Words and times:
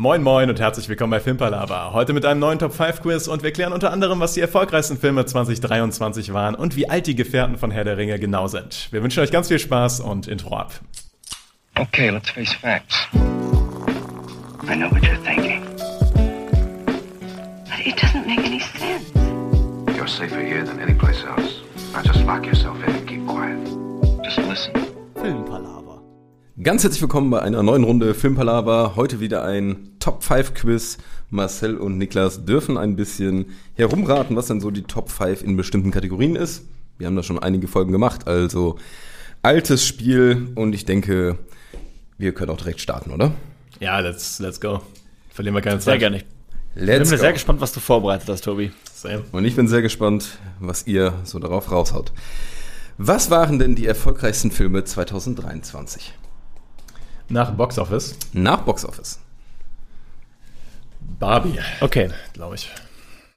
Moin 0.00 0.22
Moin 0.22 0.48
und 0.48 0.60
herzlich 0.60 0.88
willkommen 0.88 1.10
bei 1.10 1.18
Filmpalava. 1.18 1.92
Heute 1.92 2.12
mit 2.12 2.24
einem 2.24 2.38
neuen 2.38 2.60
Top 2.60 2.72
5 2.72 3.02
Quiz 3.02 3.26
und 3.26 3.42
wir 3.42 3.50
klären 3.50 3.72
unter 3.72 3.92
anderem, 3.92 4.20
was 4.20 4.32
die 4.32 4.40
erfolgreichsten 4.40 4.96
Filme 4.96 5.26
2023 5.26 6.32
waren 6.32 6.54
und 6.54 6.76
wie 6.76 6.88
alt 6.88 7.08
die 7.08 7.16
Gefährten 7.16 7.58
von 7.58 7.72
Herr 7.72 7.82
der 7.82 7.96
Ringe 7.96 8.16
genau 8.20 8.46
sind. 8.46 8.86
Wir 8.92 9.02
wünschen 9.02 9.24
euch 9.24 9.32
ganz 9.32 9.48
viel 9.48 9.58
Spaß 9.58 9.98
und 9.98 10.28
Intro 10.28 10.56
ab. 10.56 10.72
Okay, 11.76 12.10
let's 12.10 12.30
face 12.30 12.52
facts. 12.52 13.08
I 13.12 14.76
know 14.76 14.88
what 14.88 15.02
you're 15.02 15.18
thinking. 15.24 15.64
But 17.64 17.84
it 17.84 17.96
doesn't 17.96 18.24
make 18.24 18.46
any 18.46 18.60
sense. 18.60 19.10
You're 19.96 20.06
safer 20.06 20.40
here 20.40 20.64
than 20.64 20.78
any 20.78 20.94
place 20.94 21.24
else. 21.24 21.62
Now 21.92 22.02
just 22.04 22.24
lock 22.24 22.46
yourself 22.46 22.76
in 22.86 22.94
and 22.94 23.08
keep 23.08 23.26
quiet. 23.26 23.58
Just 24.22 24.38
listen. 24.46 24.74
Filmpalava. 25.16 25.87
Ganz 26.60 26.82
herzlich 26.82 27.00
willkommen 27.00 27.30
bei 27.30 27.40
einer 27.40 27.62
neuen 27.62 27.84
Runde 27.84 28.14
Filmpalava. 28.14 28.94
Heute 28.96 29.20
wieder 29.20 29.44
ein 29.44 29.90
Top 30.00 30.24
5 30.24 30.54
Quiz. 30.54 30.98
Marcel 31.30 31.76
und 31.76 31.98
Niklas 31.98 32.46
dürfen 32.46 32.76
ein 32.76 32.96
bisschen 32.96 33.46
herumraten, 33.74 34.34
was 34.34 34.46
denn 34.46 34.60
so 34.60 34.72
die 34.72 34.82
Top 34.82 35.08
5 35.08 35.44
in 35.44 35.56
bestimmten 35.56 35.92
Kategorien 35.92 36.34
ist. 36.34 36.64
Wir 36.96 37.06
haben 37.06 37.14
da 37.14 37.22
schon 37.22 37.38
einige 37.38 37.68
Folgen 37.68 37.92
gemacht, 37.92 38.26
also 38.26 38.76
altes 39.42 39.86
Spiel 39.86 40.48
und 40.56 40.74
ich 40.74 40.84
denke, 40.84 41.38
wir 42.16 42.32
können 42.34 42.50
auch 42.50 42.56
direkt 42.56 42.80
starten, 42.80 43.12
oder? 43.12 43.32
Ja, 43.78 44.00
let's, 44.00 44.40
let's 44.40 44.60
go. 44.60 44.80
Verlieren 45.30 45.54
wir 45.54 45.62
keine 45.62 45.80
Sehr 45.80 45.92
Zeit. 45.92 46.00
gerne. 46.00 46.16
Ich 46.18 46.24
Let's 46.74 47.08
bin 47.10 47.18
go. 47.18 47.22
sehr 47.22 47.32
gespannt, 47.34 47.60
was 47.60 47.72
du 47.72 47.78
vorbereitet 47.78 48.28
hast, 48.28 48.42
Tobi. 48.42 48.72
Same. 48.92 49.22
Und 49.30 49.44
ich 49.44 49.54
bin 49.54 49.68
sehr 49.68 49.82
gespannt, 49.82 50.38
was 50.58 50.88
ihr 50.88 51.12
so 51.22 51.38
darauf 51.38 51.70
raushaut. 51.70 52.12
Was 52.96 53.30
waren 53.30 53.60
denn 53.60 53.76
die 53.76 53.86
erfolgreichsten 53.86 54.50
Filme 54.50 54.82
2023? 54.82 56.14
Nach 57.28 57.50
Box 57.52 57.78
Office. 57.78 58.16
Nach 58.32 58.62
Box 58.62 58.84
Office. 58.84 59.20
Barbie, 61.18 61.58
Okay. 61.80 62.10
glaube 62.32 62.54
ich. 62.56 62.70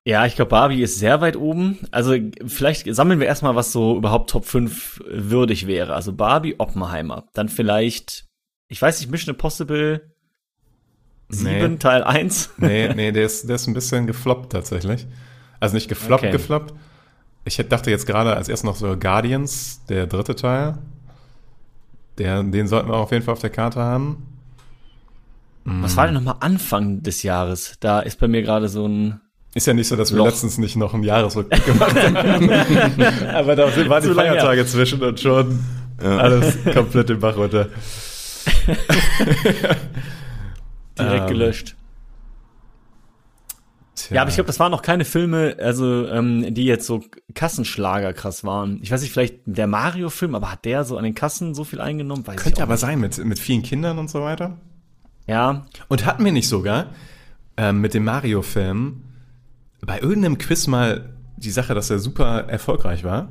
Ja, 0.04 0.26
ich 0.26 0.36
glaube, 0.36 0.50
Barbie 0.50 0.82
ist 0.82 0.98
sehr 0.98 1.22
weit 1.22 1.36
oben. 1.36 1.78
Also 1.92 2.16
vielleicht 2.48 2.94
sammeln 2.94 3.20
wir 3.20 3.28
erstmal, 3.28 3.56
was 3.56 3.72
so 3.72 3.98
überhaupt 3.98 4.30
Top 4.32 4.46
5 4.46 5.02
würdig 5.08 5.68
wäre. 5.68 5.94
Also 5.94 6.14
Barbie, 6.14 6.56
Oppenheimer. 6.58 7.26
Dann 7.34 7.50
vielleicht, 7.50 8.26
ich 8.68 8.82
weiß 8.82 9.00
nicht, 9.00 9.12
Mission 9.12 9.36
Impossible 9.36 10.12
7, 11.30 11.72
Nee. 11.74 11.78
Teil 11.78 12.04
1. 12.04 12.52
Nee, 12.58 12.92
nee, 12.96 13.12
der 13.12 13.26
ist, 13.26 13.48
der 13.48 13.56
ist 13.56 13.68
ein 13.68 13.74
bisschen 13.76 14.08
gefloppt 14.08 14.52
tatsächlich. 14.52 15.06
Also 15.60 15.76
nicht 15.76 15.88
gefloppt, 15.88 16.24
Okay. 16.24 16.32
gefloppt. 16.32 16.74
Ich 17.46 17.58
dachte 17.58 17.90
jetzt 17.92 18.06
gerade 18.08 18.36
als 18.36 18.50
erst 18.50 18.64
noch 18.64 18.76
so 18.76 18.98
Guardians, 18.98 19.86
der 19.88 20.08
dritte 20.08 20.36
Teil. 20.36 20.78
Der, 22.18 22.44
den 22.44 22.68
sollten 22.68 22.90
wir 22.90 22.96
auf 22.96 23.12
jeden 23.12 23.24
Fall 23.24 23.34
auf 23.34 23.40
der 23.40 23.50
Karte 23.50 23.80
haben. 23.80 24.28
Was 25.64 25.96
war 25.96 26.06
denn 26.06 26.16
nochmal 26.16 26.38
Anfang 26.40 27.04
des 27.04 27.22
Jahres? 27.24 27.76
Da 27.80 28.00
ist 28.00 28.20
bei 28.20 28.28
mir 28.28 28.42
gerade 28.42 28.68
so 28.68 28.88
ein... 28.88 29.22
Ist 29.54 29.68
ja 29.68 29.74
nicht 29.74 29.88
so, 29.88 29.96
dass 29.96 30.12
wir 30.12 30.18
Loch. 30.18 30.26
letztens 30.26 30.58
nicht 30.58 30.76
noch 30.76 30.94
einen 30.94 31.04
Jahresrückblick 31.04 31.66
gemacht 31.66 31.96
haben. 31.96 32.50
Aber 33.36 33.56
da 33.56 33.66
waren 33.90 34.04
die. 34.04 34.14
Feiertage 34.14 34.66
zwischen 34.66 35.04
und 35.04 35.20
schon 35.20 35.60
alles 36.00 36.58
komplett 36.74 37.10
im 37.10 37.20
Bach 37.20 37.36
runter. 37.38 37.68
direkt 40.98 41.22
Ähm, 41.22 41.28
gelöscht. 41.28 41.76
Tja. 44.12 44.16
Ja, 44.18 44.22
aber 44.24 44.30
ich 44.30 44.36
glaube, 44.36 44.48
das 44.48 44.60
waren 44.60 44.72
noch 44.72 44.82
keine 44.82 45.06
Filme, 45.06 45.56
also 45.58 46.06
ähm, 46.10 46.54
die 46.54 46.66
jetzt 46.66 46.86
so 46.86 47.02
Kassenschlager 47.34 48.12
krass 48.12 48.44
waren. 48.44 48.80
Ich 48.84 48.92
weiß 48.92 49.02
nicht, 49.02 49.14
vielleicht 49.14 49.36
der 49.46 49.68
Mario-Film, 49.68 50.36
aber 50.36 50.52
hat 50.52 50.66
der 50.66 50.84
so 50.84 50.98
an 50.98 51.06
den 51.06 51.16
Kassen 51.16 51.56
so 51.56 51.64
viel 51.64 51.80
eingenommen? 51.80 52.28
Weiß 52.28 52.36
Könnte 52.36 52.62
aber 52.62 52.74
nicht. 52.74 52.82
sein 52.82 53.00
mit, 53.00 53.18
mit 53.24 53.40
vielen 53.40 53.64
Kindern 53.64 53.98
und 54.00 54.10
so 54.10 54.22
weiter. 54.22 54.58
Ja, 55.28 55.66
Und 55.88 56.06
hatten 56.06 56.26
wir 56.26 56.34
nicht 56.34 56.50
sogar 56.50 56.88
ähm, 57.56 57.80
mit 57.80 57.94
dem 57.94 58.04
Mario-Film 58.04 59.04
bei 59.86 60.00
irgendeinem 60.00 60.38
Quiz 60.38 60.68
mal 60.68 61.10
die 61.38 61.52
Sache, 61.52 61.74
dass 61.74 61.90
er 61.90 62.00
super 62.00 62.50
erfolgreich 62.50 63.06
war? 63.06 63.30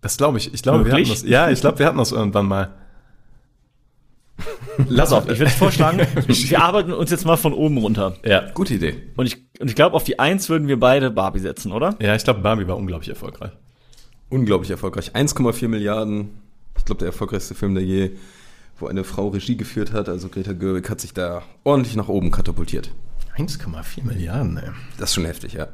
Das 0.00 0.16
glaube 0.16 0.38
ich. 0.38 0.52
Ich 0.52 0.62
glaube, 0.62 0.84
wir 0.84 0.92
hatten 0.92 1.08
das. 1.08 1.22
Ja, 1.22 1.50
ich 1.50 1.60
glaube, 1.60 1.78
wir 1.78 1.86
hatten 1.86 1.98
das 1.98 2.10
irgendwann 2.10 2.46
mal. 2.46 2.74
Lass 4.88 5.12
auf, 5.12 5.28
ich 5.28 5.38
würde 5.38 5.50
vorschlagen, 5.50 5.98
wir 6.26 6.62
arbeiten 6.62 6.92
uns 6.92 7.10
jetzt 7.10 7.24
mal 7.24 7.36
von 7.36 7.52
oben 7.52 7.78
runter. 7.78 8.16
Ja. 8.24 8.50
Gute 8.52 8.74
Idee. 8.74 8.94
Und 9.16 9.26
ich, 9.26 9.36
und 9.60 9.68
ich 9.68 9.74
glaube, 9.74 9.96
auf 9.96 10.04
die 10.04 10.18
Eins 10.18 10.48
würden 10.48 10.68
wir 10.68 10.78
beide 10.78 11.10
Barbie 11.10 11.40
setzen, 11.40 11.72
oder? 11.72 11.96
Ja, 12.00 12.14
ich 12.14 12.24
glaube, 12.24 12.40
Barbie 12.40 12.66
war 12.66 12.76
unglaublich 12.76 13.08
erfolgreich. 13.08 13.52
Unglaublich 14.28 14.70
erfolgreich. 14.70 15.12
1,4 15.12 15.68
Milliarden. 15.68 16.30
Ich 16.76 16.84
glaube, 16.84 17.00
der 17.00 17.08
erfolgreichste 17.08 17.54
Film, 17.54 17.74
der 17.74 17.84
je, 17.84 18.12
wo 18.78 18.86
eine 18.86 19.04
Frau 19.04 19.28
Regie 19.28 19.56
geführt 19.56 19.92
hat. 19.92 20.08
Also 20.08 20.28
Greta 20.28 20.52
Gerwig 20.52 20.88
hat 20.88 21.00
sich 21.00 21.12
da 21.12 21.42
ordentlich 21.64 21.96
nach 21.96 22.08
oben 22.08 22.30
katapultiert. 22.30 22.90
1,4 23.36 24.04
Milliarden, 24.04 24.56
ey. 24.56 24.70
Das 24.98 25.10
ist 25.10 25.14
schon 25.14 25.24
heftig, 25.24 25.54
ja. 25.54 25.68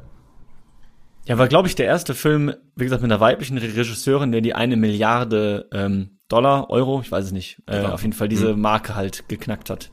Ja, 1.25 1.37
war, 1.37 1.47
glaube 1.47 1.67
ich, 1.67 1.75
der 1.75 1.85
erste 1.85 2.15
Film, 2.15 2.53
wie 2.75 2.85
gesagt, 2.85 3.01
mit 3.01 3.11
einer 3.11 3.19
weiblichen 3.19 3.57
Regisseurin, 3.57 4.31
der 4.31 4.41
die 4.41 4.55
eine 4.55 4.77
Milliarde 4.77 5.67
ähm, 5.71 6.18
Dollar, 6.29 6.69
Euro, 6.69 7.01
ich 7.01 7.11
weiß 7.11 7.25
es 7.25 7.31
nicht, 7.31 7.61
äh, 7.65 7.77
Genau. 7.81 7.89
auf 7.93 8.01
jeden 8.01 8.13
Fall 8.13 8.29
diese 8.29 8.55
Marke 8.55 8.95
halt 8.95 9.27
geknackt 9.27 9.69
hat. 9.69 9.91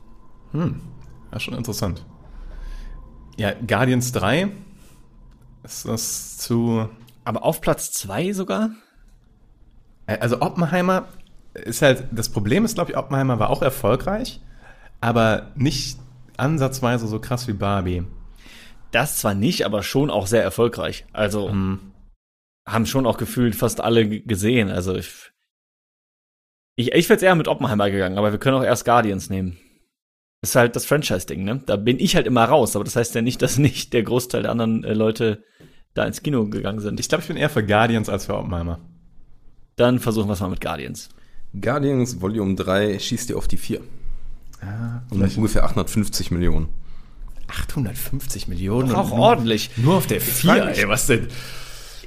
Ja, 0.53 1.39
schon 1.39 1.53
interessant. 1.55 2.05
Ja, 3.37 3.51
Guardians 3.67 4.11
3. 4.13 4.49
Ist 5.63 5.85
das 5.87 6.37
zu. 6.37 6.87
Aber 7.25 7.43
auf 7.43 7.59
Platz 7.59 7.91
zwei 7.91 8.31
sogar? 8.31 8.69
Also 10.05 10.41
Oppenheimer 10.41 11.05
ist 11.53 11.81
halt, 11.81 12.05
das 12.11 12.29
Problem 12.29 12.63
ist, 12.63 12.75
glaube 12.75 12.91
ich, 12.91 12.97
Oppenheimer 12.97 13.39
war 13.39 13.49
auch 13.49 13.61
erfolgreich, 13.61 14.39
aber 15.01 15.51
nicht 15.55 15.99
ansatzweise 16.37 17.07
so 17.07 17.19
krass 17.19 17.47
wie 17.49 17.53
Barbie. 17.53 18.03
Das 18.91 19.17
zwar 19.17 19.33
nicht, 19.33 19.65
aber 19.65 19.83
schon 19.83 20.09
auch 20.09 20.27
sehr 20.27 20.43
erfolgreich. 20.43 21.05
Also 21.11 21.49
haben 22.65 22.85
schon 22.85 23.05
auch 23.05 23.17
gefühlt 23.17 23.55
fast 23.55 23.81
alle 23.81 24.07
gesehen. 24.21 24.69
Also 24.69 24.95
ich, 24.95 25.31
ich, 26.77 26.93
ich 26.93 27.09
wäre 27.09 27.19
eher 27.23 27.35
mit 27.35 27.49
Oppenheimer 27.49 27.91
gegangen, 27.91 28.17
aber 28.17 28.31
wir 28.31 28.39
können 28.39 28.55
auch 28.57 28.63
erst 28.63 28.85
Guardians 28.85 29.29
nehmen. 29.29 29.57
Das 30.41 30.51
ist 30.51 30.55
halt 30.55 30.75
das 30.75 30.85
Franchise-Ding, 30.85 31.43
ne? 31.43 31.61
Da 31.65 31.75
bin 31.75 31.99
ich 31.99 32.15
halt 32.15 32.27
immer 32.27 32.45
raus, 32.45 32.75
aber 32.75 32.85
das 32.85 32.95
heißt 32.95 33.13
ja 33.15 33.21
nicht, 33.21 33.41
dass 33.41 33.57
nicht 33.57 33.91
der 33.93 34.03
Großteil 34.03 34.43
der 34.43 34.51
anderen 34.51 34.83
äh, 34.85 34.93
Leute 34.93 35.43
da 35.93 36.05
ins 36.05 36.21
Kino 36.23 36.45
gegangen 36.47 36.79
sind. 36.79 36.99
Ich 36.99 37.09
glaube, 37.09 37.23
ich 37.23 37.27
bin 37.27 37.35
eher 37.37 37.49
für 37.49 37.65
Guardians 37.65 38.07
als 38.07 38.27
für 38.27 38.37
Oppenheimer. 38.37 38.79
Dann 39.75 39.99
versuchen 39.99 40.29
wir 40.29 40.33
es 40.33 40.39
mal 40.39 40.49
mit 40.49 40.61
Guardians. 40.61 41.09
Guardians 41.59 42.21
Volume 42.21 42.55
3 42.55 42.99
schießt 42.99 43.29
dir 43.29 43.37
auf 43.37 43.47
die 43.47 43.57
4. 43.57 43.81
Ah, 44.61 45.01
Um 45.09 45.21
ungefähr 45.21 45.63
850 45.65 46.31
Millionen. 46.31 46.69
850 47.47 48.47
Millionen. 48.47 48.91
Auch 48.93 49.11
ordentlich. 49.11 49.71
Nur 49.77 49.95
auf 49.95 50.07
der 50.07 50.19
frag 50.21 50.55
4, 50.57 50.65
mich- 50.65 50.77
ey, 50.79 50.87
was 50.87 51.07
denn? 51.07 51.27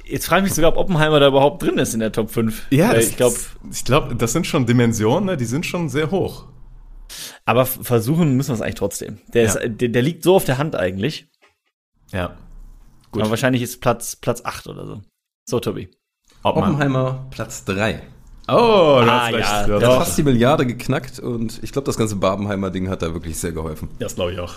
Jetzt 0.05 0.25
frage 0.27 0.41
ich 0.41 0.49
mich 0.49 0.53
sogar, 0.55 0.71
ob 0.71 0.77
Oppenheimer 0.77 1.19
da 1.19 1.27
überhaupt 1.27 1.61
drin 1.63 1.77
ist 1.77 1.93
in 1.93 1.99
der 1.99 2.11
Top 2.11 2.29
5. 2.31 2.67
Ja, 2.71 2.93
das, 2.93 3.07
ich 3.09 3.17
glaube, 3.17 3.35
ich 3.71 3.85
glaube, 3.85 4.15
das 4.15 4.33
sind 4.33 4.45
schon 4.47 4.65
Dimensionen, 4.65 5.25
ne? 5.25 5.37
die 5.37 5.45
sind 5.45 5.65
schon 5.65 5.89
sehr 5.89 6.11
hoch. 6.11 6.45
aber 7.45 7.65
versuchen 7.65 8.35
müssen 8.35 8.49
wir 8.49 8.55
es 8.55 8.61
eigentlich 8.61 8.75
trotzdem. 8.75 9.19
Der, 9.33 9.43
Ja. 9.43 9.53
ist, 9.53 9.59
der, 9.81 9.89
der 9.89 10.01
liegt 10.01 10.23
so 10.23 10.35
auf 10.35 10.45
der 10.45 10.57
Hand 10.57 10.75
eigentlich. 10.75 11.27
Ja. 12.11 12.37
Gut. 13.11 13.21
Aber 13.21 13.31
wahrscheinlich 13.31 13.61
ist 13.61 13.81
Platz, 13.81 14.15
Platz 14.15 14.41
8 14.43 14.67
oder 14.67 14.85
so. 14.85 15.01
So, 15.45 15.59
Tobi. 15.59 15.89
Oppenheimer. 16.43 16.69
Oppenheimer 16.73 17.27
Platz 17.31 17.65
3. 17.65 18.01
Oh, 18.47 19.01
du 19.03 19.11
Ah, 19.11 19.25
recht. 19.27 19.39
ja, 19.39 19.67
Der 19.79 19.87
hat 19.89 19.97
fast 19.99 20.17
die 20.17 20.23
Milliarde 20.23 20.65
geknackt 20.65 21.19
und 21.19 21.61
ich 21.63 21.71
glaube, 21.71 21.85
das 21.85 21.97
ganze 21.97 22.15
Barbenheimer-Ding 22.15 22.89
hat 22.89 23.01
da 23.01 23.13
wirklich 23.13 23.37
sehr 23.37 23.51
geholfen. 23.51 23.89
Das 23.99 24.15
glaube 24.15 24.33
ich 24.33 24.39
auch. 24.39 24.55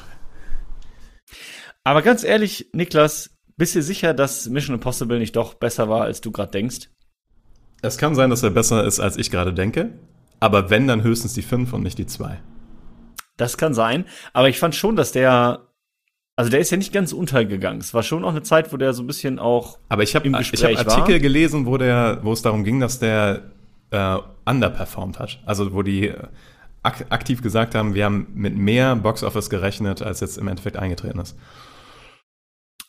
Aber 1.84 2.02
ganz 2.02 2.24
ehrlich, 2.24 2.70
Niklas, 2.72 3.33
bist 3.56 3.74
du 3.74 3.82
sicher, 3.82 4.14
dass 4.14 4.48
Mission 4.48 4.74
Impossible 4.74 5.18
nicht 5.18 5.36
doch 5.36 5.54
besser 5.54 5.88
war, 5.88 6.02
als 6.02 6.20
du 6.20 6.30
gerade 6.30 6.50
denkst? 6.50 6.90
Es 7.82 7.98
kann 7.98 8.14
sein, 8.14 8.30
dass 8.30 8.42
er 8.42 8.50
besser 8.50 8.84
ist, 8.84 9.00
als 9.00 9.16
ich 9.16 9.30
gerade 9.30 9.52
denke. 9.52 9.92
Aber 10.40 10.70
wenn, 10.70 10.88
dann 10.88 11.02
höchstens 11.02 11.34
die 11.34 11.42
5 11.42 11.72
und 11.72 11.82
nicht 11.82 11.98
die 11.98 12.06
2. 12.06 12.40
Das 13.36 13.56
kann 13.56 13.74
sein. 13.74 14.04
Aber 14.32 14.48
ich 14.48 14.58
fand 14.58 14.74
schon, 14.74 14.96
dass 14.96 15.12
der, 15.12 15.68
also 16.36 16.50
der 16.50 16.60
ist 16.60 16.70
ja 16.70 16.76
nicht 16.76 16.92
ganz 16.92 17.12
untergegangen. 17.12 17.80
Es 17.80 17.94
war 17.94 18.02
schon 18.02 18.24
auch 18.24 18.30
eine 18.30 18.42
Zeit, 18.42 18.72
wo 18.72 18.76
der 18.76 18.92
so 18.92 19.02
ein 19.02 19.06
bisschen 19.06 19.38
auch, 19.38 19.78
Aber 19.88 20.02
ich 20.02 20.14
habe 20.14 20.30
hab 20.30 20.34
Artikel 20.36 21.14
war? 21.14 21.18
gelesen, 21.18 21.66
wo, 21.66 21.76
der, 21.78 22.20
wo 22.22 22.32
es 22.32 22.42
darum 22.42 22.64
ging, 22.64 22.80
dass 22.80 22.98
der 22.98 23.50
äh, 23.90 24.18
underperformed 24.44 25.18
hat. 25.18 25.40
Also 25.46 25.72
wo 25.72 25.82
die 25.82 26.08
äh, 26.08 26.26
ak 26.82 27.06
aktiv 27.10 27.42
gesagt 27.42 27.74
haben, 27.74 27.94
wir 27.94 28.04
haben 28.04 28.28
mit 28.34 28.56
mehr 28.56 28.94
Boxoffice 28.96 29.48
gerechnet, 29.50 30.02
als 30.02 30.20
jetzt 30.20 30.36
im 30.36 30.48
Endeffekt 30.48 30.76
eingetreten 30.76 31.18
ist. 31.18 31.36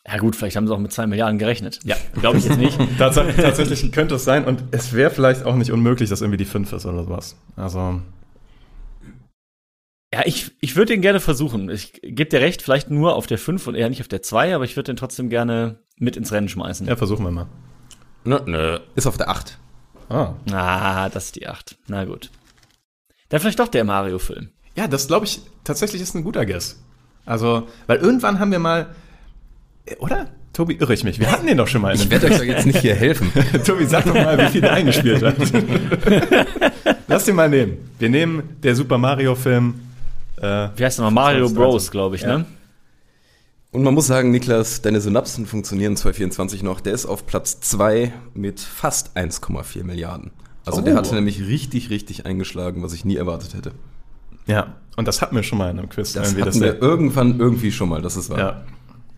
Ja 0.08 0.18
gut, 0.18 0.36
vielleicht 0.36 0.56
haben 0.56 0.66
sie 0.66 0.74
auch 0.74 0.78
mit 0.78 0.92
zwei 0.92 1.06
Milliarden 1.06 1.38
gerechnet. 1.38 1.80
Ja, 1.84 1.96
glaube 2.20 2.38
ich 2.38 2.44
jetzt 2.44 2.58
nicht. 2.58 2.78
Tats 2.98 3.16
tatsächlich 3.16 3.90
könnte 3.92 4.14
es 4.16 4.24
sein 4.24 4.44
und 4.44 4.62
es 4.70 4.92
wäre 4.92 5.10
vielleicht 5.10 5.44
auch 5.44 5.56
nicht 5.56 5.72
unmöglich, 5.72 6.08
dass 6.10 6.20
irgendwie 6.20 6.36
die 6.38 6.44
5 6.44 6.72
ist 6.72 6.86
oder 6.86 7.04
sowas. 7.04 7.36
Also, 7.56 8.00
Ja, 10.14 10.22
ich, 10.24 10.52
ich 10.60 10.76
würde 10.76 10.92
den 10.92 11.02
gerne 11.02 11.20
versuchen. 11.20 11.68
Ich 11.70 11.92
gebe 12.02 12.26
dir 12.26 12.40
recht, 12.40 12.62
vielleicht 12.62 12.90
nur 12.90 13.16
auf 13.16 13.26
der 13.26 13.38
5 13.38 13.66
und 13.66 13.74
eher 13.74 13.88
nicht 13.88 14.00
auf 14.00 14.08
der 14.08 14.22
2, 14.22 14.54
aber 14.54 14.64
ich 14.64 14.76
würde 14.76 14.92
den 14.92 14.96
trotzdem 14.96 15.28
gerne 15.28 15.80
mit 15.98 16.16
ins 16.16 16.32
Rennen 16.32 16.48
schmeißen. 16.48 16.86
ja, 16.86 16.96
versuchen 16.96 17.24
wir 17.24 17.30
mal. 17.32 17.46
Nö, 18.24 18.38
nö. 18.46 18.78
Ist 18.94 19.06
auf 19.06 19.16
der 19.16 19.28
8. 19.28 19.58
Ah. 20.08 20.34
Ah, 20.52 21.08
das 21.08 21.26
ist 21.26 21.36
die 21.36 21.48
8. 21.48 21.76
Na 21.88 22.04
gut. 22.04 22.30
Dann 23.28 23.40
vielleicht 23.40 23.58
doch 23.58 23.68
der 23.68 23.84
Mario-Film. 23.84 24.50
Ja, 24.76 24.86
das 24.86 25.08
glaube 25.08 25.26
ich 25.26 25.40
tatsächlich 25.64 26.00
ist 26.02 26.14
ein 26.14 26.22
guter 26.22 26.46
Guess. 26.46 26.80
Also, 27.24 27.66
weil 27.88 27.98
irgendwann 27.98 28.38
haben 28.38 28.52
wir 28.52 28.60
mal, 28.60 28.94
oder? 29.98 30.28
Tobi, 30.52 30.74
irre 30.76 30.94
ich 30.94 31.04
mich. 31.04 31.18
Wir 31.20 31.30
hatten 31.30 31.46
den 31.46 31.58
doch 31.58 31.68
schon 31.68 31.82
mal 31.82 31.94
in 31.94 32.00
Ich 32.00 32.10
werde 32.10 32.26
euch 32.26 32.38
doch 32.38 32.44
jetzt 32.44 32.64
nicht 32.66 32.78
hier 32.78 32.94
helfen. 33.04 33.30
Tobi, 33.64 33.84
sag 33.84 34.04
doch 34.06 34.14
mal, 34.14 34.38
wie 34.38 34.50
viel 34.52 34.60
der 34.62 34.72
eingespielt 34.72 35.22
hat. 35.22 35.36
Lass 37.08 37.24
den 37.24 37.36
mal 37.36 37.48
nehmen. 37.48 37.76
Wir 37.98 38.08
nehmen 38.08 38.56
der 38.62 38.74
Super 38.74 38.98
Mario-Film. 38.98 39.74
Äh, 40.38 40.68
Wie 40.76 40.84
heißt 40.84 40.98
der 40.98 41.04
noch? 41.04 41.10
Mario 41.12 41.48
Bros, 41.50 41.90
glaube 41.90 42.16
ich, 42.16 42.22
Ja. 42.22 42.38
ne? 42.38 42.44
Und 43.72 43.82
man 43.82 43.92
muss 43.92 44.06
sagen, 44.06 44.30
Niklas, 44.30 44.80
deine 44.80 45.00
Synapsen 45.02 45.44
funktionieren 45.44 45.96
2024 45.96 46.62
noch. 46.62 46.80
Der 46.80 46.94
ist 46.94 47.04
auf 47.04 47.26
Platz 47.26 47.60
2 47.60 48.12
mit 48.32 48.58
fast 48.60 49.16
1,4 49.16 49.84
Milliarden. 49.84 50.30
Also 50.64 50.80
der 50.80 50.94
Oh. 50.94 50.96
hatte 50.98 51.14
nämlich 51.14 51.42
richtig, 51.46 51.90
richtig 51.90 52.24
eingeschlagen, 52.26 52.82
was 52.82 52.92
ich 52.94 53.04
nie 53.04 53.16
erwartet 53.16 53.54
hätte. 53.54 53.72
ja, 54.46 54.74
und 54.96 55.06
das 55.06 55.20
hatten 55.20 55.36
wir 55.36 55.42
schon 55.42 55.58
mal 55.58 55.70
in 55.70 55.78
einem 55.78 55.90
Quiz. 55.90 56.14
Das 56.14 56.30
hatten 56.32 56.42
dass 56.44 56.58
wir 56.60 56.80
irgendwann 56.80 57.38
irgendwie 57.38 57.70
schon 57.70 57.88
mal, 57.90 58.00
das 58.00 58.16
ist 58.16 58.30
wahr. 58.30 58.38
ja. 58.38 58.64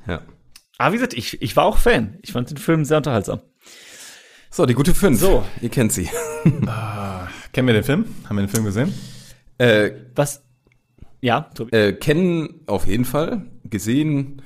Ja. 0.08 0.20
Aber 0.78 0.92
wie 0.92 0.96
gesagt, 0.96 1.14
ich, 1.14 1.42
ich 1.42 1.56
war 1.56 1.64
auch 1.64 1.76
Fan. 1.78 2.18
Ich 2.22 2.32
fand 2.32 2.50
den 2.50 2.56
Film 2.56 2.84
sehr 2.84 2.98
unterhaltsam. 2.98 3.40
So, 4.50 4.64
die 4.64 4.74
gute 4.74 4.94
5. 4.94 5.18
So. 5.20 5.44
Ihr 5.60 5.68
kennt 5.68 5.92
sie. 5.92 6.08
Kennen 7.52 7.66
wir 7.66 7.74
den 7.74 7.84
Film? 7.84 8.04
Haben 8.28 8.36
wir 8.36 8.42
den 8.46 8.48
Film 8.48 8.64
gesehen? 8.64 8.94
Äh, 9.58 9.90
Was? 10.14 10.42
Ja, 11.20 11.42
Tobi. 11.54 11.76
äh, 11.76 11.92
kennen 11.94 12.60
auf 12.66 12.86
jeden 12.86 13.04
Fall, 13.04 13.42
gesehen 13.64 14.40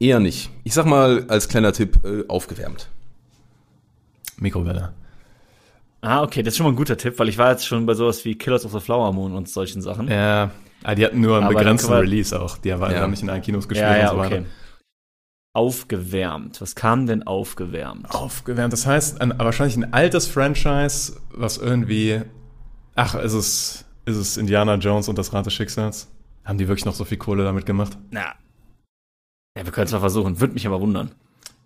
eher 0.00 0.20
nicht. 0.20 0.50
Ich 0.64 0.72
sag 0.72 0.86
mal 0.86 1.26
als 1.28 1.48
kleiner 1.48 1.72
Tipp, 1.74 1.98
äh, 2.02 2.24
aufgewärmt. 2.28 2.88
Mikrowelle. 4.38 4.94
Ah, 6.00 6.22
okay, 6.22 6.42
das 6.42 6.54
ist 6.54 6.58
schon 6.58 6.64
mal 6.64 6.72
ein 6.72 6.76
guter 6.76 6.96
Tipp, 6.96 7.18
weil 7.18 7.28
ich 7.28 7.36
war 7.36 7.50
jetzt 7.50 7.66
schon 7.66 7.84
bei 7.84 7.92
sowas 7.94 8.24
wie 8.24 8.34
Killers 8.36 8.64
of 8.64 8.72
the 8.72 8.80
Flower 8.80 9.12
Moon 9.12 9.34
und 9.34 9.48
solchen 9.50 9.82
Sachen. 9.82 10.08
Ja, 10.08 10.50
ah, 10.82 10.94
die 10.94 11.04
hatten 11.04 11.20
nur 11.20 11.36
einen 11.36 11.44
Aber 11.46 11.54
begrenzten 11.54 11.92
Release 11.92 12.40
auch. 12.40 12.56
Die 12.58 12.70
waren 12.70 12.90
Ja. 12.92 13.02
haben 13.02 13.10
nicht 13.10 13.22
in 13.22 13.30
allen 13.30 13.42
Kinos 13.42 13.68
gespielt 13.68 13.88
ja, 13.88 13.96
ja, 13.98 14.10
und 14.10 14.16
so 14.16 14.30
weiter. 14.30 14.44
Aufgewärmt. 15.54 16.60
Was 16.60 16.74
kam 16.74 17.06
denn 17.06 17.24
aufgewärmt? 17.24 18.10
Aufgewärmt, 18.14 18.72
das 18.72 18.86
heißt, 18.86 19.20
ein, 19.20 19.34
wahrscheinlich 19.38 19.76
ein 19.76 19.92
altes 19.92 20.26
Franchise, 20.26 21.20
was 21.30 21.58
irgendwie. 21.58 22.22
Ach, 22.94 23.14
ist 23.14 23.34
es, 23.34 23.84
ist 24.06 24.16
es 24.16 24.36
Indiana 24.36 24.76
Jones 24.76 25.08
und 25.08 25.18
das 25.18 25.32
Rad 25.32 25.46
des 25.46 25.52
Schicksals? 25.52 26.10
Haben 26.44 26.58
die 26.58 26.68
wirklich 26.68 26.86
noch 26.86 26.94
so 26.94 27.04
viel 27.04 27.18
Kohle 27.18 27.44
damit 27.44 27.66
gemacht? 27.66 27.98
Na. 28.10 28.34
Ja, 29.56 29.64
wir 29.64 29.72
können 29.72 29.86
es 29.86 29.92
mal 29.92 30.00
versuchen. 30.00 30.40
Würde 30.40 30.54
mich 30.54 30.66
aber 30.66 30.80
wundern. 30.80 31.12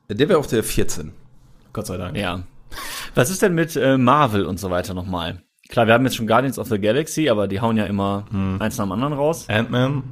Der 0.08 0.28
wäre 0.28 0.38
auf 0.38 0.46
der 0.48 0.64
14. 0.64 1.12
Gott 1.72 1.86
sei 1.86 1.96
Dank. 1.96 2.16
Ja. 2.16 2.42
Was 3.14 3.30
ist 3.30 3.42
denn 3.42 3.54
mit 3.54 3.76
äh, 3.76 3.96
Marvel 3.96 4.44
und 4.44 4.58
so 4.58 4.70
weiter 4.70 4.94
nochmal? 4.94 5.42
Klar, 5.68 5.86
wir 5.86 5.94
haben 5.94 6.04
jetzt 6.04 6.16
schon 6.16 6.26
Guardians 6.26 6.58
of 6.58 6.68
the 6.68 6.78
Galaxy, 6.80 7.28
aber 7.28 7.48
die 7.48 7.60
hauen 7.60 7.76
ja 7.76 7.86
immer 7.86 8.26
eins 8.60 8.78
nach 8.78 8.84
dem 8.84 8.92
anderen 8.92 9.12
raus. 9.14 9.48
Ant-Man? 9.48 10.02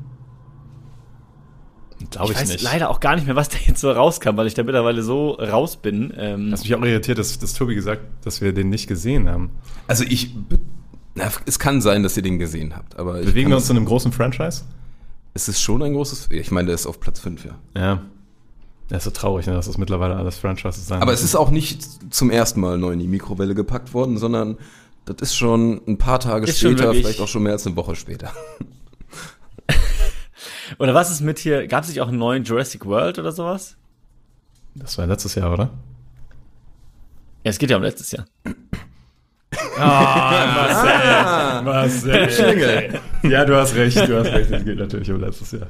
Glaube 2.10 2.32
ich, 2.32 2.38
weiß 2.38 2.48
nicht. 2.48 2.62
leider 2.62 2.90
auch 2.90 3.00
gar 3.00 3.14
nicht 3.16 3.26
mehr, 3.26 3.36
was 3.36 3.48
da 3.48 3.56
jetzt 3.66 3.80
so 3.80 3.90
rauskam, 3.90 4.36
weil 4.36 4.46
ich 4.46 4.54
da 4.54 4.62
mittlerweile 4.62 5.02
so 5.02 5.32
raus 5.32 5.76
bin. 5.76 6.12
Ähm, 6.16 6.52
Was 6.52 6.62
mich 6.62 6.74
auch 6.74 6.82
irritiert, 6.82 7.18
dass, 7.18 7.38
dass 7.38 7.54
Tobi 7.54 7.74
gesagt 7.74 8.02
dass 8.24 8.40
wir 8.40 8.52
den 8.52 8.70
nicht 8.70 8.86
gesehen 8.86 9.28
haben. 9.28 9.50
Also 9.86 10.04
ich, 10.04 10.34
na, 11.14 11.30
es 11.46 11.58
kann 11.58 11.80
sein, 11.80 12.02
dass 12.02 12.16
ihr 12.16 12.22
den 12.22 12.38
gesehen 12.38 12.74
habt, 12.74 12.98
aber 12.98 13.20
ich 13.20 13.26
Bewegen 13.26 13.50
wir 13.50 13.56
uns 13.56 13.70
in 13.70 13.76
einem 13.76 13.86
großen 13.86 14.12
Franchise? 14.12 14.62
Es 15.34 15.48
ist 15.48 15.60
schon 15.60 15.82
ein 15.82 15.92
großes, 15.94 16.28
ich 16.30 16.50
meine, 16.50 16.66
der 16.66 16.74
ist 16.74 16.86
auf 16.86 17.00
Platz 17.00 17.20
5, 17.20 17.44
ja. 17.44 17.56
Ja. 17.76 18.02
Das 18.88 18.98
ist 18.98 19.04
so 19.04 19.10
traurig, 19.10 19.46
ne, 19.46 19.54
dass 19.54 19.66
das 19.66 19.78
mittlerweile 19.78 20.16
alles 20.16 20.36
Franchises 20.36 20.86
sein 20.86 21.00
Aber 21.00 21.12
es 21.12 21.22
ist 21.22 21.34
auch 21.34 21.50
nicht 21.50 22.12
zum 22.12 22.30
ersten 22.30 22.60
Mal 22.60 22.78
neu 22.78 22.92
in 22.92 22.98
die 22.98 23.08
Mikrowelle 23.08 23.54
gepackt 23.54 23.94
worden, 23.94 24.18
sondern 24.18 24.58
das 25.06 25.16
ist 25.20 25.36
schon 25.36 25.80
ein 25.86 25.98
paar 25.98 26.20
Tage 26.20 26.46
Ist 26.46 26.60
später, 26.60 26.92
vielleicht 26.92 27.20
auch 27.20 27.28
schon 27.28 27.42
mehr 27.42 27.52
als 27.52 27.66
eine 27.66 27.76
Woche 27.76 27.94
später. 27.96 28.32
oder 30.78 30.94
was 30.94 31.10
ist 31.10 31.20
mit 31.20 31.38
hier? 31.38 31.66
Gab 31.66 31.84
es 31.84 31.88
nicht 31.90 32.00
auch 32.00 32.08
einen 32.08 32.18
neuen 32.18 32.44
Jurassic 32.44 32.84
World 32.86 33.18
oder 33.18 33.32
sowas? 33.32 33.76
Das 34.74 34.98
war 34.98 35.06
letztes 35.06 35.34
Jahr, 35.34 35.52
oder? 35.52 35.70
Ja, 37.44 37.50
es 37.50 37.58
geht 37.58 37.70
ja 37.70 37.76
um 37.76 37.82
letztes 37.82 38.10
Jahr. 38.10 38.26
Ah, 39.78 41.60
Marcel. 41.64 42.30
Schlingel. 42.30 43.00
Ja, 43.22 43.44
du 43.44 43.56
hast 43.56 43.74
recht, 43.74 43.96
du 43.96 44.18
hast 44.18 44.32
recht. 44.32 44.50
Das 44.50 44.64
geht 44.64 44.78
natürlich 44.78 45.10
um 45.10 45.20
letztes 45.20 45.52
Jahr. 45.52 45.68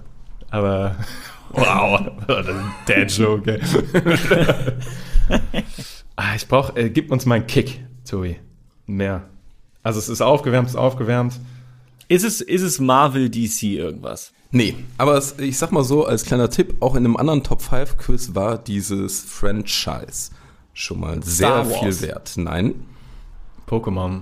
Aber, 0.50 0.96
wow, 1.50 2.00
das 2.26 2.46
ist 2.46 2.54
ein 2.54 2.74
Dad-Joke, 2.86 3.52
ey. 3.52 3.60
ah, 6.16 6.34
ich 6.36 6.46
brauch, 6.46 6.76
äh, 6.76 6.90
gib 6.90 7.10
uns 7.10 7.26
mal 7.26 7.36
einen 7.36 7.46
Kick, 7.46 7.84
Tobi. 8.08 8.36
Mehr. 8.86 9.28
Also 9.82 9.98
es 9.98 10.08
ist 10.08 10.20
aufgewärmt, 10.20 10.68
es 10.68 10.74
ist 10.74 10.78
aufgewärmt. 10.78 11.40
Ist 12.08 12.24
es, 12.24 12.40
ist 12.40 12.62
es 12.62 12.78
Marvel 12.80 13.30
DC 13.30 13.62
irgendwas? 13.64 14.32
Nee, 14.54 14.76
aber 14.98 15.16
es, 15.16 15.36
ich 15.40 15.58
sag 15.58 15.72
mal 15.72 15.82
so, 15.82 16.06
als 16.06 16.24
kleiner 16.24 16.48
Tipp, 16.48 16.76
auch 16.78 16.94
in 16.94 17.04
einem 17.04 17.16
anderen 17.16 17.42
Top 17.42 17.60
5 17.60 17.96
Quiz 17.96 18.36
war 18.36 18.56
dieses 18.56 19.20
Franchise 19.20 20.30
schon 20.72 21.00
mal 21.00 21.20
sehr 21.24 21.64
viel 21.64 22.00
wert. 22.00 22.34
Nein, 22.36 22.86
Pokémon, 23.66 24.20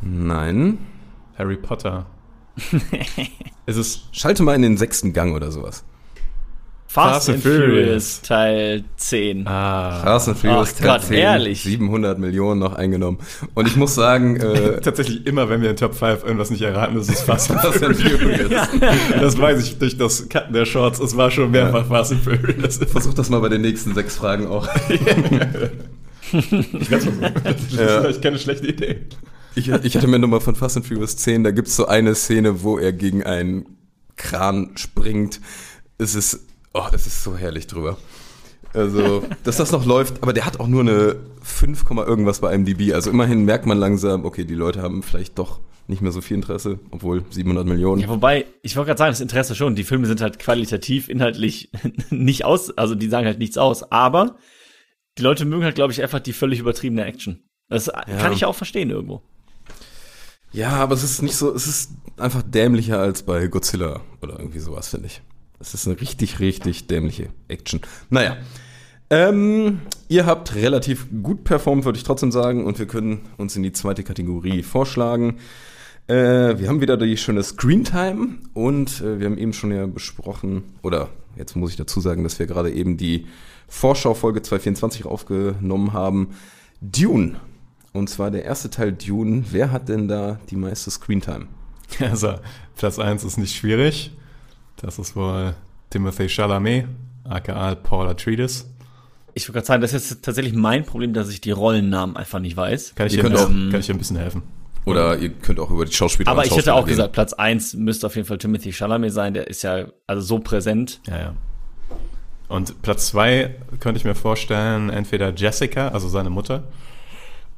nein. 0.00 0.78
Harry 1.36 1.56
Potter. 1.56 2.06
ist 3.66 3.76
es 3.76 4.02
Schalte 4.12 4.44
mal 4.44 4.54
in 4.54 4.62
den 4.62 4.76
sechsten 4.76 5.12
Gang 5.12 5.34
oder 5.34 5.50
sowas. 5.50 5.82
Fast, 6.92 7.28
and 7.28 7.40
Furious 7.40 8.20
Teil 8.20 8.82
10. 8.96 9.46
Ah, 9.46 10.00
Fast 10.02 10.26
and 10.28 10.36
Furious 10.38 10.72
Ach 10.74 10.78
Teil 10.80 10.88
Gott, 10.88 11.02
10, 11.04 11.16
ehrlich? 11.18 11.62
700 11.62 12.18
Millionen 12.18 12.58
noch 12.58 12.74
eingenommen. 12.74 13.18
Und 13.54 13.68
ich 13.68 13.76
muss 13.76 13.94
sagen, 13.94 14.36
äh, 14.40 14.80
tatsächlich 14.82 15.24
immer, 15.24 15.48
wenn 15.48 15.62
wir 15.62 15.70
in 15.70 15.76
Top 15.76 15.94
5 15.94 16.24
irgendwas 16.24 16.50
nicht 16.50 16.62
erraten, 16.62 16.98
ist 16.98 17.08
es 17.08 17.20
Fast 17.20 17.52
and 17.52 17.60
Fast 17.60 17.84
and 17.84 17.96
Furious. 17.96 18.66
Furious. 18.68 18.68
Das 19.20 19.38
weiß 19.38 19.62
ich 19.64 19.78
durch 19.78 19.96
das 19.98 20.28
Cutten 20.28 20.52
der 20.52 20.64
Shorts. 20.66 20.98
Es 20.98 21.16
war 21.16 21.30
schon 21.30 21.52
mehrfach 21.52 21.86
Fast 21.86 22.10
and 22.10 22.24
Furious. 22.24 22.78
Versuch 22.78 23.14
das 23.14 23.30
mal 23.30 23.38
bei 23.40 23.50
den 23.50 23.60
nächsten 23.60 23.94
sechs 23.94 24.16
Fragen 24.16 24.48
auch. 24.48 24.68
Ich 26.32 26.90
werde 26.90 27.04
versuchen. 27.04 27.20
Das 27.44 27.60
ist 27.62 27.72
Ja. 27.72 28.00
vielleicht 28.02 28.22
keine 28.22 28.38
schlechte 28.38 28.66
Idee. 28.66 29.00
Ich, 29.54 29.68
ich 29.68 29.96
hatte 29.96 30.06
mir 30.08 30.18
nochmal 30.18 30.40
von 30.40 30.54
Fast 30.56 30.76
and 30.76 30.86
Furious 30.86 31.16
10, 31.16 31.44
da 31.44 31.50
gibt's 31.52 31.74
so 31.76 31.86
eine 31.86 32.14
Szene, 32.16 32.62
wo 32.62 32.78
er 32.78 32.92
gegen 32.92 33.22
einen 33.24 33.66
Kran 34.16 34.70
springt. 34.76 35.40
Es 35.98 36.14
ist, 36.14 36.46
oh, 36.74 36.86
es 36.92 37.06
ist 37.06 37.22
so 37.22 37.36
herrlich 37.36 37.66
drüber. 37.66 37.96
Also, 38.72 39.24
dass 39.42 39.56
das 39.56 39.72
noch 39.72 39.84
läuft, 39.84 40.22
aber 40.22 40.32
der 40.32 40.46
hat 40.46 40.60
auch 40.60 40.68
nur 40.68 40.82
eine 40.82 41.16
5, 41.42 41.84
Komma 41.84 42.04
irgendwas 42.04 42.40
bei 42.40 42.54
IMDb. 42.54 42.94
Also 42.94 43.10
immerhin 43.10 43.44
merkt 43.44 43.66
man 43.66 43.78
langsam, 43.78 44.24
okay, 44.24 44.44
die 44.44 44.54
Leute 44.54 44.80
haben 44.82 45.02
vielleicht 45.02 45.38
doch 45.38 45.60
nicht 45.88 46.02
mehr 46.02 46.12
so 46.12 46.20
viel 46.20 46.36
Interesse, 46.36 46.78
obwohl 46.92 47.24
700 47.30 47.66
Millionen. 47.66 48.00
Ja, 48.00 48.08
wobei, 48.08 48.46
ich 48.62 48.76
wollte 48.76 48.88
gerade 48.88 48.98
sagen, 48.98 49.12
das 49.12 49.20
Interesse 49.20 49.56
schon. 49.56 49.74
Die 49.74 49.82
Filme 49.82 50.06
sind 50.06 50.20
halt 50.20 50.38
qualitativ, 50.38 51.08
inhaltlich 51.08 51.72
nicht 52.10 52.44
aus, 52.44 52.76
also 52.78 52.94
die 52.94 53.08
sagen 53.08 53.26
halt 53.26 53.40
nichts 53.40 53.58
aus. 53.58 53.90
Aber 53.90 54.36
die 55.18 55.22
Leute 55.22 55.44
mögen 55.44 55.64
halt, 55.64 55.74
glaube 55.74 55.92
ich, 55.92 56.00
einfach 56.00 56.20
die 56.20 56.32
völlig 56.32 56.60
übertriebene 56.60 57.04
Action. 57.04 57.42
Das 57.68 57.90
kann 58.18 58.32
ich 58.32 58.40
ja 58.40 58.48
auch 58.48 58.54
verstehen 58.54 58.90
irgendwo. 58.90 59.22
Ja, 60.52 60.70
aber 60.70 60.94
es 60.94 61.04
ist 61.04 61.22
nicht 61.22 61.36
so, 61.36 61.54
es 61.54 61.66
ist 61.68 61.92
einfach 62.16 62.42
dämlicher 62.42 62.98
als 62.98 63.22
bei 63.22 63.46
Godzilla 63.46 64.00
oder 64.22 64.38
irgendwie 64.38 64.58
sowas, 64.58 64.88
finde 64.88 65.06
ich. 65.06 65.22
Es 65.60 65.74
ist 65.74 65.86
eine 65.86 66.00
richtig, 66.00 66.40
richtig 66.40 66.86
dämliche 66.86 67.28
Action. 67.48 67.80
Naja. 68.08 68.38
Ähm, 69.10 69.80
ihr 70.08 70.24
habt 70.24 70.54
relativ 70.54 71.06
gut 71.22 71.44
performt, 71.44 71.84
würde 71.84 71.98
ich 71.98 72.04
trotzdem 72.04 72.32
sagen, 72.32 72.64
und 72.64 72.78
wir 72.78 72.86
können 72.86 73.28
uns 73.36 73.56
in 73.56 73.62
die 73.62 73.72
zweite 73.72 74.02
Kategorie 74.02 74.62
vorschlagen. 74.62 75.38
Äh, 76.06 76.58
wir 76.58 76.68
haben 76.68 76.80
wieder 76.80 76.96
die 76.96 77.16
schöne 77.16 77.42
Screentime 77.42 78.38
und 78.54 79.00
äh, 79.00 79.18
wir 79.18 79.26
haben 79.26 79.36
eben 79.36 79.52
schon 79.52 79.72
ja 79.72 79.86
besprochen, 79.86 80.62
oder 80.82 81.08
jetzt 81.36 81.56
muss 81.56 81.70
ich 81.70 81.76
dazu 81.76 82.00
sagen, 82.00 82.22
dass 82.22 82.38
wir 82.38 82.46
gerade 82.46 82.72
eben 82.72 82.96
die 82.96 83.26
Vorschau-Folge 83.68 84.42
224 84.42 85.04
aufgenommen 85.04 85.92
haben. 85.92 86.30
Dune. 86.80 87.36
Und 87.92 88.08
zwar 88.08 88.30
der 88.30 88.44
erste 88.44 88.70
Teil 88.70 88.92
Dune. 88.92 89.44
Wer 89.50 89.72
hat 89.72 89.88
denn 89.88 90.08
da 90.08 90.38
die 90.50 90.56
meiste 90.56 90.90
Screentime? 90.90 91.46
Also, 91.98 92.34
Platz 92.76 93.00
1 93.00 93.24
ist 93.24 93.36
nicht 93.36 93.56
schwierig. 93.56 94.12
Das 94.82 94.98
ist 94.98 95.16
wohl 95.16 95.54
Timothy 95.90 96.28
Chalamet, 96.28 96.86
aka 97.28 97.74
Paul 97.74 98.08
Atreides. 98.08 98.68
Ich 99.34 99.44
wollte 99.44 99.52
gerade 99.54 99.66
sagen, 99.66 99.82
das 99.82 99.92
ist 99.92 100.10
jetzt 100.10 100.24
tatsächlich 100.24 100.54
mein 100.54 100.84
Problem, 100.84 101.12
dass 101.12 101.28
ich 101.28 101.40
die 101.40 101.50
Rollennamen 101.52 102.16
einfach 102.16 102.40
nicht 102.40 102.56
weiß. 102.56 102.94
Kann 102.94 103.06
ich, 103.06 103.14
Ihr 103.14 103.22
könnt 103.22 103.36
ein 103.36 103.42
auch- 103.42 103.46
bisschen- 103.48 103.70
kann 103.70 103.80
ich 103.80 103.86
dir 103.86 103.94
ein 103.94 103.98
bisschen 103.98 104.16
helfen? 104.16 104.42
Oder 104.86 105.18
ihr 105.18 105.28
könnt 105.30 105.60
auch 105.60 105.70
über 105.70 105.84
die 105.84 105.92
Schauspieler 105.92 106.30
Aber 106.30 106.44
ich 106.46 106.56
hätte 106.56 106.72
auch 106.74 106.78
reden. 106.80 106.88
gesagt, 106.90 107.12
Platz 107.12 107.32
eins 107.34 107.74
müsste 107.74 108.06
auf 108.06 108.16
jeden 108.16 108.26
Fall 108.26 108.38
Timothy 108.38 108.72
Chalamet 108.72 109.12
sein. 109.12 109.34
Der 109.34 109.46
ist 109.46 109.62
ja 109.62 109.84
also 110.06 110.22
so 110.22 110.38
präsent. 110.38 111.00
Ja, 111.06 111.18
ja. 111.18 111.32
Und 112.48 112.80
Platz 112.82 113.08
2 113.08 113.54
könnte 113.78 113.98
ich 113.98 114.04
mir 114.04 114.14
vorstellen, 114.14 114.88
entweder 114.90 115.32
Jessica, 115.34 115.88
also 115.88 116.08
seine 116.08 116.30
Mutter, 116.30 116.64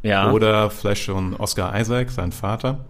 Ja. 0.02 0.30
oder 0.32 0.68
vielleicht 0.68 1.02
schon 1.04 1.34
Oscar 1.36 1.78
Isaac, 1.80 2.10
sein 2.10 2.32
Vater. 2.32 2.84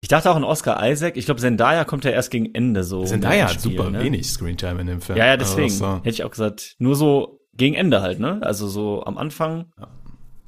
Ich 0.00 0.08
dachte 0.08 0.30
auch 0.30 0.36
an 0.36 0.44
Oscar 0.44 0.88
Isaac. 0.88 1.16
Ich 1.16 1.24
glaube, 1.24 1.40
Zendaya 1.40 1.84
kommt 1.84 2.04
ja 2.04 2.10
erst 2.12 2.30
gegen 2.30 2.54
Ende 2.54 2.84
so. 2.84 3.04
Zendaya 3.04 3.44
hat 3.48 3.60
Spiel, 3.60 3.72
super 3.76 3.90
ne? 3.90 4.00
wenig 4.02 4.30
Screentime 4.30 4.80
in 4.80 4.86
dem 4.86 5.00
Film. 5.00 5.18
Ja, 5.18 5.26
ja, 5.26 5.32
Also 5.32 5.44
deswegen. 5.44 5.68
das 5.68 5.78
so- 5.78 5.96
Hätte 5.98 6.08
ich 6.10 6.24
auch 6.24 6.30
gesagt, 6.30 6.76
nur 6.78 6.94
so 6.94 7.40
gegen 7.54 7.74
Ende 7.74 8.00
halt, 8.02 8.20
ne? 8.20 8.38
Also 8.42 8.68
so 8.68 9.04
am 9.04 9.18
Anfang. 9.18 9.66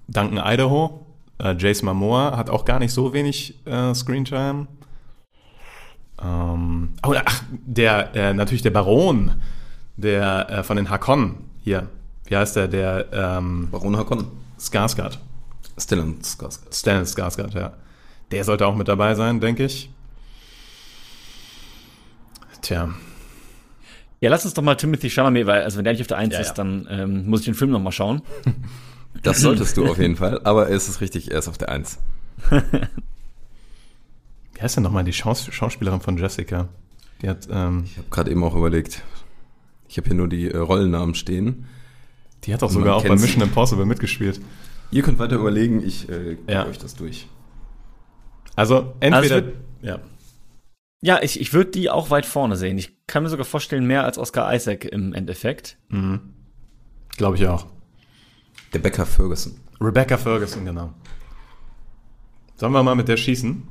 Duncan 0.09 0.39
Idaho, 0.45 1.07
äh, 1.39 1.55
Jace 1.59 1.83
Momoa 1.83 2.37
hat 2.37 2.51
auch 2.51 2.65
gar 2.65 2.79
nicht 2.79 2.93
so 2.93 3.13
wenig 3.13 3.55
äh, 3.67 3.93
Screentime. 3.95 4.69
Ähm, 6.23 6.91
oh, 7.07 7.15
ach, 7.25 7.43
der, 7.51 8.15
äh, 8.15 8.35
natürlich 8.35 8.63
der 8.63 8.71
Baron, 8.71 9.33
der 9.97 10.51
äh, 10.51 10.63
von 10.63 10.77
den 10.77 10.91
Hakon 10.91 11.37
hier. 11.63 11.89
Wie 12.27 12.37
heißt 12.37 12.57
der? 12.57 12.69
Der 12.69 13.07
ähm, 13.13 13.69
Baron 13.71 13.97
Hakon. 13.97 14.27
Skarsgård. 14.59 15.19
Stellan 15.79 16.17
Skarsgård. 16.23 16.75
Stellan 16.75 17.05
Skarsgård, 17.07 17.55
ja. 17.55 17.73
Der 18.31 18.45
sollte 18.45 18.67
auch 18.67 18.77
mit 18.77 18.89
dabei 18.89 19.15
sein, 19.15 19.41
denke 19.41 19.65
ich. 19.65 19.91
Tja. 22.63 22.91
Ja, 24.21 24.29
lass 24.31 24.45
uns 24.45 24.55
doch 24.55 24.63
mal 24.63 24.75
Timothy 24.75 25.09
Chalamet, 25.11 25.47
weil, 25.47 25.63
also 25.63 25.79
wenn 25.79 25.85
der 25.85 25.95
nicht 25.95 26.03
auf 26.03 26.07
der 26.07 26.19
Eins 26.19 26.35
Ja, 26.35 26.41
ist, 26.41 26.49
ja. 26.49 26.55
dann 26.55 26.87
ähm, 26.91 27.27
muss 27.29 27.41
ich 27.41 27.47
den 27.47 27.55
Film 27.55 27.71
noch 27.71 27.81
mal 27.81 27.93
schauen. 27.93 28.23
Das 29.25 29.41
solltest 29.41 29.77
du 29.77 29.87
auf 29.91 29.99
jeden 29.99 30.15
Fall, 30.15 30.41
aber 30.45 30.71
es 30.71 30.89
ist 30.89 31.01
richtig, 31.01 31.33
er 31.33 31.41
ist 31.41 31.49
auf 31.49 31.59
der 31.59 31.69
Eins. 31.69 31.99
Wie 34.55 34.61
heißt 34.63 34.77
denn 34.77 34.85
nochmal 34.85 35.03
die 35.05 35.13
Schaus 35.13 35.53
Schauspielerin 35.53 36.01
von 36.01 36.17
Jessica? 36.17 36.69
Die 37.21 37.29
hat, 37.29 37.49
ähm, 37.51 37.83
Ich 37.87 37.99
habe 37.99 38.07
gerade 38.09 38.31
eben 38.31 38.43
auch 38.45 38.55
überlegt. 38.55 39.03
Ich 39.89 39.97
habe 39.99 40.07
hier 40.07 40.17
nur 40.17 40.29
die 40.29 40.49
äh, 40.49 40.57
Rollennamen 40.57 41.17
stehen. 41.17 41.67
die 42.45 42.55
hat 42.55 42.63
auch 42.63 42.71
sogar 42.71 42.95
auch 42.97 43.03
bei. 43.03 43.17
Mission 43.17 43.43
Impossible 43.43 43.85
mitgespielt. 43.85 44.41
Ihr 44.93 45.03
könnt 45.03 45.19
weiter 45.19 45.37
überlegen, 45.37 45.83
ich 45.85 46.09
äh, 46.09 46.37
gebe 46.37 46.53
Ja. 46.53 46.67
euch 46.67 46.79
das 46.79 46.95
durch. 46.95 47.27
Also 48.61 48.93
entweder. 49.01 49.37
Also 49.37 49.49
ja. 49.81 49.99
Ja, 51.01 51.23
ich, 51.23 51.41
ich 51.41 51.55
würde 51.55 51.71
die 51.71 51.89
auch 51.89 52.11
weit 52.11 52.27
vorne 52.27 52.57
sehen. 52.57 52.77
Ich 52.77 52.93
kann 53.07 53.23
mir 53.23 53.31
sogar 53.31 53.47
vorstellen, 53.47 53.87
mehr 53.87 54.05
als 54.05 54.19
Oscar 54.19 54.55
Isaac 54.55 54.85
im 54.85 55.15
Endeffekt. 55.15 55.79
Glaube 57.17 57.37
ich 57.37 57.47
auch. 57.47 57.65
Der 58.75 58.81
Becker 58.81 59.07
Ferguson. 59.07 59.55
Rebecca 59.81 60.19
Ferguson, 60.19 60.67
genau. 60.67 60.93
Sollen 62.57 62.73
wir 62.73 62.83
mal 62.83 62.95
mit 62.95 63.09
der 63.09 63.17
schießen? 63.17 63.63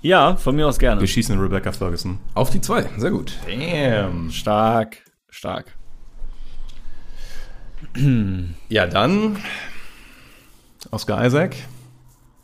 Ja, 0.00 0.36
von 0.36 0.54
mir 0.54 0.68
aus 0.68 0.78
gerne. 0.78 1.00
Wir 1.00 1.08
schießen 1.08 1.36
Rebecca 1.40 1.72
Ferguson. 1.72 2.18
Auf 2.34 2.50
die 2.50 2.60
zwei, 2.60 2.88
sehr 2.98 3.10
gut. 3.10 3.32
Damn. 3.48 4.30
Stark, 4.30 4.98
stark. 5.28 5.74
Ja, 8.68 8.86
dann 8.86 9.38
Oscar 10.92 11.26
Isaac 11.26 11.56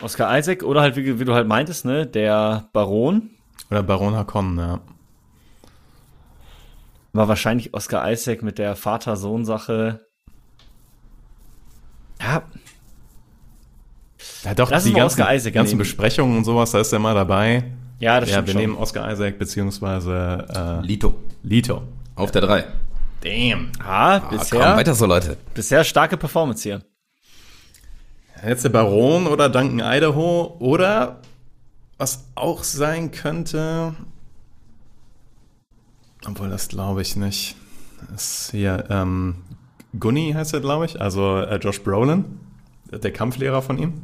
Oscar 0.03 0.39
Isaac 0.39 0.63
oder 0.63 0.81
halt, 0.83 0.97
wie, 0.97 1.19
wie 1.21 1.25
du 1.25 1.35
halt 1.35 1.47
meintest, 1.49 1.85
ne, 1.85 2.07
der 2.07 2.69
Baron 2.73 3.31
oder 3.71 3.83
Baron 3.83 4.15
Hakon, 4.15 4.59
ja. 4.59 4.81
war 7.13 7.29
wahrscheinlich 7.29 7.73
Oscar 7.75 8.11
Isaac 8.11 8.43
mit 8.43 8.59
der 8.59 8.77
Vater-Sohn-Sache. 8.77 10.01
Ja, 12.21 12.43
Ja, 14.45 14.55
doch, 14.55 14.71
Lass 14.71 14.85
die 14.85 14.93
ganzen, 14.93 15.19
ganzen 15.25 15.55
nehmen. 15.55 15.79
Besprechungen 15.79 16.37
und 16.39 16.45
sowas, 16.45 16.71
da 16.73 16.81
ist 16.81 16.93
er 16.93 16.99
mal 16.99 17.15
dabei. 17.15 17.65
ja, 17.99 18.21
das 18.21 18.29
ja, 18.29 18.35
stimmt 18.37 18.49
wir 18.49 18.53
schon. 18.53 18.61
nehmen 18.61 18.77
Oscar 18.77 19.11
Isaac 19.13 19.39
beziehungsweise 19.39 20.47
äh, 20.83 20.87
Lito. 20.87 21.15
Lito. 21.43 21.83
Auf 22.15 22.31
der 22.31 22.43
drei. 22.43 22.65
Damn. 23.23 23.71
Ah, 23.79 24.17
Ah, 24.17 24.21
komm, 24.21 24.39
bisher, 24.39 24.77
weiter 24.77 24.95
so, 24.95 25.07
Leute. 25.07 25.37
bisher 25.55 25.83
starke 25.85 26.17
Performance 26.17 26.63
hier. 26.63 26.83
Jetzt 28.47 28.65
der 28.65 28.71
Baron 28.71 29.27
oder 29.27 29.49
Duncan 29.49 29.81
Idaho 29.81 30.57
oder 30.59 31.21
was 31.99 32.25
auch 32.35 32.65
sein 32.65 33.13
könnte, 33.13 33.95
obwohl 36.27 36.49
das 36.51 36.69
glaube 36.69 37.03
ich 37.03 37.15
nicht, 37.17 37.55
ist 38.15 38.51
hier 38.51 38.85
ähm, 38.91 39.37
Gunny 39.99 40.33
heißt 40.35 40.55
er, 40.55 40.61
glaube 40.61 40.87
ich, 40.87 41.01
also 41.01 41.39
äh, 41.39 41.57
Josh 41.59 41.83
Brolin, 41.83 42.25
der 42.91 43.13
Kampflehrer 43.13 43.63
von 43.63 43.79
ihm. 43.79 44.03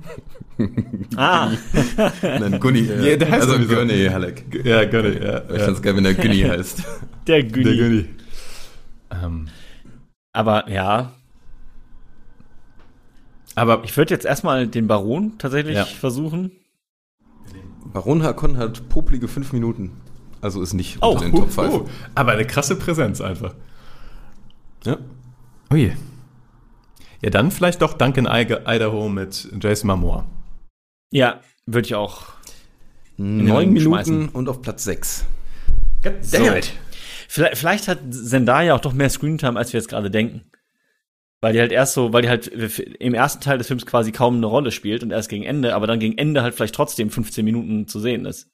Ah, 1.16 1.50
Nein, 2.23 2.59
Gunny. 2.59 2.80
Äh, 2.80 3.11
Ja, 3.12 3.16
der 3.16 3.30
heißt 3.30 3.49
also. 3.49 3.73
Gunny 3.73 4.07
Halleck. 4.07 4.45
Ja, 4.64 4.85
Gunny, 4.87 5.23
ja. 5.25 5.42
Ich 5.54 5.62
find's 5.62 5.80
geil, 5.83 5.95
wenn 5.95 6.02
der 6.02 6.14
Gunny 6.14 6.40
heißt. 6.49 6.83
der 7.28 7.42
Der 7.42 7.45
Güni. 7.45 7.76
Gunny. 7.76 8.04
Ähm, 9.23 9.49
Aber 10.33 10.68
ja, 10.68 11.12
aber 13.58 13.84
ich 13.84 13.96
würde 13.96 14.14
jetzt 14.14 14.24
erstmal 14.26 14.66
den 14.66 14.86
Baron 14.86 15.36
tatsächlich 15.38 15.76
Ja. 15.76 15.84
versuchen. 15.84 16.52
Baron 17.92 18.22
Hakon 18.22 18.56
hat 18.56 18.88
poplige 18.88 19.28
fünf 19.28 19.52
Minuten. 19.52 19.92
Also 20.40 20.62
ist 20.62 20.74
nicht 20.74 20.98
Oh, 21.00 21.12
unter 21.12 21.24
den 21.24 21.34
uh, 21.34 21.40
Top 21.40 21.50
5. 21.52 21.74
uh, 21.74 21.88
aber 22.14 22.32
eine 22.32 22.44
krasse 22.46 22.76
Präsenz 22.76 23.20
einfach. 23.20 23.54
Ja. 24.84 24.98
Ui. 25.72 25.92
Ja, 27.22 27.30
dann 27.30 27.50
vielleicht 27.50 27.82
doch 27.82 27.94
Duncan 27.94 28.26
Idaho 28.26 29.08
mit 29.08 29.48
Jason 29.60 29.88
Momoa. 29.88 30.24
Ja, 31.10 31.40
würde 31.66 31.86
ich 31.86 31.94
auch. 31.94 32.26
Neun 33.16 33.72
Minuten 33.72 33.80
schmeißen. 33.80 34.28
und 34.28 34.48
auf 34.48 34.62
Platz 34.62 34.84
sechs. 34.84 35.24
So. 36.20 36.38
Vielleicht, 37.28 37.58
vielleicht 37.58 37.88
hat 37.88 37.98
Zendaya 38.12 38.74
auch 38.76 38.80
doch 38.80 38.92
mehr 38.92 39.10
Screentime, 39.10 39.58
als 39.58 39.72
wir 39.72 39.80
jetzt 39.80 39.88
gerade 39.88 40.10
denken. 40.10 40.42
Weil 41.40 41.52
die 41.52 41.61
halt 41.61 41.71
erst 41.71 41.95
so, 41.95 42.12
weil 42.12 42.23
die 42.23 42.28
halt 42.28 42.49
im 42.49 43.14
ersten 43.14 43.40
Teil 43.40 43.59
des 43.59 43.68
Films 43.68 43.87
quasi 43.87 44.11
kaum 44.11 44.37
eine 44.37 44.47
Rolle 44.47 44.73
spielt 44.73 45.02
und 45.02 45.12
erst 45.12 45.28
gegen 45.28 45.45
Ende, 45.45 45.75
aber 45.75 45.87
dann 45.87 46.00
gegen 46.00 46.18
Ende 46.18 46.42
halt 46.42 46.54
vielleicht 46.54 46.75
trotzdem 46.75 47.11
15 47.11 47.45
Minuten 47.45 47.87
zu 47.87 48.00
sehen 48.00 48.26
ist. 48.26 48.50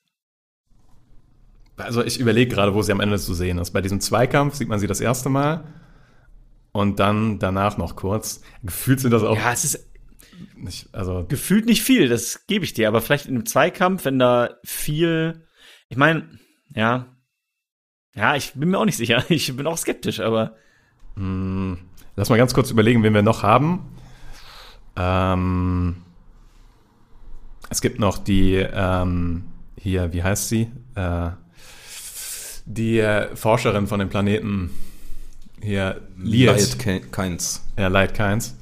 Also 1.77 2.05
ich 2.05 2.21
überlege 2.21 2.55
gerade, 2.55 2.75
wo 2.75 2.83
sie 2.83 2.93
am 2.93 3.01
Ende 3.01 3.19
zu 3.19 3.35
sehen 3.35 3.59
ist. 3.59 3.71
Bei 3.71 3.81
diesem 3.81 4.01
Zweikampf 4.01 4.55
sieht 4.55 4.69
man 4.69 4.79
sie 4.79 4.87
das 4.87 5.01
erste 5.01 5.29
Mal 5.29 5.65
und 6.73 7.01
dann 7.01 7.39
danach 7.39 7.79
noch 7.79 7.97
kurz. 7.97 8.43
Gefühlt 8.63 9.01
sind 9.01 9.13
das 9.13 9.23
auch 9.23 9.37
Ja, 9.37 9.53
es 9.53 9.65
ist 9.65 9.89
nicht, 10.57 10.89
also 10.93 11.25
gefühlt 11.27 11.67
nicht 11.67 11.83
viel, 11.83 12.09
das 12.09 12.47
gebe 12.47 12.65
ich 12.65 12.75
dir, 12.75 12.89
aber 12.89 13.01
vielleicht 13.01 13.27
in 13.27 13.35
einem 13.35 13.47
Zweikampf, 13.47 14.05
wenn 14.05 14.19
da 14.19 14.57
viel, 14.65 15.47
ich 15.89 15.97
meine, 15.97 16.29
ja, 16.75 17.07
ja, 18.15 18.37
ich 18.37 18.53
bin 18.55 18.71
mir 18.71 18.79
auch 18.79 18.85
nicht 18.85 18.97
sicher, 18.97 19.25
ich 19.29 19.55
bin 19.57 19.67
auch 19.67 19.79
skeptisch, 19.79 20.21
aber 20.21 20.57
mh, 21.17 21.79
lass 22.17 22.29
mal 22.31 22.37
ganz 22.37 22.55
kurz 22.55 22.71
überlegen, 22.71 23.03
wen 23.03 23.15
wir 23.15 23.23
noch 23.23 23.43
haben. 23.43 23.81
Ähm, 24.97 25.97
es 27.71 27.81
gibt 27.81 27.99
noch 27.99 28.19
die, 28.19 28.55
ähm, 28.55 29.45
hier, 29.79 30.13
wie 30.13 30.23
heißt 30.23 30.49
sie? 30.49 30.71
Äh, 30.95 31.31
die 32.67 32.99
äh, 32.99 33.35
Forscherin 33.37 33.87
von 33.87 33.99
dem 33.99 34.09
Planeten 34.09 34.71
hier, 35.61 36.01
Liet. 36.17 36.51
Liet 36.57 36.79
Ke- 36.79 37.01
Keins. 37.01 37.65
Ja, 37.79 37.89
Light 37.89 38.15
Kinds. 38.15 38.57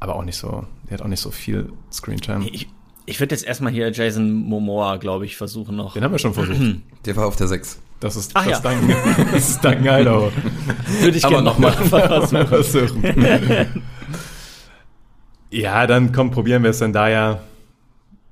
Aber 0.00 0.16
auch 0.16 0.24
nicht 0.24 0.36
so, 0.36 0.64
die 0.88 0.94
hat 0.94 1.02
auch 1.02 1.08
nicht 1.08 1.20
so 1.20 1.30
viel 1.30 1.72
Screentime. 1.92 2.48
ich, 2.48 2.68
ich 3.06 3.20
würde 3.20 3.34
jetzt 3.34 3.44
erstmal 3.46 3.72
hier 3.72 3.90
Jason 3.92 4.32
Momoa, 4.32 4.96
glaube 4.96 5.24
ich, 5.24 5.36
versuchen 5.36 5.76
noch. 5.76 5.94
Den 5.94 6.04
haben 6.04 6.12
wir 6.12 6.18
schon 6.18 6.34
versucht. 6.34 6.58
Der 7.04 7.16
war 7.16 7.26
auf 7.26 7.36
der 7.36 7.48
sechs. 7.48 7.78
Das 8.00 8.14
ist, 8.16 8.30
Ach 8.34 8.46
das, 8.46 8.62
ja. 8.62 8.70
ist 8.72 8.80
Duncan, 8.80 9.26
das 9.32 9.48
ist 9.50 9.64
Duncan 9.64 10.00
Idaho. 10.02 10.30
Würde 11.00 11.16
ich 11.18 11.24
Aber 11.24 11.34
gerne 11.42 11.44
noch 11.50 11.58
mal. 11.58 11.72
versuchen. 11.72 12.46
versuchen. 12.46 13.82
ja, 15.50 15.86
dann 15.86 16.12
komm, 16.12 16.30
probieren 16.30 16.62
wir 16.62 16.70
es 16.70 16.78
dann 16.78 16.92
da 16.92 17.08
ja. 17.08 17.40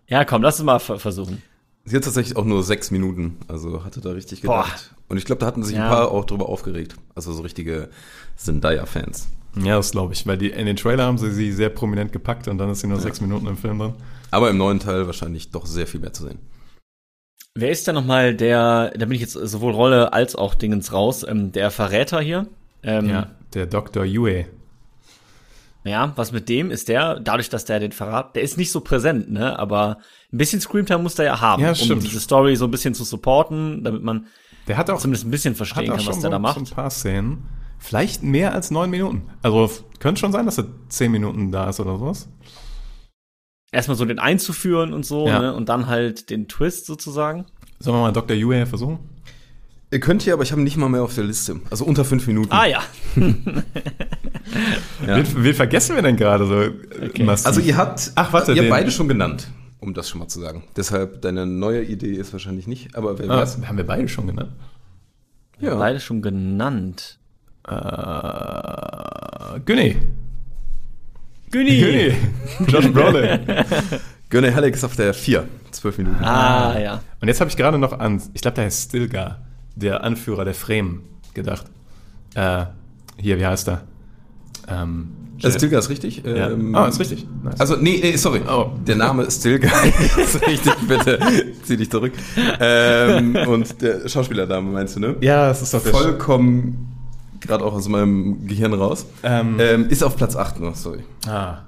Ja, 0.08 0.24
komm, 0.24 0.42
lass 0.42 0.58
es 0.58 0.64
mal 0.64 0.78
ver- 0.78 0.98
versuchen. 0.98 1.42
Sie 1.84 1.96
hat 1.96 2.04
tatsächlich 2.04 2.36
auch 2.36 2.44
nur 2.44 2.62
sechs 2.62 2.90
Minuten. 2.90 3.38
Also 3.48 3.84
hatte 3.84 4.00
da 4.00 4.10
richtig 4.10 4.42
Boah. 4.42 4.62
gedacht. 4.64 4.94
Und 5.08 5.16
ich 5.18 5.24
glaube, 5.24 5.40
da 5.40 5.46
hatten 5.46 5.62
sich 5.62 5.76
Ja. 5.76 5.84
ein 5.84 5.90
paar 5.90 6.10
auch 6.10 6.24
drüber 6.24 6.48
aufgeregt. 6.48 6.96
Also 7.14 7.32
so 7.32 7.42
richtige 7.42 7.88
Zendaya-Fans. 8.36 9.28
Ja, 9.62 9.76
das 9.76 9.92
glaube 9.92 10.12
ich, 10.12 10.26
weil 10.26 10.36
die, 10.36 10.50
in 10.50 10.66
den 10.66 10.76
Trailer 10.76 11.04
haben 11.04 11.16
sie 11.18 11.30
sie 11.32 11.50
sehr 11.52 11.70
prominent 11.70 12.12
gepackt 12.12 12.46
und 12.48 12.58
dann 12.58 12.70
ist 12.70 12.80
sie 12.80 12.86
nur 12.88 13.00
sechs 13.00 13.20
Minuten 13.20 13.46
im 13.46 13.56
Film 13.56 13.78
drin. 13.78 13.94
Aber 14.30 14.50
im 14.50 14.58
neuen 14.58 14.80
Teil 14.80 15.06
wahrscheinlich 15.06 15.50
doch 15.50 15.64
sehr 15.66 15.86
viel 15.86 16.00
mehr 16.00 16.12
zu 16.12 16.24
sehen. 16.24 16.38
Wer 17.58 17.70
ist 17.70 17.86
denn 17.86 17.94
nochmal 17.94 18.34
der, 18.34 18.92
da 18.96 19.06
bin 19.06 19.12
ich 19.12 19.22
jetzt 19.22 19.32
sowohl 19.32 19.72
Rolle 19.72 20.12
als 20.12 20.36
auch 20.36 20.54
Dingens 20.54 20.92
raus, 20.92 21.24
ähm, 21.26 21.52
der 21.52 21.70
Verräter 21.70 22.20
hier? 22.20 22.46
Ähm, 22.82 23.08
Ja, 23.08 23.28
der 23.54 23.64
Dr. 23.66 24.04
Yue. 24.04 24.44
Ja, 25.84 26.12
was 26.16 26.32
mit 26.32 26.48
dem 26.48 26.70
ist 26.70 26.88
der, 26.88 27.18
dadurch, 27.20 27.48
dass 27.48 27.64
der 27.64 27.78
den 27.80 27.92
Verrat, 27.92 28.34
der 28.36 28.42
ist 28.42 28.58
nicht 28.58 28.72
so 28.72 28.80
präsent, 28.80 29.30
ne, 29.30 29.58
aber 29.58 29.98
ein 30.32 30.38
bisschen 30.38 30.60
Screamtime 30.60 30.98
muss 31.02 31.14
der 31.14 31.26
ja 31.26 31.40
haben, 31.40 31.62
Ja, 31.62 31.70
um 31.70 32.00
diese 32.00 32.20
Story 32.20 32.56
so 32.56 32.64
ein 32.66 32.70
bisschen 32.72 32.92
zu 32.92 33.04
supporten, 33.04 33.84
damit 33.84 34.02
man 34.02 34.26
Der 34.66 34.76
hat 34.76 34.90
auch, 34.90 34.98
zumindest 34.98 35.26
ein 35.26 35.30
bisschen 35.30 35.54
verstehen 35.54 35.86
kann, 35.86 36.04
was 36.06 36.18
der 36.20 36.30
da 36.30 36.36
so 36.36 36.36
ein 36.36 36.42
macht. 36.42 36.74
paar 36.74 36.90
Szenen. 36.90 37.44
Vielleicht 37.78 38.22
mehr 38.22 38.52
als 38.52 38.70
neun 38.70 38.90
Minuten. 38.90 39.22
Also 39.42 39.70
könnte 40.00 40.18
schon 40.20 40.32
sein, 40.32 40.44
dass 40.46 40.58
er 40.58 40.66
zehn 40.88 41.12
Minuten 41.12 41.52
da 41.52 41.68
ist 41.70 41.78
oder 41.78 41.98
sowas. 41.98 42.28
Erstmal 43.72 43.96
so 43.96 44.04
den 44.04 44.18
einzuführen 44.18 44.92
und 44.92 45.04
so, 45.04 45.26
Ja. 45.26 45.40
ne, 45.40 45.54
und 45.54 45.68
dann 45.68 45.86
halt 45.86 46.30
den 46.30 46.48
Twist 46.48 46.86
sozusagen. 46.86 47.46
Sollen 47.78 47.96
wir 47.96 48.02
mal 48.02 48.12
Dr. 48.12 48.36
Yue 48.36 48.64
versuchen? 48.66 48.98
Ihr 49.90 50.00
könnt 50.00 50.22
hier, 50.22 50.32
aber 50.32 50.42
ich 50.42 50.50
habe 50.50 50.60
ihn 50.60 50.64
nicht 50.64 50.76
mal 50.76 50.88
mehr 50.88 51.02
auf 51.02 51.14
der 51.14 51.24
Liste. 51.24 51.60
Also 51.70 51.84
unter 51.84 52.04
fünf 52.04 52.26
Minuten. 52.26 52.52
Ah 52.52 52.66
ja. 52.66 52.82
Ja. 55.06 55.16
Wen, 55.16 55.26
wen 55.44 55.54
vergessen 55.54 55.96
wir 55.96 56.02
denn 56.02 56.16
gerade 56.16 56.46
so 56.46 57.22
massiv? 57.24 57.46
Also 57.46 57.60
ihr 57.60 57.76
habt, 57.76 58.12
Ach, 58.14 58.32
warte, 58.32 58.52
ihr 58.52 58.62
habt 58.62 58.70
beide 58.70 58.90
schon 58.90 59.08
genannt, 59.08 59.48
um 59.80 59.92
das 59.92 60.08
schon 60.08 60.20
mal 60.20 60.28
zu 60.28 60.40
sagen. 60.40 60.62
Deshalb 60.76 61.20
deine 61.22 61.46
neue 61.46 61.82
Idee 61.82 62.12
ist 62.12 62.32
wahrscheinlich 62.32 62.66
nicht, 62.66 62.96
aber 62.96 63.18
wer 63.18 63.28
ah, 63.28 63.38
weiß. 63.38 63.58
haben 63.66 63.76
wir 63.76 63.86
beide 63.86 64.08
schon 64.08 64.26
genannt. 64.28 64.52
Ja. 65.58 65.74
Beide 65.76 66.00
schon 66.00 66.22
genannt. 66.22 67.18
Äh, 67.68 69.60
Günni. 69.64 69.96
Günni! 71.50 71.78
Günni. 71.78 72.14
Josh 72.68 72.92
Brolin. 72.92 73.40
Gönne 74.28 74.54
Halleck 74.54 74.74
ist 74.74 74.84
auf 74.84 74.96
der 74.96 75.14
vier. 75.14 75.44
Zwölf 75.70 75.98
Minuten. 75.98 76.22
Ah 76.24 76.78
ja. 76.78 77.00
Und 77.20 77.28
jetzt 77.28 77.40
habe 77.40 77.48
ich 77.50 77.56
gerade 77.56 77.78
noch 77.78 77.98
an, 77.98 78.20
ich 78.34 78.40
glaube, 78.42 78.56
der 78.56 78.64
heißt 78.64 78.88
Stilgar. 78.88 79.40
der 79.76 80.02
Anführer 80.02 80.44
der 80.44 80.54
Fremen 80.54 81.02
gedacht. 81.34 81.66
Äh, 82.34 82.64
hier, 83.18 83.38
wie 83.38 83.46
heißt 83.46 83.68
er? 83.68 83.82
Ähm, 84.68 85.12
Das 85.40 85.54
Stilgar 85.54 85.78
ist 85.78 85.90
richtig. 85.90 86.22
ja. 86.24 86.50
Ähm, 86.50 86.74
ah, 86.74 86.86
ist 86.88 86.98
richtig. 86.98 87.26
Nice. 87.44 87.60
Also, 87.60 87.76
nee, 87.76 88.00
nee, 88.02 88.16
sorry. 88.16 88.40
Oh. 88.48 88.70
Der 88.86 88.96
Name 88.96 89.24
ist 89.24 89.40
Stilgar. 89.40 89.72
ist 90.18 90.44
richtig, 90.46 90.74
bitte. 90.88 91.18
Zieh 91.62 91.76
dich 91.76 91.90
zurück. 91.90 92.12
Ähm, 92.58 93.36
und 93.46 93.80
der 93.80 94.08
Schauspielername 94.08 94.70
meinst 94.72 94.96
du, 94.96 95.00
ne? 95.00 95.16
ja, 95.20 95.48
das 95.48 95.62
ist 95.62 95.72
doch 95.72 95.82
der 95.82 95.92
Vollkommen 95.92 96.95
gerade 97.46 97.64
auch 97.64 97.72
aus 97.74 97.88
meinem 97.88 98.46
Gehirn 98.46 98.72
raus. 98.74 99.06
Ähm, 99.22 99.58
Ähm, 99.60 99.88
ist 99.88 100.02
auf 100.02 100.16
Platz 100.16 100.36
8 100.36 100.60
noch, 100.60 100.74
sorry. 100.74 101.04
ah, 101.26 101.62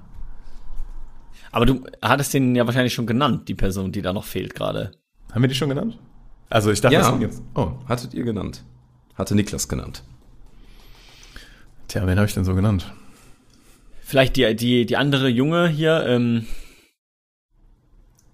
Aber 1.50 1.66
du 1.66 1.85
hattest 2.02 2.35
den 2.35 2.54
ja 2.54 2.66
wahrscheinlich 2.66 2.92
schon 2.94 3.06
genannt, 3.06 3.49
die 3.49 3.54
Person, 3.54 3.92
die 3.92 4.02
da 4.02 4.12
noch 4.12 4.25
fehlt 4.25 4.54
gerade. 4.54 4.92
haben 5.32 5.42
wir 5.42 5.49
die 5.49 5.54
schon 5.54 5.68
genannt? 5.68 5.99
Also 6.50 6.70
ich 6.70 6.80
dachte, 6.80 6.94
Ja. 6.94 7.00
das 7.00 7.08
sind 7.11 7.20
jetzt. 7.20 7.42
Oh, 7.54 7.73
Hattet 7.88 8.14
ihr 8.14 8.25
genannt? 8.25 8.64
Hatte 9.14 9.35
Niklas 9.35 9.68
genannt. 9.68 10.02
tja, 11.88 12.06
wen 12.06 12.16
habe 12.18 12.26
ich 12.26 12.35
denn 12.35 12.44
so 12.44 12.54
genannt? 12.54 12.92
Vielleicht 14.02 14.37
die, 14.37 14.54
die, 14.56 14.87
die 14.87 14.97
andere 14.97 15.28
Junge 15.28 15.68
hier, 15.68 16.04
ähm, 16.06 16.47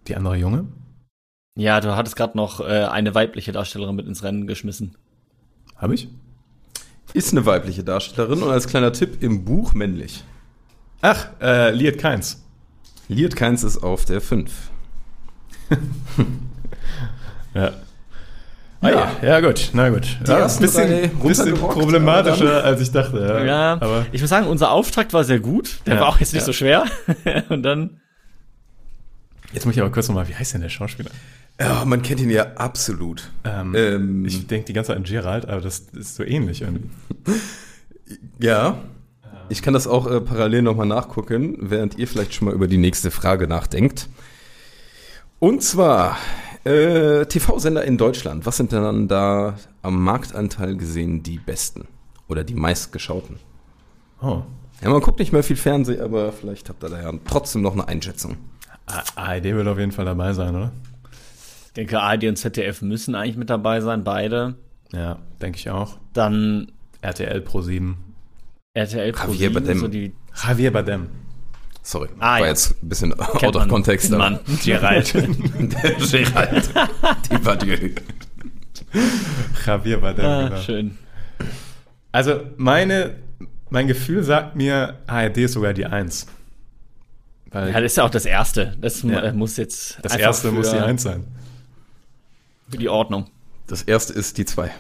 Die 0.07 0.17
andere 0.17 0.37
Junge? 0.37 0.67
ja, 1.57 1.81
du 1.81 1.97
hattest 1.97 2.17
gerade 2.17 2.37
noch 2.37 2.61
äh, 2.61 2.85
eine 2.85 3.15
weibliche 3.15 3.53
Darstellerin 3.53 3.97
mit 3.97 4.07
ins 4.07 4.23
Rennen 4.23 4.47
geschmissen. 4.47 4.97
Habe 5.77 5.95
ich? 5.95 6.09
Ist 7.13 7.33
eine 7.33 7.47
weibliche 7.47 7.85
Darstellerin 7.85 8.43
und 8.43 8.51
als 8.51 8.67
kleiner 8.67 8.93
Tipp 8.93 9.23
im 9.23 9.45
Buch 9.45 9.75
männlich. 9.75 10.25
Ach, 11.01 11.27
äh, 11.41 11.71
Liet 11.71 11.99
Keins. 11.99 12.43
Liet 13.09 13.37
Keins 13.37 13.63
ist 13.63 13.79
auf 13.79 14.05
der 14.05 14.21
5. 14.21 14.51
Ja. 17.55 17.73
Ah, 18.81 18.91
ja. 18.91 19.11
ja, 19.23 19.41
gut, 19.41 19.71
na 19.73 19.89
gut. 19.89 20.19
Die 20.27 20.31
ja, 20.31 20.39
ersten 20.41 20.63
bisschen, 20.63 21.17
bisschen 21.21 21.55
problematischer, 21.55 22.65
als 22.65 22.81
ich 22.81 22.91
dachte. 22.91 23.19
Ja, 23.19 23.45
Ja, 23.45 23.73
aber 23.75 24.05
ich 24.13 24.21
muss 24.21 24.29
sagen, 24.29 24.47
unser 24.47 24.73
Auftakt 24.73 25.13
war 25.13 25.25
sehr 25.25 25.39
gut. 25.39 25.79
Der 25.87 25.95
Ja, 25.95 26.01
war 26.01 26.09
auch 26.09 26.19
jetzt 26.19 26.33
nicht 26.35 26.43
ja. 26.43 26.47
so 26.47 26.53
schwer. 26.53 26.85
Und 27.49 27.63
dann, 27.63 28.01
jetzt 29.53 29.65
muss 29.65 29.75
ich 29.77 29.81
aber 29.81 29.91
kurz 29.91 30.09
nochmal, 30.09 30.29
wie 30.29 30.35
heißt 30.35 30.53
denn 30.55 30.61
der 30.63 30.69
Schauspieler? 30.69 31.11
Ja, 31.61 31.85
man 31.85 32.03
kennt 32.03 32.21
ihn 32.21 32.31
ja 32.31 32.55
absolut. 32.57 33.31
Ähm, 33.45 33.75
Ähm, 33.77 34.25
ich 34.25 34.47
denke 34.47 34.67
die 34.67 34.73
ganze 34.73 34.89
Zeit 34.89 34.97
an 34.97 35.05
Gerald, 35.05 35.49
aber 35.49 35.61
das 35.61 35.81
ist 35.93 36.17
so 36.17 36.25
ähnlich 36.25 36.63
irgendwie. 36.63 36.91
Ja. 38.39 38.79
Ich 39.49 39.63
kann 39.63 39.73
das 39.73 39.87
auch 39.87 40.07
äh, 40.07 40.21
parallel 40.21 40.63
nochmal 40.63 40.87
nachgucken, 40.87 41.57
während 41.61 41.97
ihr 41.99 42.07
vielleicht 42.07 42.35
schon 42.35 42.47
mal 42.47 42.55
über 42.55 42.67
die 42.67 42.77
nächste 42.77 43.11
Frage 43.11 43.47
nachdenkt. 43.49 44.09
Und 45.39 45.63
zwar 45.63 46.19
äh, 46.65 47.25
TV-Sender 47.27 47.85
in 47.85 47.97
Deutschland. 47.97 48.45
Was 48.47 48.57
sind 48.57 48.73
denn 48.73 48.83
dann 48.83 49.09
da 49.09 49.55
am 49.83 50.03
Marktanteil 50.03 50.77
gesehen 50.77 51.23
die 51.23 51.39
besten 51.39 51.87
oder 52.29 52.45
die 52.45 52.55
meistgeschauten? 52.55 53.37
Oh. 54.21 54.43
Ja, 54.83 54.91
man 54.91 55.01
guckt 55.01 55.19
nicht 55.19 55.33
mehr 55.33 55.43
viel 55.43 55.57
Fernsehen, 55.57 56.01
aber 56.01 56.33
vielleicht 56.33 56.69
habt 56.69 56.83
ihr 56.83 56.91
da 56.91 57.01
ja 57.01 57.13
trotzdem 57.27 57.63
noch 57.63 57.73
eine 57.73 57.87
Einschätzung. 57.89 58.37
ARD 59.17 59.45
wird 59.45 59.69
auf 59.69 59.79
jeden 59.79 59.93
Fall 59.93 60.05
dabei 60.05 60.33
sein, 60.33 60.55
oder? 60.55 60.73
Ich 61.77 61.89
denke, 61.89 62.01
ARD 62.01 62.25
und 62.29 62.37
ZDF 62.37 62.83
müssen 62.83 63.17
eigentlich 63.17 63.37
mit 63.37 63.51
dabei 63.51 63.81
sein, 63.81 64.05
beide. 64.05 64.55
Ja, 64.93 65.19
denke 65.43 65.59
ich 65.59 65.71
auch. 65.71 65.99
Dann 66.13 66.71
RTL 67.01 67.41
Pro 67.41 67.63
7. 67.63 67.97
RTL 68.75 69.11
Pro 69.13 69.33
Javier 69.33 69.39
7, 69.51 69.55
Bardem. 69.55 69.79
so 69.81 69.89
die 69.89 70.13
Javier 70.47 70.73
Bardem. 70.73 71.09
Sorry, 71.83 72.09
Ah, 72.21 72.35
war 72.35 72.41
ja. 72.41 72.47
jetzt 72.47 72.81
ein 72.83 72.89
bisschen 72.89 73.13
out 73.21 73.39
kennt 73.39 73.57
of 73.57 73.63
man, 73.63 73.69
context. 73.69 74.13
aber- 74.13 74.31
man. 74.31 74.39
Gerald. 74.63 75.13
Der 75.15 75.91
Gerald. 75.95 76.71
Die 77.31 77.45
war 77.45 77.57
die. 77.57 77.95
Javier 79.67 79.99
Bardem, 80.01 80.25
ah, 80.25 80.49
genau. 80.49 80.61
schön. 80.61 80.99
Also 82.13 82.41
meine, 82.57 83.17
mein 83.71 83.89
Gefühl 83.89 84.23
sagt 84.23 84.55
mir, 84.57 85.01
ARD 85.09 85.39
ist 85.39 85.53
sogar 85.55 85.75
die 85.75 85.87
Eins. 85.87 86.27
Weil 87.51 87.69
Ja, 87.73 87.81
das 87.81 87.93
ist 87.93 87.97
ja 87.97 88.05
auch 88.05 88.11
das 88.11 88.27
Erste. 88.27 88.77
Das 88.81 89.03
Ja. 89.03 89.33
muss 89.33 89.57
jetzt 89.57 89.99
das 90.03 90.15
erste 90.17 90.49
für, 90.49 90.55
muss 90.55 90.71
die 90.71 90.77
Eins 90.77 91.03
sein. 91.03 91.25
Für 92.75 92.81
die 92.81 92.89
Ordnung. 92.89 93.31
Das 93.67 93.83
erste 93.83 94.13
ist 94.13 94.37
die 94.39 94.45
2. 94.45 94.71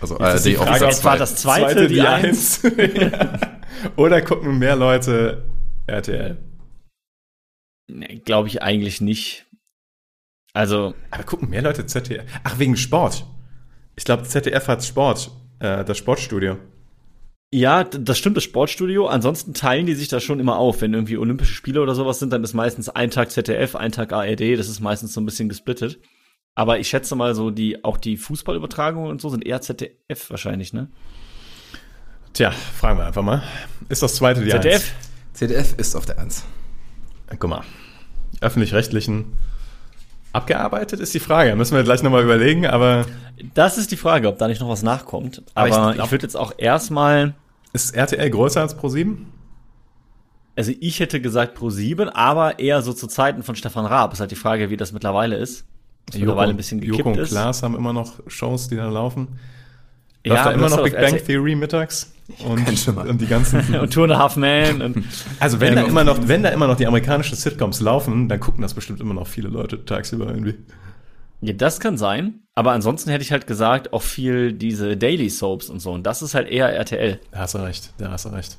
Also 0.00 0.18
Jetzt 0.18 0.46
die 0.46 0.56
ARD 0.56 0.60
auf 0.60 0.66
Frage, 0.68 0.78
Platz 0.78 0.94
Jetzt 0.96 1.04
war 1.04 1.18
das 1.18 1.36
zweite, 1.36 1.88
die, 1.88 2.00
Eins. 2.00 2.62
Ja. 2.94 3.38
Oder 3.96 4.22
gucken 4.22 4.58
mehr 4.58 4.76
Leute 4.76 5.44
RTL? 5.86 6.36
Nee, 7.88 8.22
Glaube 8.24 8.48
ich 8.48 8.62
eigentlich 8.62 9.00
nicht. 9.00 9.46
Also, 10.52 10.94
Aber 11.10 11.22
gucken 11.22 11.50
mehr 11.50 11.62
Leute 11.62 11.86
ZDF? 11.86 12.24
Ach, 12.44 12.58
wegen 12.58 12.76
Sport. 12.76 13.24
Ich 13.96 14.04
glaube, 14.04 14.24
ZDF 14.24 14.68
hat 14.68 14.84
Sport, 14.84 15.30
äh, 15.60 15.84
das 15.84 15.98
Sportstudio. 15.98 16.58
ja, 17.52 17.84
das 17.84 18.18
stimmt, 18.18 18.36
das 18.36 18.44
Sportstudio. 18.44 19.06
Ansonsten 19.06 19.54
teilen 19.54 19.86
die 19.86 19.94
sich 19.94 20.08
da 20.08 20.20
schon 20.20 20.40
immer 20.40 20.58
auf. 20.58 20.80
Wenn 20.80 20.94
irgendwie 20.94 21.18
Olympische 21.18 21.54
Spiele 21.54 21.80
oder 21.82 21.94
sowas 21.94 22.18
sind, 22.18 22.32
dann 22.32 22.44
ist 22.44 22.54
meistens 22.54 22.88
ein 22.88 23.10
Tag 23.10 23.30
ZDF, 23.30 23.76
ein 23.76 23.92
Tag 23.92 24.12
ARD. 24.12 24.58
Das 24.58 24.68
ist 24.68 24.80
meistens 24.80 25.12
so 25.12 25.20
ein 25.20 25.26
bisschen 25.26 25.48
gesplittet. 25.48 25.98
Aber 26.58 26.80
ich 26.80 26.88
schätze 26.88 27.14
mal 27.14 27.36
so, 27.36 27.50
die, 27.50 27.84
auch 27.84 27.98
die 27.98 28.16
Fußballübertragungen 28.16 29.12
und 29.12 29.20
so 29.20 29.28
sind 29.28 29.46
eher 29.46 29.60
ZDF 29.60 30.28
wahrscheinlich, 30.28 30.72
ne? 30.72 30.88
Tja, 32.32 32.50
fragen 32.50 32.98
wir 32.98 33.06
einfach 33.06 33.22
mal. 33.22 33.44
Ist 33.88 34.02
das 34.02 34.16
zweite 34.16 34.42
die 34.42 34.50
ZDF? 34.50 34.92
ZDF 35.34 35.74
ist 35.78 35.94
auf 35.94 36.04
der 36.04 36.18
1. 36.18 36.42
Eins? 37.28 37.38
Guck 37.38 37.48
mal. 37.48 37.62
Öffentlich-rechtlichen 38.40 39.34
abgearbeitet 40.32 40.98
ist 40.98 41.14
die 41.14 41.20
Frage. 41.20 41.54
Müssen 41.54 41.76
wir 41.76 41.84
gleich 41.84 42.02
nochmal 42.02 42.24
überlegen, 42.24 42.66
aber 42.66 43.06
Das 43.54 43.78
ist 43.78 43.92
die 43.92 43.96
Frage, 43.96 44.26
ob 44.26 44.38
da 44.38 44.48
nicht 44.48 44.60
noch 44.60 44.68
was 44.68 44.82
nachkommt. 44.82 45.44
Aber 45.54 45.72
Aber 45.76 45.94
ich 45.94 46.02
ich, 46.02 46.10
würde 46.10 46.24
jetzt 46.24 46.36
auch 46.36 46.52
erstmal, 46.58 47.34
ist 47.72 47.94
RTL 47.94 48.30
größer 48.30 48.62
als 48.62 48.76
Pro7? 48.76 49.18
also 50.56 50.72
ich 50.80 50.98
hätte 50.98 51.20
gesagt 51.20 51.54
Pro 51.54 51.70
7, 51.70 52.08
aber 52.08 52.58
eher 52.58 52.82
so 52.82 52.92
zu 52.92 53.06
Zeiten 53.06 53.44
von 53.44 53.54
Stefan 53.54 53.86
Raab. 53.86 54.12
Ist 54.12 54.18
halt 54.18 54.32
die 54.32 54.36
Frage, 54.36 54.70
wie 54.70 54.76
das 54.76 54.90
mittlerweile 54.90 55.36
ist. 55.36 55.64
Mittlerweile 56.14 56.50
ein 56.50 56.56
bisschen 56.56 56.80
gekippt 56.80 56.98
Joko 56.98 57.10
und 57.10 57.18
ist. 57.18 57.30
Klaas 57.30 57.62
haben 57.62 57.76
immer 57.76 57.92
noch 57.92 58.14
Shows, 58.26 58.68
die 58.68 58.76
da 58.76 58.88
laufen. 58.88 59.38
Ja, 60.24 60.32
Läuft 60.32 60.44
da 60.44 60.50
aber 60.50 60.54
immer 60.54 60.68
noch 60.68 60.82
Big 60.82 60.92
Bang 60.94 61.14
RTL 61.14 61.20
Theory 61.20 61.54
mittags? 61.54 62.12
Und, 62.44 62.68
und 62.98 63.20
die 63.20 63.26
ganzen. 63.26 63.74
und 63.80 63.92
Two 63.92 64.04
and 64.04 64.12
a 64.12 64.18
Half 64.18 64.36
Man 64.36 64.82
und 64.82 65.04
Also 65.40 65.60
wenn 65.60 65.74
da 65.76 65.82
Ähm, 65.82 65.88
immer 65.88 66.04
noch, 66.04 66.18
wenn 66.28 66.42
da 66.42 66.50
immer 66.50 66.66
noch 66.66 66.76
die 66.76 66.86
amerikanischen 66.86 67.36
Sitcoms 67.36 67.80
laufen, 67.80 68.28
dann 68.28 68.38
gucken 68.38 68.60
das 68.60 68.74
bestimmt 68.74 69.00
immer 69.00 69.14
noch 69.14 69.26
viele 69.26 69.48
Leute 69.48 69.84
tagsüber 69.84 70.26
irgendwie. 70.28 70.56
ja, 71.40 71.54
das 71.54 71.80
kann 71.80 71.96
sein. 71.96 72.40
Aber 72.54 72.72
ansonsten 72.72 73.10
hätte 73.10 73.22
ich 73.22 73.32
halt 73.32 73.46
gesagt, 73.46 73.92
auch 73.92 74.02
viel 74.02 74.52
diese 74.52 74.96
Daily 74.96 75.30
Soaps 75.30 75.70
und 75.70 75.80
so. 75.80 75.92
Und 75.92 76.04
das 76.04 76.20
ist 76.20 76.34
halt 76.34 76.48
eher 76.48 76.70
RTL. 76.74 77.18
Da 77.30 77.38
hast 77.38 77.54
du 77.54 77.58
recht, 77.58 77.94
da 77.98 78.10
hast 78.10 78.24
du 78.26 78.30
recht. 78.30 78.58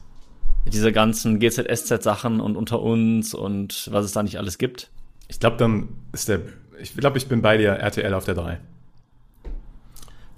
Diese 0.72 0.92
ganzen 0.92 1.40
GZSZ-Sachen 1.40 2.40
und 2.40 2.56
unter 2.56 2.82
uns 2.82 3.34
und 3.34 3.90
was 3.92 4.06
es 4.06 4.14
da 4.14 4.24
nicht 4.24 4.38
alles 4.38 4.58
gibt. 4.58 4.90
Ich 5.28 5.40
glaube, 5.40 5.58
dann 5.58 5.90
ist 6.12 6.28
der, 6.28 6.40
ich 6.82 6.96
glaube, 6.96 7.18
ich 7.18 7.28
bin 7.28 7.42
bei 7.42 7.58
dir 7.58 7.70
RTL 7.72 8.14
auf 8.14 8.26
der 8.26 8.36
3. 8.36 8.60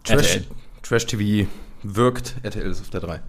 Trash, 0.03 0.35
RTL. 0.35 0.45
Trash 0.83 1.05
TV 1.07 1.47
wirkt, 1.83 2.35
RTL 2.43 2.69
ist 2.69 2.81
auf 2.81 2.89
der 2.89 3.01
3. 3.01 3.21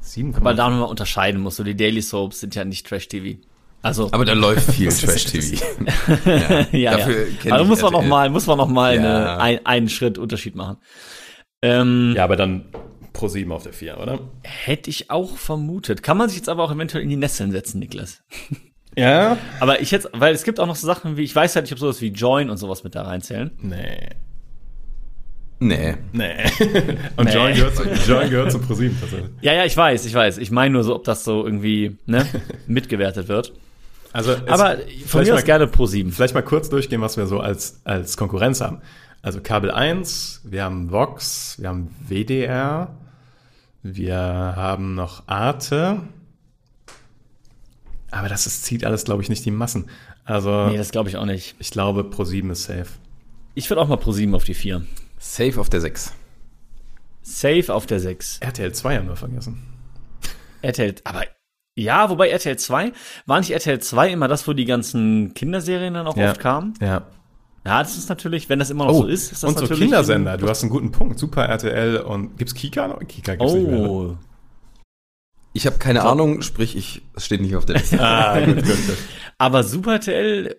7, 0.00 0.34
Weil 0.44 0.54
da 0.54 0.68
nochmal 0.68 0.88
unterscheiden 0.88 1.40
musst. 1.40 1.56
So 1.56 1.64
die 1.64 1.76
Daily 1.76 2.02
Soaps 2.02 2.40
sind 2.40 2.54
ja 2.54 2.64
nicht 2.64 2.86
Trash-TV. 2.86 3.38
Also, 3.82 4.08
Aber 4.12 4.24
da 4.24 4.32
läuft 4.34 4.70
viel 4.72 4.88
Trash 4.92 5.24
TV. 5.26 5.64
ja, 6.24 6.66
ja, 6.72 6.96
dafür 6.98 7.26
ja. 7.42 7.52
Also 7.52 7.64
ich 7.64 7.68
muss 7.68 7.82
man 7.82 7.92
noch 7.92 8.04
mal, 8.04 8.30
muss 8.30 8.46
man 8.46 8.58
noch 8.58 8.68
mal 8.68 8.94
Ja. 8.96 9.00
eine, 9.00 9.40
ein, 9.40 9.66
einen 9.66 9.88
Schritt 9.88 10.18
Unterschied 10.18 10.54
machen. 10.54 10.76
Ähm, 11.62 12.12
Ja, 12.16 12.24
aber 12.24 12.36
dann 12.36 12.66
Pro 13.12 13.28
7 13.28 13.50
auf 13.52 13.62
der 13.62 13.72
4, 13.72 13.98
oder? 13.98 14.20
Hätte 14.42 14.90
ich 14.90 15.10
auch 15.10 15.36
vermutet. 15.36 16.02
Kann 16.02 16.16
man 16.18 16.28
sich 16.28 16.36
jetzt 16.38 16.48
aber 16.48 16.64
auch 16.64 16.72
eventuell 16.72 17.02
in 17.02 17.10
die 17.10 17.16
Nesseln 17.16 17.50
setzen, 17.52 17.78
Niklas. 17.78 18.22
Ja. 18.96 19.36
Aber 19.60 19.80
ich 19.80 19.90
jetzt, 19.90 20.08
weil 20.12 20.34
es 20.34 20.44
gibt 20.44 20.60
auch 20.60 20.66
noch 20.66 20.76
so 20.76 20.86
Sachen 20.86 21.16
wie, 21.16 21.22
ich 21.22 21.34
weiß 21.34 21.54
halt 21.56 21.64
nicht, 21.64 21.72
ob 21.72 21.78
sowas 21.78 22.00
wie 22.00 22.08
Join 22.08 22.50
und 22.50 22.56
sowas 22.56 22.84
mit 22.84 22.94
da 22.94 23.02
reinzählen. 23.02 23.50
Nee. 23.60 24.08
Nee. 25.60 25.94
Nee. 26.12 26.34
Und 27.16 27.26
Nee. 27.26 27.34
Join 27.34 27.54
gehört, 27.54 27.76
zu, 27.76 27.84
Join 28.08 28.28
gehört 28.28 28.52
zu 28.52 28.58
Pro 28.58 28.74
7 28.74 28.98
tatsächlich. 29.00 29.30
Ja, 29.40 29.54
ja, 29.54 29.64
ich 29.64 29.76
weiß, 29.76 30.04
ich 30.04 30.12
weiß. 30.14 30.38
Ich 30.38 30.50
meine 30.50 30.72
nur 30.74 30.84
so, 30.84 30.94
ob 30.94 31.04
das 31.04 31.24
so 31.24 31.44
irgendwie, 31.44 31.96
ne, 32.06 32.26
mitgewertet 32.66 33.28
wird. 33.28 33.52
Also, 34.12 34.32
es- 34.32 34.46
Aber 34.48 34.76
von 35.06 35.22
mir 35.22 35.30
mal- 35.30 35.38
aus 35.38 35.44
gerne 35.44 35.66
Pro 35.66 35.86
7. 35.86 36.10
Vielleicht 36.12 36.34
mal 36.34 36.42
kurz 36.42 36.68
durchgehen, 36.68 37.00
was 37.00 37.16
wir 37.16 37.26
so 37.26 37.40
als, 37.40 37.80
als 37.84 38.16
Konkurrenz 38.16 38.60
haben. 38.60 38.80
Also 39.22 39.40
Kabel 39.40 39.70
1, 39.70 40.42
wir 40.44 40.64
haben 40.64 40.90
Vox, 40.90 41.56
wir 41.58 41.68
haben 41.70 41.94
WDR, 42.06 42.94
wir 43.82 44.16
haben 44.16 44.94
noch 44.94 45.22
Arte. 45.28 46.00
Aber 48.16 48.28
das 48.28 48.46
ist, 48.46 48.64
zieht 48.64 48.84
alles, 48.84 49.04
glaube 49.04 49.22
ich, 49.22 49.28
nicht 49.28 49.44
die 49.44 49.50
Massen. 49.50 49.86
Also 50.24 50.68
Nee, 50.68 50.76
das 50.76 50.90
glaube 50.92 51.08
ich 51.08 51.16
auch 51.16 51.24
nicht. 51.24 51.56
ich 51.58 51.70
glaube, 51.70 52.02
Pro7 52.02 52.50
ist 52.52 52.64
safe. 52.64 52.86
Ich 53.54 53.68
würde 53.70 53.80
auch 53.82 53.88
mal 53.88 53.96
Pro 53.96 54.12
7 54.12 54.34
auf 54.34 54.44
die 54.44 54.54
4. 54.54 54.82
Safe 55.18 55.60
auf 55.60 55.68
der 55.68 55.80
6. 55.80 56.12
Safe 57.22 57.74
auf 57.74 57.86
der 57.86 58.00
6. 58.00 58.38
RTL 58.40 58.72
2 58.72 58.96
haben 58.98 59.08
wir 59.08 59.16
vergessen. 59.16 59.62
RTL, 60.62 60.94
aber 61.04 61.24
ja, 61.76 62.08
wobei 62.08 62.28
RTL 62.30 62.56
2, 62.56 62.92
war 63.26 63.38
nicht 63.40 63.50
RTL 63.50 63.80
2 63.80 64.10
immer 64.12 64.28
das, 64.28 64.46
wo 64.46 64.52
die 64.52 64.64
ganzen 64.64 65.34
Kinderserien 65.34 65.94
dann 65.94 66.06
auch 66.06 66.16
Ja. 66.16 66.30
oft 66.30 66.40
kamen? 66.40 66.74
Ja. 66.80 67.02
Ja, 67.66 67.82
das 67.82 67.96
ist 67.96 68.08
natürlich, 68.10 68.48
wenn 68.50 68.58
das 68.58 68.68
immer 68.70 68.84
noch 68.84 68.92
Oh, 68.92 69.02
so 69.02 69.06
ist, 69.06 69.32
ist 69.32 69.42
das 69.42 69.48
und 69.50 69.56
so 69.56 69.62
natürlich. 69.62 69.82
Kindersender. 69.84 70.36
Du 70.36 70.48
hast 70.48 70.62
einen 70.62 70.70
guten 70.70 70.92
Punkt. 70.92 71.18
Super 71.18 71.46
RTL 71.46 71.96
und 71.98 72.36
gibt's 72.36 72.54
Kika 72.54 72.86
noch? 72.88 73.00
Kika 73.00 73.34
gibt's 73.36 73.54
nicht 73.54 73.66
mehr. 73.68 73.78
ne? 73.80 74.18
Ich 75.54 75.66
habe 75.66 75.78
keine 75.78 76.02
Ahnung, 76.02 76.42
sprich, 76.42 76.76
ich 76.76 77.00
es 77.14 77.24
steht 77.26 77.40
nicht 77.40 77.56
auf 77.56 77.64
der 77.64 77.76
Liste. 77.76 77.98
Ah, 78.00 78.38
gut, 78.44 78.56
gut, 78.56 78.64
gut. 78.64 78.96
Aber 79.38 79.64
Super 79.64 79.94
RTL, 79.94 80.56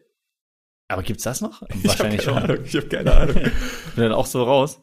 aber 0.88 1.01
gibt's 1.03 1.23
das 1.23 1.41
noch? 1.41 1.62
Wahrscheinlich 1.84 1.84
ich 1.84 1.89
hab 1.91 1.99
keine 1.99 2.21
schon. 2.21 2.38
Ahnung. 2.38 2.58
Ich 2.65 2.75
habe 2.75 2.88
keine 2.88 3.13
Ahnung. 3.15 3.36
Bin 3.95 4.03
dann 4.03 4.12
auch 4.13 4.25
so 4.27 4.43
raus. 4.43 4.81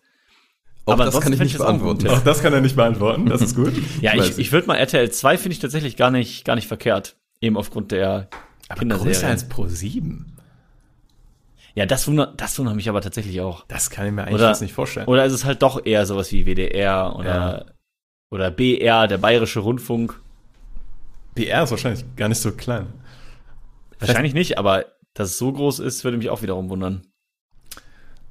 Auch 0.85 0.95
Aber 0.95 1.05
das 1.05 1.21
kann 1.21 1.33
ich 1.33 1.39
nicht 1.39 1.55
ich 1.55 1.61
auch 1.61 1.65
beantworten. 1.67 2.01
gut. 2.05 2.09
Auch 2.11 2.25
das 2.25 2.43
kann 2.43 2.53
er 2.53 2.61
nicht 2.61 2.75
beantworten. 2.75 3.27
Das 3.27 3.41
ist 3.41 3.55
gut. 3.55 3.73
Ja, 4.01 4.17
weiß 4.17 4.31
ich, 4.31 4.39
ich 4.39 4.53
würde 4.53 4.67
mal 4.67 4.75
RTL 4.77 5.11
2 5.11 5.39
finde 5.39 5.53
ich 5.55 5.61
tatsächlich 5.61 5.97
gar 5.97 6.11
nicht, 6.11 6.45
gar 6.45 6.57
nicht 6.57 6.67
verkehrt. 6.67 7.17
Eben 7.41 7.57
aufgrund 7.57 7.93
der 7.93 8.29
größer 8.69 8.79
Kinderserie. 8.81 9.29
als 9.29 9.49
Pro 9.49 9.67
7. 9.69 10.37
Ja, 11.75 11.87
das 11.87 12.07
wundert, 12.09 12.41
das 12.41 12.59
wundert 12.59 12.75
mich 12.75 12.89
aber 12.89 13.01
tatsächlich 13.01 13.41
auch. 13.41 13.65
Das 13.69 13.89
kann 13.91 14.07
ich 14.07 14.13
mir 14.13 14.23
eigentlich 14.25 14.35
Oder- 14.35 14.59
nicht 14.61 14.75
vorstellen. 14.75 15.07
Oder 15.07 15.25
ist 15.25 15.33
es 15.33 15.45
halt 15.45 15.63
doch 15.63 15.87
eher 15.87 16.05
sowas 16.05 16.33
wie 16.33 16.45
WDR 16.47 17.15
oder, 17.17 17.65
Ja. 17.69 17.72
Oder 18.33 18.51
BR, 18.51 19.07
der 19.07 19.19
Bayerische 19.19 19.61
Rundfunk? 19.61 20.21
BR 21.35 21.63
ist 21.63 21.71
wahrscheinlich 21.71 22.05
gar 22.17 22.29
nicht 22.29 22.41
so 22.41 22.51
klein. 22.53 22.87
Wahrscheinlich 24.01 24.35
nicht, 24.35 24.59
aber 24.59 24.87
dass 25.15 25.31
es 25.31 25.39
so 25.39 25.53
groß 25.53 25.79
ist, 25.79 26.03
würde 26.03 26.17
mich 26.17 26.31
auch 26.31 26.43
wiederum 26.43 26.69
wundern. 26.69 27.03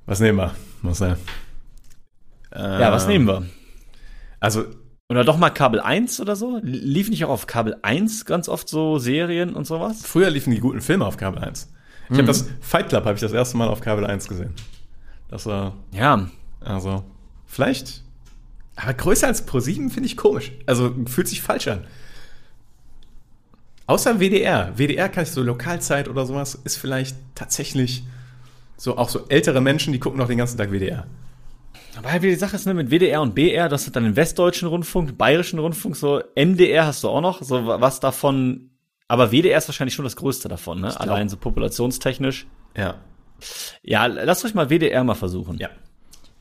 Was 0.06 0.20
nehmen 0.20 0.38
wir? 0.40 0.54
Marcel? 0.82 1.18
Ja, 2.54 2.92
was 2.92 3.08
nehmen 3.08 3.28
wir? 3.28 3.46
Also, 4.40 4.66
Oder 5.10 5.24
doch 5.24 5.38
mal 5.38 5.52
Kabel 5.52 5.80
1 5.80 6.20
oder 6.20 6.36
so? 6.36 6.60
Lief 6.64 7.10
nicht 7.10 7.24
auch 7.24 7.30
auf 7.30 7.48
Kabel 7.48 7.78
1 7.82 8.26
ganz 8.26 8.50
oft 8.50 8.68
so 8.68 8.98
Serien 8.98 9.54
und 9.54 9.66
sowas? 9.66 10.06
früher 10.06 10.30
liefen 10.30 10.52
die 10.52 10.60
guten 10.60 10.82
Filme 10.82 11.06
auf 11.06 11.16
Kabel 11.18 11.42
1. 11.44 11.72
Ich 12.10 12.18
habe 12.18 12.28
das 12.28 12.50
Fight 12.60 12.90
Club 12.90 13.06
habe 13.06 13.14
ich 13.16 13.22
das 13.22 13.32
erste 13.32 13.56
Mal 13.56 13.70
auf 13.70 13.80
Kabel 13.80 14.06
1 14.06 14.28
gesehen. 14.28 14.54
Das 15.30 15.46
war 15.46 15.76
Ja. 15.94 16.28
also 16.60 17.04
vielleicht 17.46 18.04
aber 18.76 18.94
größer 18.94 19.28
als 19.28 19.46
Pro 19.46 19.60
7 19.60 19.90
finde 19.90 20.08
ich 20.08 20.18
komisch. 20.18 20.52
Also 20.66 20.94
fühlt 21.08 21.28
sich 21.28 21.42
falsch 21.42 21.68
an. 21.68 21.86
Außer 23.88 24.20
WDR. 24.20 24.72
WDR 24.78 25.10
kann 25.10 25.24
ich 25.24 25.32
so 25.32 25.42
Lokalzeit 25.44 26.08
oder 26.08 26.26
sowas 26.26 26.56
ist 26.64 26.78
vielleicht 26.78 27.16
tatsächlich 27.36 28.04
so 28.78 28.98
auch 28.98 29.10
so 29.10 29.28
ältere 29.28 29.62
Menschen, 29.62 29.92
die 29.94 30.00
gucken 30.00 30.20
noch 30.20 30.28
den 30.28 30.38
ganzen 30.38 30.58
Tag 30.58 30.72
WDR. 30.72 31.06
Aber 31.98 32.12
halt 32.12 32.22
wie 32.24 32.30
die 32.30 32.36
Sache 32.36 32.56
ist, 32.56 32.66
ne, 32.66 32.74
mit 32.74 32.90
WDR 32.90 33.22
und 33.22 33.36
BR, 33.36 33.68
das 33.68 33.86
hat 33.86 33.96
dann 33.98 34.04
den 34.06 34.16
Westdeutschen 34.16 34.68
Rundfunk, 34.70 35.18
Bayerischen 35.18 35.60
Rundfunk, 35.60 35.96
so 35.98 36.22
MDR 36.36 36.86
hast 36.86 37.04
du 37.04 37.10
auch 37.10 37.20
noch, 37.22 37.42
so 37.44 37.66
wa- 37.68 37.82
was 37.82 38.00
davon, 38.00 38.70
aber 39.10 39.32
WDR 39.32 39.58
ist 39.58 39.68
wahrscheinlich 39.68 39.94
schon 39.94 40.06
das 40.06 40.16
Größte 40.16 40.48
davon, 40.48 40.80
ne? 40.80 40.88
Allein 41.02 41.28
so 41.28 41.36
populationstechnisch. 41.36 42.48
Ja. 42.78 42.96
Ja, 43.84 44.06
lasst 44.06 44.46
euch 44.46 44.54
mal 44.54 44.70
WDR 44.70 45.04
mal 45.04 45.16
versuchen. 45.16 45.58
Ja. 45.58 45.70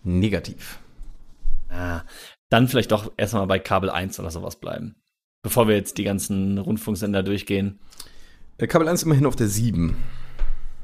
Negativ. 0.05 0.79
Ah, 1.71 2.03
dann 2.49 2.69
vielleicht 2.69 2.93
doch 2.93 3.13
erstmal 3.17 3.47
bei 3.47 3.59
Kabel 3.59 3.91
1 3.91 4.19
oder 4.21 4.31
sowas 4.31 4.57
bleiben. 4.57 4.97
Bevor 5.43 5.69
wir 5.69 5.77
jetzt 5.77 5.97
die 5.99 6.05
ganzen 6.05 6.59
Rundfunksender 6.59 7.23
durchgehen. 7.23 7.79
Äh, 8.59 8.67
Kabel 8.67 8.89
1 8.89 9.05
immerhin 9.05 9.27
auf 9.27 9.37
der 9.37 9.49
7. 9.49 9.97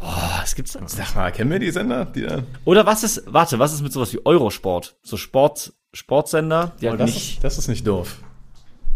Oh, 0.00 0.04
was 0.40 0.54
gibt's 0.54 0.72
da? 0.72 0.86
Sag 0.86 1.14
mal, 1.16 1.32
kennen 1.32 1.50
wir 1.50 1.58
die 1.58 1.70
Sender? 1.70 2.04
Die 2.04 2.22
da? 2.22 2.42
Oder 2.64 2.86
was 2.86 3.02
ist, 3.02 3.22
warte, 3.26 3.58
was 3.58 3.72
ist 3.72 3.82
mit 3.82 3.92
sowas 3.92 4.12
wie 4.12 4.24
Eurosport? 4.24 4.96
So 5.02 5.16
Sport, 5.16 5.72
Sportsender, 5.92 6.74
die 6.80 6.88
halt 6.88 7.00
Oh, 7.00 7.04
das, 7.04 7.14
nicht, 7.14 7.34
ist, 7.36 7.44
das 7.44 7.58
ist 7.58 7.68
nicht 7.68 7.86
doof. 7.86 8.18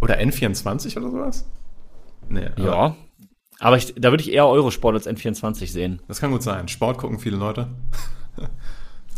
Oder 0.00 0.18
N24 0.18 0.96
oder 0.96 1.11
sowas? 1.11 1.46
Nee, 2.29 2.46
aber 2.57 2.64
ja. 2.64 2.96
Aber 3.59 3.76
ich, 3.76 3.94
da 3.96 4.11
würde 4.11 4.22
ich 4.22 4.33
eher 4.33 4.46
Eurosport 4.46 4.94
als 4.94 5.07
N24 5.07 5.66
sehen. 5.70 6.00
Das 6.09 6.20
kann 6.20 6.31
gut 6.31 6.42
sein. 6.42 6.68
Sport 6.68 6.98
gucken 6.98 7.18
viele 7.18 7.37
Leute. 7.37 7.68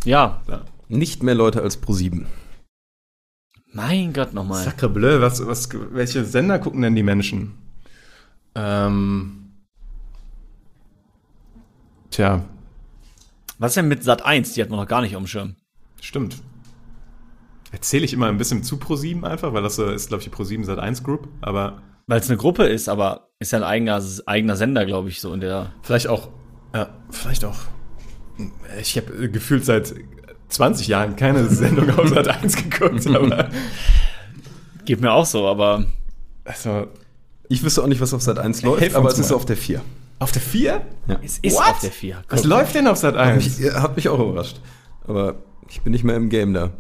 Ja, 0.05 0.43
Ja. 0.49 0.63
Nicht 0.89 1.23
mehr 1.23 1.35
Leute 1.37 1.63
als 1.63 1.77
Pro 1.77 1.93
7. 1.93 2.27
mein 3.73 4.13
Gott 4.13 4.35
nochmal. 4.35 4.65
Sacre 4.65 4.89
bleu, 4.89 5.21
was, 5.21 5.47
was, 5.47 5.69
welche 5.93 6.25
Sender 6.25 6.59
gucken 6.59 6.83
denn 6.83 6.95
die 6.95 7.03
Menschen? 7.03 7.55
Ähm, 8.55 9.51
tja, 12.11 12.45
Was 13.59 13.75
denn 13.75 13.89
mit 13.89 14.05
Sat 14.05 14.25
1? 14.25 14.53
Die 14.55 14.63
hat 14.63 14.69
man 14.71 14.79
noch 14.79 14.89
gar 14.89 15.01
nicht 15.01 15.17
auf 15.17 15.23
dem 15.23 15.27
Schirm. 15.27 15.57
stimmt. 16.01 16.43
Erzähle 17.71 18.05
ich 18.05 18.13
immer 18.13 18.27
ein 18.27 18.37
bisschen 18.37 18.63
zu 18.63 18.77
Pro7 18.77 19.25
einfach, 19.25 19.55
weil 19.55 19.63
das 19.63 19.79
äh, 19.79 19.95
ist, 19.95 20.09
glaube 20.09 20.23
ich, 20.23 20.29
die 20.29 20.35
Pro7 20.37 20.65
Sat 20.65 20.79
1 20.79 21.03
Group, 21.05 21.29
aber 21.41 21.81
Weil 22.07 22.21
es 22.21 22.29
eine 22.29 22.37
Gruppe 22.37 22.65
ist, 22.65 22.91
aber 22.91 23.31
ist 23.39 23.53
ja 23.53 23.59
ein 23.61 23.65
eigener, 23.65 24.03
eigener 24.27 24.57
Sender, 24.57 24.85
glaube 24.85 25.09
ich, 25.09 25.21
so 25.21 25.33
in 25.33 25.41
der. 25.41 25.73
vielleicht 25.83 26.07
auch, 26.07 26.29
ja, 26.75 26.91
vielleicht 27.09 27.47
auch. 27.47 27.57
Ich 28.81 28.97
habe 28.99 29.31
gefühlt 29.31 29.65
seit 29.65 29.95
20 30.53 30.87
Jahren 30.89 31.17
keine 31.17 31.49
Sendung 31.49 31.91
auf 31.99 32.09
Sat 32.09 32.29
1 32.29 32.57
geguckt, 32.57 33.07
aber 33.07 33.49
Geht 34.85 35.01
mir 35.01 35.13
auch 35.13 35.27
so, 35.27 35.47
aber 35.47 35.85
also, 36.45 36.87
Ich 37.49 37.63
wüsste 37.63 37.83
auch 37.83 37.87
nicht, 37.87 38.01
was 38.01 38.13
auf 38.15 38.23
Sat 38.23 38.39
1 38.39 38.63
läuft, 38.63 38.95
aber 38.95 39.09
es 39.11 39.19
ist 39.19 39.31
mal. 39.31 39.37
auf 39.37 39.45
der 39.47 39.57
4. 39.57 39.81
auf 40.19 40.33
der 40.33 40.43
4? 40.43 40.81
es 41.23 41.39
ist 41.39 41.55
What? 41.57 41.63
auf 41.71 41.81
der 41.81 41.91
4. 41.93 42.25
Was 42.29 42.45
läuft 42.45 42.75
denn 42.75 42.87
auf 42.89 42.97
Sat 42.99 43.17
1? 43.17 43.61
Mich, 43.61 43.73
hat 43.73 43.97
mich 43.97 44.09
auch 44.09 44.19
überrascht. 44.19 44.61
Aber 45.07 45.37
ich 45.69 45.81
bin 45.83 45.93
nicht 45.93 46.05
mehr 46.05 46.17
im 46.17 46.29
Game 46.29 46.53
da. 46.53 46.71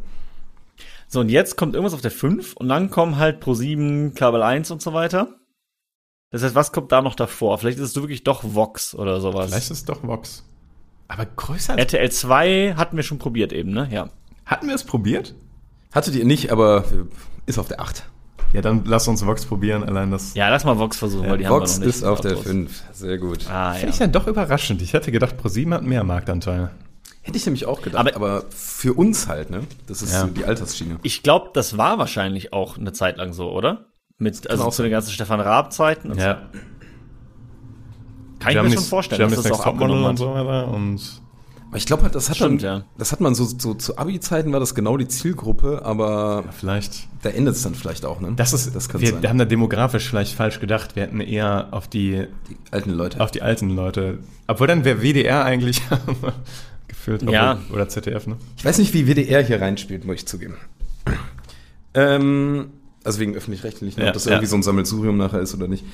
So, 1.09 1.21
und 1.21 1.29
jetzt 1.29 1.57
kommt 1.57 1.75
irgendwas 1.75 1.95
auf 1.95 2.01
der 2.01 2.11
5 2.11 2.55
und 2.55 2.69
dann 2.69 2.91
kommen 2.91 3.19
halt 3.19 3.41
Pro 3.41 3.55
7, 3.55 4.15
Kabel 4.15 4.43
1 4.43 4.71
und 4.71 4.81
so 4.83 4.93
weiter. 4.95 5.29
Das 6.31 6.43
heißt, 6.43 6.55
was 6.55 6.73
kommt 6.73 6.91
da 6.91 7.03
noch 7.03 7.15
davor? 7.15 7.59
Vielleicht 7.59 7.79
ist 7.79 7.91
es 7.91 7.97
wirklich 7.97 8.25
doch 8.25 8.43
Vox 8.43 8.95
oder 8.95 9.21
sowas. 9.21 9.51
Vielleicht 9.51 9.71
ist 9.71 9.79
es 9.79 9.85
doch 9.85 10.03
Vox. 10.03 10.45
Aber 11.13 11.27
größer 11.27 11.75
als 11.75 11.81
RTL 11.93 12.11
2 12.11 12.75
hatten 12.77 12.97
wir 12.97 13.03
schon 13.05 13.19
probiert 13.19 13.53
eben, 13.53 13.71
ne? 13.73 13.89
Ja. 13.91 14.09
Hatten 14.47 14.67
wir 14.69 14.75
es 14.75 14.85
probiert? 14.85 15.35
Hattet 15.93 16.15
ihr 16.15 16.25
nicht, 16.25 16.51
aber 16.51 16.85
ist 17.47 17.59
auf 17.59 17.69
der 17.69 17.81
8. 17.81 18.05
Ja, 18.55 18.61
dann 18.61 18.85
lass 18.87 19.09
uns 19.09 19.25
Vox 19.25 19.45
probieren, 19.47 19.83
allein 19.85 20.11
das. 20.11 20.35
Ja, 20.35 20.49
lass 20.49 20.65
mal 20.65 20.79
Vox 20.79 20.97
versuchen, 20.99 21.29
weil 21.29 21.39
die 21.39 21.47
haben 21.47 21.55
wir 21.55 21.61
Vox 21.61 21.79
noch 21.79 21.87
nicht. 21.87 21.97
ist 21.97 22.05
auf 22.05 22.21
der 22.21 22.33
Autos. 22.33 22.45
5. 22.45 22.83
Sehr 22.93 23.19
gut. 23.19 23.47
Ah, 23.51 23.73
Finde 23.73 23.87
ja. 23.87 23.93
ich 23.93 23.99
dann 23.99 24.13
doch 24.13 24.27
überraschend. 24.27 24.83
Ich 24.83 24.93
hätte 24.93 25.11
gedacht, 25.13 25.37
ProSieben 25.39 25.73
hat 25.75 25.83
mehr 25.83 26.05
Marktanteil. 26.05 26.71
Hätte 27.23 27.37
ich 27.39 27.47
nämlich 27.47 27.67
auch 27.67 27.81
gedacht. 27.83 28.01
Aber, 28.01 28.17
Aber- 28.17 28.45
für 28.51 28.95
uns 28.95 29.27
halt, 29.29 29.51
ne? 29.51 29.61
Das 29.87 30.03
ist 30.03 30.13
Ja. 30.13 30.23
so 30.23 30.27
die 30.29 30.45
Altersschiene. 30.45 30.99
Ich 31.03 31.23
glaube, 31.23 31.51
das 31.55 31.79
war 31.79 31.99
wahrscheinlich 31.99 32.53
auch 32.53 32.77
eine 32.79 32.93
Zeit 32.93 33.17
lang 33.17 33.33
so, 33.33 33.51
oder? 33.53 33.87
Mit, 34.19 34.49
also 34.51 34.65
auch 34.65 34.73
zu 34.73 34.83
den 34.83 34.91
ganzen 34.91 35.11
Stefan 35.13 35.41
Raab-Zeiten. 35.41 36.11
und 36.11 36.21
so. 36.21 36.35
Ja. 38.45 38.53
Kann 38.55 38.67
ich 38.67 38.73
mir 38.73 38.79
schon 38.79 38.89
vorstellen, 38.89 39.31
dass 39.31 39.43
das 39.43 39.53
auch 39.53 39.67
abgenommen 39.67 40.05
und 40.05 40.11
hat. 40.11 40.19
so 40.19 40.35
weiter. 40.35 40.69
Und 40.69 41.01
Aber 41.69 41.77
ich 41.77 41.87
glaube 41.87 42.03
halt, 42.03 42.15
das 42.15 42.29
hat 42.29 42.37
Stimmt, 42.37 42.63
man, 42.63 42.81
ja. 42.81 42.85
das 42.99 43.13
hat 43.13 43.21
man 43.21 43.35
so, 43.35 43.45
so 43.45 43.75
zu 43.75 43.97
Abi-Zeiten 43.97 44.53
war 44.53 44.61
das 44.61 44.75
genau 44.75 44.97
die 44.97 45.09
Zielgruppe, 45.09 45.83
aber 45.85 46.45
vielleicht. 46.59 47.09
da 47.23 47.31
endet 47.31 47.55
es 47.57 47.63
dann 47.63 47.75
vielleicht 47.75 48.05
auch, 48.05 48.21
ne? 48.21 48.33
Das 48.37 48.53
ist, 48.53 48.75
das 48.75 48.89
kann 48.89 49.01
wir 49.01 49.11
sein. 49.11 49.29
haben 49.29 49.39
da 49.39 49.45
demografisch 49.45 50.09
vielleicht 50.09 50.35
falsch 50.35 50.61
gedacht. 50.61 50.97
Wir 50.97 51.05
hätten 51.05 51.21
eher 51.21 51.69
auf 51.71 51.89
die, 51.89 52.27
die 52.51 52.57
alten 52.71 52.91
Leute. 52.91 53.21
auf 53.21 53.31
die 53.31 53.43
alten 53.43 53.71
Leute. 53.71 54.19
Obwohl 54.47 54.67
dann 54.67 54.85
wäre 54.85 55.01
WDR 55.03 55.45
eigentlich 55.45 55.81
gefühlt. 56.89 57.23
Ja. 57.23 57.53
Obwohl, 57.53 57.77
oder 57.77 57.89
ZDF, 57.89 58.27
ne? 58.27 58.37
Ich 58.57 58.65
weiß 58.65 58.79
nicht, 58.79 58.93
wie 58.93 59.07
WDR 59.07 59.43
hier 59.43 59.61
reinspielt, 59.61 60.05
muss 60.05 60.17
ich 60.17 60.27
zugeben. 60.27 60.57
Ähm, 61.95 62.71
also 63.05 63.19
wegen 63.21 63.35
öffentlich-rechtlich, 63.35 63.97
ne? 63.97 64.05
Ja, 64.05 64.09
ob 64.11 64.15
das 64.15 64.25
ja. 64.25 64.33
irgendwie 64.33 64.47
so 64.47 64.57
ein 64.57 64.63
Sammelsurium 64.63 65.17
nachher 65.17 65.41
ist 65.41 65.55
oder 65.55 65.69
nicht. 65.69 65.85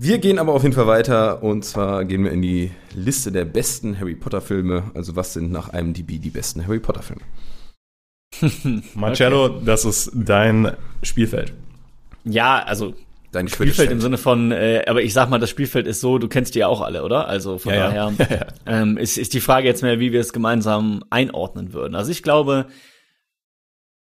Wir 0.00 0.18
gehen 0.18 0.38
aber 0.38 0.52
auf 0.52 0.62
jeden 0.62 0.76
Fall 0.76 0.86
weiter 0.86 1.42
und 1.42 1.64
zwar 1.64 2.04
gehen 2.04 2.22
wir 2.22 2.30
in 2.30 2.40
die 2.40 2.70
Liste 2.94 3.32
der 3.32 3.44
besten 3.44 3.98
Harry 3.98 4.14
Potter 4.14 4.40
Filme. 4.40 4.92
Also 4.94 5.16
was 5.16 5.32
sind 5.32 5.50
nach 5.50 5.74
IMDb 5.74 6.20
die 6.20 6.30
besten 6.30 6.64
Harry 6.64 6.78
Potter 6.78 7.02
Filme? 7.02 7.22
Marcello, 8.94 9.48
das 9.48 9.84
ist 9.84 10.12
dein 10.14 10.76
Spielfeld. 11.02 11.52
Ja, 12.24 12.62
also 12.62 12.94
Dein 13.32 13.48
Spielfeld 13.48 13.90
im 13.90 14.00
Sinne 14.00 14.16
von, 14.16 14.52
äh, 14.52 14.84
aber 14.86 15.02
ich 15.02 15.12
sag 15.12 15.28
mal, 15.28 15.38
das 15.38 15.50
Spielfeld 15.50 15.86
ist 15.86 16.00
so, 16.00 16.16
du 16.18 16.28
kennst 16.28 16.54
die 16.54 16.60
ja 16.60 16.68
auch 16.68 16.80
alle, 16.80 17.02
oder? 17.02 17.28
Also 17.28 17.58
von 17.58 17.74
Ja, 17.74 17.92
ja. 17.92 18.10
daher 18.16 18.54
Ähm, 18.66 18.96
ist, 18.96 19.18
ist 19.18 19.34
die 19.34 19.40
Frage 19.40 19.66
jetzt 19.66 19.82
mehr, 19.82 20.00
wie 20.00 20.12
wir 20.12 20.20
es 20.20 20.32
gemeinsam 20.32 21.04
einordnen 21.10 21.72
würden. 21.74 21.94
Also 21.94 22.10
ich 22.10 22.22
glaube, 22.22 22.68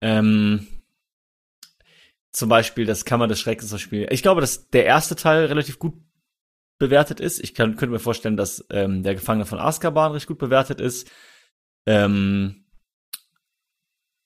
ähm, 0.02 0.68
zum 2.30 2.48
Beispiel 2.48 2.86
das 2.86 3.04
Kammer 3.04 3.26
des 3.26 3.40
Schreckens 3.40 3.70
das 3.70 3.80
Spiel. 3.80 4.06
Ich 4.10 4.22
glaube, 4.22 4.40
dass 4.40 4.68
der 4.70 4.84
erste 4.84 5.16
Teil 5.16 5.46
relativ 5.46 5.78
gut 5.78 5.94
bewertet 6.78 7.20
ist. 7.20 7.40
Ich 7.40 7.54
kann, 7.54 7.76
könnte 7.76 7.92
mir 7.92 7.98
vorstellen, 7.98 8.36
dass 8.36 8.64
ähm, 8.70 9.02
der 9.02 9.14
Gefangene 9.14 9.46
von 9.46 9.58
Azkaban 9.58 10.12
recht 10.12 10.26
gut 10.26 10.38
bewertet 10.38 10.80
ist. 10.80 11.10
Ähm, 11.86 12.66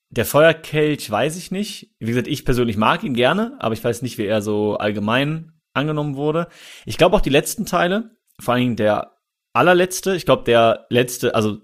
der 0.09 0.25
Feuerkelch 0.25 1.09
weiß 1.09 1.37
ich 1.37 1.49
nicht. 1.49 1.89
Wie 1.99 2.07
gesagt, 2.07 2.27
ich 2.27 2.45
persönlich 2.45 2.77
mag 2.77 3.03
ihn 3.03 3.15
gerne, 3.15 3.57
aber 3.59 3.73
ich 3.73 3.83
weiß 3.83 4.03
nicht, 4.03 4.19
wie 4.19 4.25
er 4.25 4.43
so 4.43 4.77
allgemein 4.77 5.53
angenommen 5.73 6.15
wurde. 6.15 6.47
Ich 6.85 6.97
glaube 6.97 7.15
auch 7.15 7.21
die 7.21 7.31
letzten 7.31 7.65
Teile, 7.65 8.11
vor 8.39 8.53
allen 8.53 8.61
Dingen 8.61 8.75
der 8.75 9.17
allerletzte, 9.53 10.15
ich 10.15 10.25
glaube 10.25 10.43
der 10.43 10.85
letzte, 10.89 11.33
also 11.33 11.57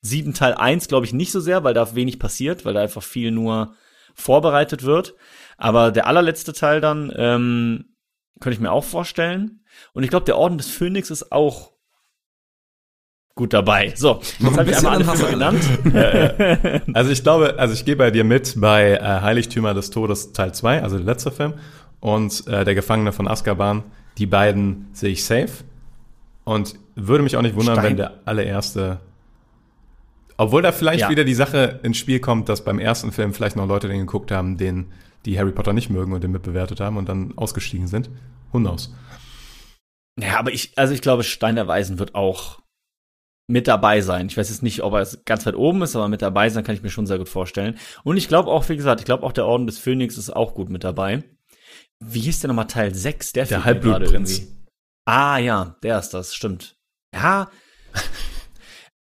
sieben 0.00 0.34
Teil 0.34 0.54
eins, 0.54 0.88
glaube 0.88 1.06
ich 1.06 1.12
nicht 1.12 1.30
so 1.30 1.38
sehr, 1.38 1.62
weil 1.62 1.74
da 1.74 1.94
wenig 1.94 2.18
passiert, 2.18 2.64
weil 2.64 2.74
da 2.74 2.80
einfach 2.80 3.04
viel 3.04 3.30
nur 3.30 3.74
vorbereitet 4.14 4.82
wird. 4.82 5.14
Aber 5.56 5.90
der 5.92 6.06
allerletzte 6.06 6.52
Teil 6.52 6.80
dann 6.80 7.12
ähm, 7.16 7.84
könnte 8.40 8.54
ich 8.54 8.60
mir 8.60 8.72
auch 8.72 8.84
vorstellen. 8.84 9.64
Und 9.92 10.02
ich 10.02 10.10
glaube, 10.10 10.26
der 10.26 10.36
Orden 10.36 10.58
des 10.58 10.68
Phönix 10.68 11.10
ist 11.10 11.32
auch 11.32 11.72
gut 13.34 13.52
dabei. 13.54 13.92
So, 13.96 14.20
jetzt 14.38 14.58
habe 14.58 14.70
ich 14.70 14.76
einmal 14.76 14.94
alle 14.94 15.04
Filme 15.04 15.30
genannt. 15.30 16.82
Also 16.94 17.10
ich 17.10 17.22
glaube, 17.22 17.54
also 17.58 17.72
ich 17.74 17.84
gehe 17.84 17.96
bei 17.96 18.10
dir 18.10 18.24
mit 18.24 18.54
bei 18.60 18.92
äh, 18.92 19.00
Heiligtümer 19.22 19.72
des 19.74 19.90
Todes 19.90 20.32
Teil 20.32 20.52
2, 20.52 20.82
also 20.82 20.96
der 20.96 21.06
letzte 21.06 21.30
Film, 21.30 21.54
und 22.00 22.46
äh, 22.46 22.64
Der 22.64 22.74
Gefangene 22.74 23.12
von 23.12 23.28
Azkaban. 23.28 23.84
Die 24.18 24.26
beiden 24.26 24.88
sehe 24.92 25.10
ich 25.10 25.24
safe. 25.24 25.64
Und 26.44 26.74
würde 26.96 27.22
mich 27.24 27.36
auch 27.36 27.42
nicht 27.42 27.54
wundern, 27.54 27.76
Stein- 27.76 27.90
wenn 27.92 27.96
der 27.96 28.18
allererste. 28.26 29.00
Obwohl 30.36 30.60
da 30.62 30.72
vielleicht 30.72 31.00
Ja. 31.02 31.08
wieder 31.10 31.24
die 31.24 31.34
Sache 31.34 31.80
ins 31.82 31.96
Spiel 31.96 32.18
kommt, 32.20 32.48
dass 32.48 32.64
beim 32.64 32.78
ersten 32.78 33.12
Film 33.12 33.32
vielleicht 33.32 33.56
noch 33.56 33.66
Leute 33.66 33.88
den 33.88 34.00
geguckt 34.00 34.30
haben, 34.32 34.58
den, 34.58 34.86
die 35.24 35.38
Harry 35.38 35.52
Potter 35.52 35.72
nicht 35.72 35.90
mögen 35.90 36.12
und 36.12 36.22
den 36.22 36.32
mitbewertet 36.32 36.80
haben 36.80 36.96
und 36.96 37.08
dann 37.08 37.36
ausgestiegen 37.36 37.86
sind. 37.86 38.10
Who 38.52 38.58
knows? 38.58 38.94
Ja, 40.20 40.38
aber 40.38 40.52
ich, 40.52 40.76
also 40.76 40.92
ich 40.92 41.00
glaube, 41.00 41.24
Stein 41.24 41.56
der 41.56 41.68
Weisen 41.68 41.98
wird 41.98 42.14
auch 42.14 42.60
mit 43.48 43.68
dabei 43.68 44.00
sein. 44.00 44.26
Ich 44.26 44.36
weiß 44.36 44.48
jetzt 44.48 44.62
nicht, 44.62 44.82
ob 44.82 44.94
er 44.94 45.06
ganz 45.24 45.46
weit 45.46 45.56
oben 45.56 45.82
ist, 45.82 45.96
aber 45.96 46.08
mit 46.08 46.22
dabei 46.22 46.48
sein 46.48 46.64
kann 46.64 46.74
ich 46.74 46.82
mir 46.82 46.90
schon 46.90 47.06
sehr 47.06 47.18
gut 47.18 47.28
vorstellen. 47.28 47.78
Und 48.04 48.16
ich 48.16 48.28
glaube 48.28 48.50
auch, 48.50 48.68
wie 48.68 48.76
gesagt, 48.76 49.00
ich 49.00 49.04
glaube 49.06 49.24
auch 49.24 49.32
der 49.32 49.46
Orden 49.46 49.66
des 49.66 49.78
Phönix 49.78 50.16
ist 50.16 50.30
auch 50.30 50.54
gut 50.54 50.70
mit 50.70 50.84
dabei. 50.84 51.24
Wie 52.00 52.28
ist 52.28 52.42
denn 52.42 52.48
nochmal 52.48 52.66
Teil 52.66 52.94
6? 52.94 53.32
Der, 53.32 53.46
Der 53.46 53.64
Halbblutprinz. 53.64 54.42
Ah, 55.04 55.38
ja, 55.38 55.76
der 55.82 55.98
ist 55.98 56.10
das, 56.10 56.34
stimmt. 56.34 56.76
Ja. 57.14 57.50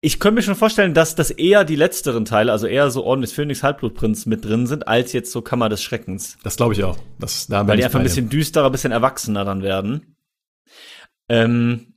Ich 0.02 0.18
könnte 0.18 0.36
mir 0.36 0.42
schon 0.42 0.54
vorstellen, 0.54 0.94
dass 0.94 1.14
das 1.14 1.30
eher 1.30 1.64
die 1.64 1.76
letzteren 1.76 2.24
Teile, 2.24 2.52
also 2.52 2.66
eher 2.66 2.90
so 2.90 3.04
Orden 3.04 3.20
des 3.20 3.32
Phönix, 3.32 3.62
Halbblutprinz 3.62 4.24
mit 4.24 4.44
drin 4.44 4.66
sind, 4.66 4.88
als 4.88 5.12
jetzt 5.12 5.30
so 5.30 5.42
Kammer 5.42 5.68
des 5.68 5.82
Schreckens. 5.82 6.38
Das 6.42 6.56
glaube 6.56 6.72
ich 6.72 6.82
auch. 6.84 6.96
Das, 7.18 7.48
da 7.48 7.66
Weil 7.66 7.76
die 7.76 7.80
ich 7.80 7.84
einfach 7.84 8.00
ein 8.00 8.04
bisschen 8.04 8.30
düsterer, 8.30 8.66
ein 8.66 8.72
bisschen 8.72 8.92
erwachsener 8.92 9.44
dann 9.44 9.62
werden. 9.62 10.16
Ähm, 11.28 11.94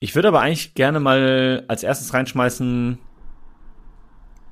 ich 0.00 0.14
würde 0.14 0.28
aber 0.28 0.40
eigentlich 0.40 0.74
gerne 0.74 1.00
mal 1.00 1.64
als 1.66 1.82
erstes 1.82 2.12
reinschmeißen. 2.12 2.98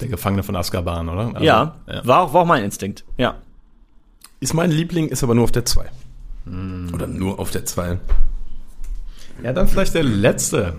Der 0.00 0.08
Gefangene 0.08 0.42
von 0.42 0.56
Azkaban, 0.56 1.08
oder? 1.10 1.26
Also, 1.34 1.44
ja, 1.44 1.76
War, 2.04 2.22
auch, 2.22 2.32
war 2.32 2.42
auch 2.42 2.46
mein 2.46 2.64
Instinkt. 2.64 3.04
Ja. 3.18 3.36
Ist 4.40 4.54
mein 4.54 4.70
Liebling, 4.70 5.08
ist 5.08 5.22
aber 5.22 5.34
nur 5.34 5.44
auf 5.44 5.52
der 5.52 5.66
2. 5.66 5.90
Hm. 6.46 6.90
Oder 6.94 7.06
nur 7.06 7.38
auf 7.38 7.50
der 7.50 7.66
2. 7.66 7.98
Ja, 9.42 9.52
dann 9.52 9.68
vielleicht 9.68 9.94
der 9.94 10.04
letzte. 10.04 10.74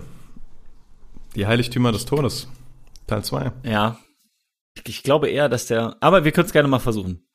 Die 1.36 1.46
Heiligtümer 1.46 1.92
des 1.92 2.06
Todes. 2.06 2.48
Teil 3.06 3.22
2. 3.22 3.52
Ja. 3.62 3.98
Ich, 4.84 5.02
glaube 5.02 5.28
eher, 5.28 5.50
dass 5.50 5.66
der. 5.66 5.96
Aber 6.00 6.24
wir 6.24 6.32
können 6.32 6.46
es 6.46 6.52
gerne 6.52 6.66
mal 6.66 6.78
versuchen. 6.78 7.26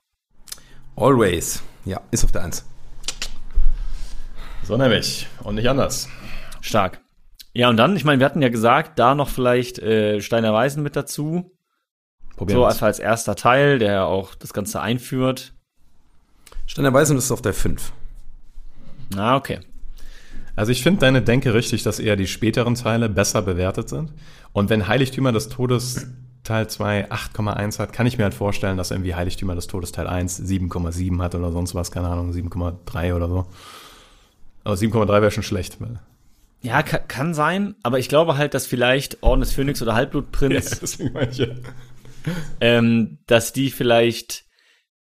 Always. 0.95 1.61
Ja, 1.85 2.01
ist 2.09 2.23
auf 2.23 2.31
der 2.31 2.43
1. 2.43 2.65
So 4.63 4.75
nämlich. 4.75 5.27
Und 5.43 5.55
nicht 5.55 5.69
anders. 5.69 6.09
Stark. 6.61 6.99
Ja, 7.53 7.69
und 7.69 7.77
dann, 7.77 7.95
ich 7.95 8.03
meine, 8.03 8.19
wir 8.19 8.25
hatten 8.25 8.41
ja 8.41 8.49
gesagt, 8.49 8.97
da 8.97 9.13
noch 9.13 9.29
vielleicht 9.29 9.77
äh, 9.77 10.19
Steiner 10.19 10.51
Weisen 10.51 10.81
mit 10.81 10.95
dazu. 10.95 11.51
Probieren 12.37 12.57
So 12.57 12.65
einfach 12.65 12.87
als 12.87 12.97
erster 12.97 13.35
Teil, 13.35 13.77
der 13.77 14.07
auch 14.07 14.33
das 14.33 14.51
Ganze 14.51 14.81
einführt. 14.81 15.53
Stein 16.65 16.83
der 16.85 16.93
Weisen 16.93 17.17
ist 17.17 17.31
auf 17.31 17.43
der 17.43 17.53
5. 17.53 17.93
Na, 19.13 19.35
okay. 19.35 19.59
Also 20.55 20.71
ich 20.71 20.83
finde 20.83 20.99
deine 21.01 21.21
Denke 21.21 21.53
richtig, 21.53 21.83
dass 21.83 21.99
eher 21.99 22.15
die 22.15 22.27
späteren 22.27 22.75
Teile 22.75 23.09
besser 23.09 23.41
bewertet 23.41 23.89
sind. 23.89 24.11
Und 24.53 24.69
wenn 24.69 24.87
Heiligtümer 24.87 25.31
des 25.31 25.49
Todes 25.49 26.07
Teil 26.43 26.67
2 26.67 27.09
8,1 27.11 27.79
hat, 27.79 27.93
kann 27.93 28.05
ich 28.07 28.17
mir 28.17 28.23
halt 28.25 28.33
vorstellen, 28.33 28.77
dass 28.77 28.91
irgendwie 28.91 29.15
Heiligtümer 29.15 29.55
des 29.55 29.67
Todes 29.67 29.91
Teil 29.91 30.07
1 30.07 30.41
7,7 30.41 31.21
hat 31.21 31.35
oder 31.35 31.51
sonst 31.51 31.75
was, 31.75 31.91
keine 31.91 32.07
Ahnung, 32.09 32.31
7,3 32.31 33.13
oder 33.15 33.27
so. 33.29 33.45
Aber 34.63 34.75
7,3 34.75 35.07
wäre 35.21 35.31
schon 35.31 35.43
schlecht. 35.43 35.79
weil- 35.79 35.99
Ja, 36.61 36.83
kann, 36.83 37.07
kann 37.07 37.33
sein, 37.33 37.75
aber 37.83 37.99
ich 37.99 38.09
glaube 38.09 38.37
halt, 38.37 38.53
dass 38.53 38.65
vielleicht 38.65 39.21
Orden 39.23 39.41
des 39.41 39.53
Phönix 39.53 39.81
oder 39.81 39.95
Halbblutprinz 39.95 40.79
deswegen 40.81 41.13
meine 41.13 41.31
ich 41.31 41.37
ja. 41.37 41.47
ähm, 42.59 43.17
dass 43.27 43.53
die 43.53 43.71
vielleicht 43.71 44.45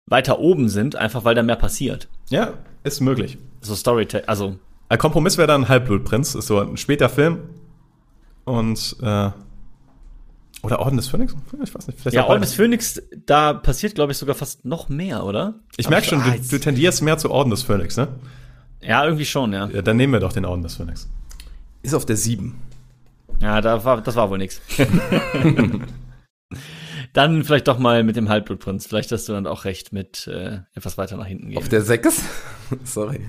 weiter 0.05 0.39
oben 0.39 0.69
sind, 0.69 0.95
einfach 0.95 1.23
weil 1.25 1.35
da 1.35 1.43
mehr 1.43 1.55
passiert. 1.55 2.07
Ja, 2.29 2.53
ist 2.83 3.01
möglich. 3.01 3.37
So 3.61 3.75
Storytelling, 3.75 4.27
also 4.27 4.59
Ein 4.93 4.99
Kompromiss 4.99 5.39
wäre 5.39 5.47
dann 5.47 5.69
Halbblutprinz, 5.69 6.35
ist 6.35 6.45
so 6.45 6.59
ein 6.59 6.77
später 6.77 7.09
Film. 7.09 7.39
Und, 8.45 8.95
äh, 9.01 9.31
oder 10.61 10.79
Orden 10.81 10.97
des 10.97 11.07
Phönix? 11.07 11.35
Ich 11.63 11.73
weiß 11.73 11.87
nicht. 11.87 11.99
Vielleicht 11.99 12.13
ja, 12.13 12.27
Orden 12.27 12.41
des 12.41 12.53
Phönix, 12.53 13.01
da 13.25 13.53
passiert, 13.53 13.95
glaube 13.95 14.11
ich, 14.11 14.19
sogar 14.19 14.35
fast 14.35 14.65
noch 14.65 14.89
mehr, 14.89 15.25
oder? 15.25 15.55
Ich 15.77 15.89
merke 15.89 16.05
schon, 16.05 16.21
ah, 16.21 16.35
du, 16.37 16.47
du 16.47 16.59
tendierst 16.59 17.01
mehr 17.01 17.17
zu 17.17 17.31
Orden 17.31 17.49
des 17.49 17.63
Phönix, 17.63 17.97
ne? 17.97 18.07
ja, 18.81 19.03
irgendwie 19.03 19.25
schon, 19.25 19.51
ja. 19.51 19.65
Ja, 19.65 19.81
dann 19.81 19.97
nehmen 19.97 20.13
wir 20.13 20.19
doch 20.19 20.31
den 20.31 20.45
Orden 20.45 20.61
des 20.61 20.75
Phönix. 20.75 21.09
Ist 21.81 21.95
auf 21.95 22.05
der 22.05 22.17
7. 22.17 22.53
Ja, 23.41 23.61
da 23.61 23.83
war, 23.83 23.99
das 23.99 24.15
war 24.15 24.29
wohl 24.29 24.37
nix. 24.37 24.61
Dann 27.13 27.43
vielleicht 27.43 27.67
doch 27.67 27.79
mal 27.79 28.03
mit 28.03 28.15
dem 28.15 28.29
Halbblutprinz. 28.29 28.87
Vielleicht 28.87 29.11
hast 29.11 29.27
du 29.29 29.33
dann 29.33 29.45
auch 29.45 29.65
recht 29.65 29.93
mit 29.93 30.27
äh, 30.27 30.61
etwas 30.73 30.97
weiter 30.97 31.15
nach 31.15 31.27
hinten 31.27 31.49
gehen. 31.49 31.59
Auf 31.59 31.69
der 31.69 31.81
6? 31.81 32.23
Sorry. 32.83 33.21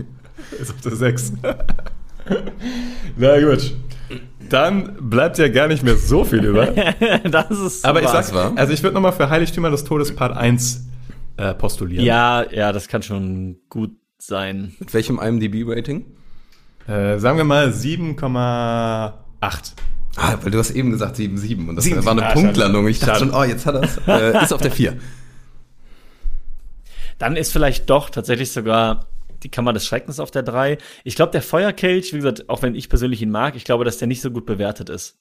Ist 0.60 0.70
auf 0.70 0.80
der 0.80 0.96
6. 0.96 1.32
Na 3.16 3.40
gut. 3.40 3.74
Dann 4.48 4.96
bleibt 5.10 5.38
ja 5.38 5.48
gar 5.48 5.68
nicht 5.68 5.82
mehr 5.82 5.96
so 5.96 6.24
viel 6.24 6.44
über. 6.44 6.66
das 7.30 7.50
ist 7.50 7.84
Aber 7.84 8.00
ich 8.02 8.08
super. 8.08 8.22
sag, 8.22 8.34
war. 8.34 8.52
also 8.56 8.72
ich 8.72 8.82
würde 8.82 8.94
nochmal 8.94 9.12
für 9.12 9.30
Heiligtümer 9.30 9.70
des 9.70 9.84
Todes 9.84 10.14
Part 10.14 10.36
1 10.36 10.86
äh, 11.38 11.54
postulieren. 11.54 12.04
Ja, 12.04 12.44
ja, 12.50 12.72
das 12.72 12.88
kann 12.88 13.02
schon 13.02 13.56
gut 13.68 13.92
sein. 14.18 14.74
Mit 14.78 14.92
welchem 14.94 15.18
IMDb-Rating? 15.18 16.04
Äh, 16.86 17.18
sagen 17.18 17.38
wir 17.38 17.44
mal 17.44 17.68
7,8. 17.70 19.12
Ah, 20.16 20.36
weil 20.42 20.50
du 20.50 20.58
hast 20.58 20.70
eben 20.72 20.90
gesagt 20.90 21.16
7,7 21.16 21.68
und 21.68 21.76
das 21.76 21.86
7,7. 21.86 22.04
war 22.04 22.12
eine 22.12 22.26
Ah, 22.26 22.32
Punktlandung. 22.32 22.86
Ich 22.88 23.00
dachte 23.00 23.20
Schade. 23.20 23.30
schon, 23.32 23.34
oh, 23.40 23.44
jetzt 23.44 23.66
hat 23.66 23.74
er's. 23.76 23.98
Äh, 24.06 24.42
ist 24.44 24.52
auf 24.52 24.60
der 24.60 24.70
4. 24.70 24.96
Dann 27.18 27.36
ist 27.36 27.52
vielleicht 27.52 27.88
doch 27.90 28.10
tatsächlich 28.10 28.52
sogar 28.52 29.06
die 29.44 29.50
Kammer 29.50 29.72
des 29.72 29.86
Schreckens 29.86 30.18
auf 30.18 30.30
der 30.30 30.42
3. 30.42 30.78
Ich 31.04 31.14
glaube, 31.14 31.32
der 31.32 31.42
Feuerkelch, 31.42 32.12
wie 32.12 32.16
gesagt, 32.16 32.48
auch 32.48 32.62
wenn 32.62 32.74
ich 32.74 32.88
persönlich 32.88 33.22
ihn 33.22 33.30
mag, 33.30 33.54
ich 33.56 33.64
glaube, 33.64 33.84
dass 33.84 33.98
der 33.98 34.08
nicht 34.08 34.20
so 34.22 34.30
gut 34.30 34.46
bewertet 34.46 34.88
ist. 34.88 35.16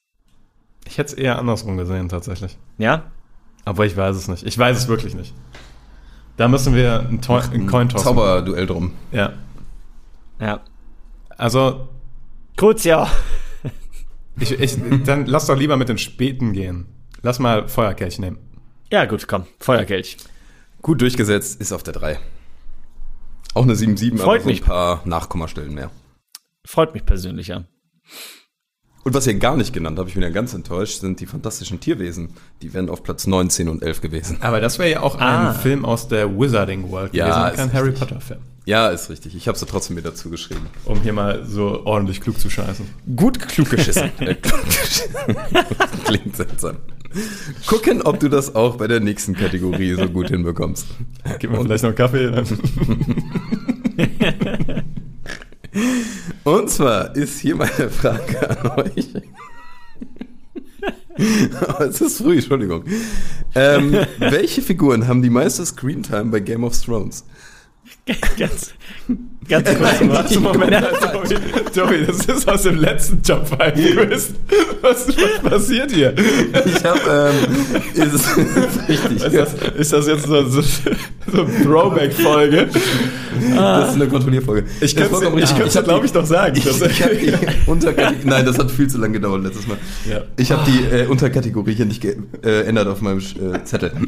Ich 0.87 0.97
hätte 0.97 1.11
es 1.11 1.13
eher 1.13 1.37
andersrum 1.39 1.77
gesehen, 1.77 2.09
tatsächlich. 2.09 2.57
Ja? 2.77 3.11
Aber 3.65 3.85
ich 3.85 3.95
weiß 3.95 4.15
es 4.15 4.27
nicht. 4.27 4.43
Ich 4.45 4.57
weiß 4.57 4.77
es 4.77 4.87
wirklich 4.87 5.13
nicht. 5.15 5.33
Da 6.35 6.47
müssen 6.47 6.73
wir 6.75 6.99
einen, 7.01 7.21
Toi- 7.21 7.41
einen 7.41 7.67
Coin-Toss 7.67 8.03
machen. 8.03 8.15
Zauberduell 8.17 8.65
drum. 8.65 8.93
Ja. 9.11 9.33
Ja. 10.39 10.61
Also, 11.37 11.87
Kurz, 12.57 12.83
ja. 12.83 13.09
ich, 14.39 14.51
ich, 14.59 14.77
dann 15.05 15.25
lass 15.25 15.45
doch 15.47 15.57
lieber 15.57 15.77
mit 15.77 15.89
den 15.89 15.97
Späten 15.97 16.53
gehen. 16.53 16.85
Lass 17.21 17.39
mal 17.39 17.67
Feuerkelch 17.67 18.19
nehmen. 18.19 18.37
Ja, 18.91 19.05
gut, 19.05 19.27
komm. 19.27 19.45
Feuerkelch. 19.59 20.17
Gut 20.81 21.01
durchgesetzt, 21.01 21.61
ist 21.61 21.71
auf 21.71 21.83
der 21.83 21.93
3. 21.93 22.19
Auch 23.53 23.63
eine 23.63 23.73
7,7, 23.73 24.17
Freut 24.17 24.27
aber 24.27 24.39
so 24.39 24.49
ein 24.49 24.51
mich. 24.53 24.61
paar 24.63 25.01
Nachkommastellen 25.05 25.73
mehr. 25.73 25.91
Freut 26.65 26.93
mich 26.93 27.05
persönlich, 27.05 27.47
ja. 27.47 27.65
Und 29.03 29.13
was 29.13 29.27
ihr 29.27 29.33
gar 29.33 29.57
nicht 29.57 29.73
genannt 29.73 29.99
habt, 29.99 30.07
ich 30.07 30.13
bin 30.15 30.23
ja 30.23 30.29
ganz 30.29 30.53
enttäuscht, 30.53 31.01
sind 31.01 31.19
die 31.19 31.25
fantastischen 31.25 31.79
Tierwesen. 31.81 32.29
Die 32.61 32.73
wären 32.73 32.89
auf 32.89 33.03
Platz 33.03 33.27
9, 33.27 33.49
10 33.49 33.67
und 33.67 33.83
11 33.83 33.99
gewesen. 34.01 34.37
Aber 34.39 34.61
das 34.61 34.79
wäre 34.79 34.89
ja 34.89 35.01
auch 35.01 35.19
Ah. 35.19 35.49
ein 35.49 35.55
Film 35.55 35.83
aus 35.83 36.07
der 36.07 36.29
Wizarding 36.39 36.89
World 36.89 37.13
Ja, 37.13 37.49
gewesen, 37.49 37.57
kein 37.57 37.73
Harry 37.73 37.89
richtig. 37.89 38.07
Potter-Film. 38.07 38.39
Ja, 38.65 38.87
ist 38.87 39.09
richtig. 39.09 39.35
Ich 39.35 39.49
habe 39.49 39.57
sie 39.57 39.65
trotzdem 39.65 39.97
wieder 39.97 40.15
zugeschrieben. 40.15 40.63
Um 40.85 41.01
hier 41.01 41.11
mal 41.11 41.45
so 41.45 41.85
ordentlich 41.85 42.21
klug 42.21 42.39
zu 42.39 42.49
scheißen. 42.49 42.85
Gut 43.17 43.39
klug 43.39 43.69
geschissen. 43.71 44.09
Äh, 44.19 44.35
klug 44.35 44.63
geschissen. 44.63 45.11
Klingt 46.05 46.35
seltsam. 46.37 46.77
Gucken, 47.67 48.01
ob 48.03 48.21
du 48.21 48.29
das 48.29 48.55
auch 48.55 48.77
bei 48.77 48.87
der 48.87 49.01
nächsten 49.01 49.33
Kategorie 49.35 49.95
so 49.95 50.07
gut 50.07 50.29
hinbekommst. 50.29 50.87
Gib 51.39 51.51
mir 51.51 51.61
vielleicht 51.61 51.83
noch 51.83 51.89
einen 51.89 51.97
Kaffee. 51.97 52.31
Dann. 52.31 52.45
Und 56.43 56.69
zwar 56.69 57.15
ist 57.15 57.39
hier 57.39 57.55
meine 57.55 57.89
Frage 57.89 58.49
an 58.49 58.71
euch. 58.79 59.07
Es 61.79 62.01
ist 62.01 62.17
früh, 62.17 62.37
Entschuldigung. 62.37 62.83
Ähm, 63.53 63.95
welche 64.17 64.63
Figuren 64.63 65.07
haben 65.07 65.21
die 65.21 65.29
meiste 65.29 65.63
Screentime 65.63 66.25
bei 66.25 66.39
Game 66.39 66.63
of 66.63 66.75
Thrones? 66.81 67.23
ganz, 68.37 68.73
ganz 69.47 69.67
kurz. 69.67 70.09
Warte, 70.09 70.39
Moment, 70.39 70.85
Tobi, 71.01 71.35
Tobi, 71.73 72.05
das 72.05 72.25
ist 72.25 72.49
aus 72.49 72.63
dem 72.63 72.77
letzten 72.77 73.21
Job 73.21 73.47
5 73.47 73.73
Quiz. 73.73 74.33
Was, 74.81 75.07
was 75.07 75.51
passiert 75.51 75.91
hier? 75.91 76.13
Ich 76.17 76.83
habe, 76.83 77.31
ähm, 77.31 78.03
ist, 78.03 78.15
ist 78.15 78.89
richtig. 78.89 79.23
Ist 79.23 79.35
das, 79.35 79.53
ist 79.77 79.93
das 79.93 80.07
jetzt 80.07 80.25
so, 80.25 80.43
so, 80.49 80.61
so 80.61 81.41
eine 81.41 81.63
Throwback-Folge? 81.63 82.69
Das 83.55 83.89
ist 83.89 83.95
eine 83.95 84.07
Kontrollierfolge. 84.07 84.67
Ich 84.81 84.95
könnte 84.95 85.15
hab 85.15 85.83
glaube 85.83 86.05
ich, 86.05 86.11
doch 86.11 86.25
sagen. 86.25 86.55
Ich, 86.57 86.65
ich 86.65 86.79
die 86.79 87.33
Unterkategorie. 87.69 88.27
Nein, 88.27 88.45
das 88.45 88.57
hat 88.57 88.71
viel 88.71 88.87
zu 88.87 88.97
lange 88.97 89.13
gedauert 89.13 89.43
letztes 89.43 89.67
Mal. 89.67 89.77
Ja. 90.09 90.21
Ich 90.37 90.51
habe 90.51 90.63
die 90.69 90.95
äh, 90.95 91.07
Unterkategorie 91.07 91.73
hier 91.73 91.85
nicht 91.85 92.01
geändert 92.01 92.87
auf 92.87 93.01
meinem 93.01 93.19
äh, 93.19 93.63
Zettel. 93.63 93.91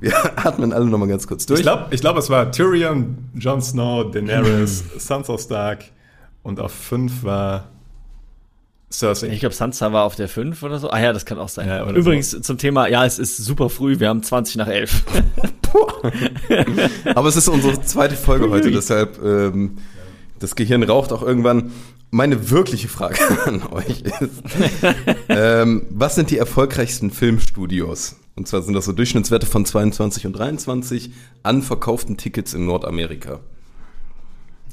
Wir 0.00 0.12
atmen 0.36 0.72
alle 0.72 0.86
nochmal 0.86 1.08
ganz 1.08 1.26
kurz 1.26 1.46
durch. 1.46 1.60
Ich 1.60 1.64
glaube, 1.64 1.86
ich 1.90 2.00
glaub, 2.00 2.16
es 2.16 2.30
war 2.30 2.52
Tyrion, 2.52 3.16
Jon 3.38 3.60
Snow, 3.60 4.10
Daenerys, 4.10 4.84
Sansa 4.98 5.38
Stark 5.38 5.84
und 6.42 6.58
auf 6.60 6.72
5 6.72 7.22
war 7.22 7.68
Cersei. 8.90 9.28
Ich 9.28 9.40
glaube, 9.40 9.54
Sansa 9.54 9.92
war 9.92 10.04
auf 10.04 10.16
der 10.16 10.28
5 10.28 10.62
oder 10.62 10.78
so. 10.78 10.90
Ah 10.90 11.00
ja, 11.00 11.12
das 11.12 11.26
kann 11.26 11.38
auch 11.38 11.48
sein. 11.48 11.68
Ja, 11.68 11.88
Übrigens 11.90 12.40
zum 12.40 12.56
Thema, 12.56 12.88
ja, 12.88 13.04
es 13.04 13.18
ist 13.18 13.36
super 13.36 13.68
früh, 13.68 14.00
wir 14.00 14.08
haben 14.08 14.22
20 14.22 14.56
nach 14.56 14.68
11. 14.68 15.02
Aber 17.14 17.28
es 17.28 17.36
ist 17.36 17.48
unsere 17.48 17.80
zweite 17.82 18.16
Folge 18.16 18.48
heute, 18.48 18.70
deshalb 18.70 19.22
ähm, 19.22 19.76
das 20.38 20.56
Gehirn 20.56 20.82
raucht 20.82 21.12
auch 21.12 21.22
irgendwann. 21.22 21.72
Meine 22.10 22.50
wirkliche 22.50 22.88
Frage 22.88 23.18
an 23.44 23.62
euch 23.66 24.02
ist, 24.02 24.42
ähm, 25.28 25.86
was 25.90 26.14
sind 26.14 26.30
die 26.30 26.38
erfolgreichsten 26.38 27.10
Filmstudios? 27.10 28.16
Und 28.36 28.46
zwar 28.46 28.62
sind 28.62 28.74
das 28.74 28.84
so 28.84 28.92
Durchschnittswerte 28.92 29.46
von 29.46 29.64
22 29.64 30.26
und 30.26 30.34
23 30.34 31.10
an 31.42 31.62
verkauften 31.62 32.18
Tickets 32.18 32.52
in 32.52 32.66
Nordamerika. 32.66 33.40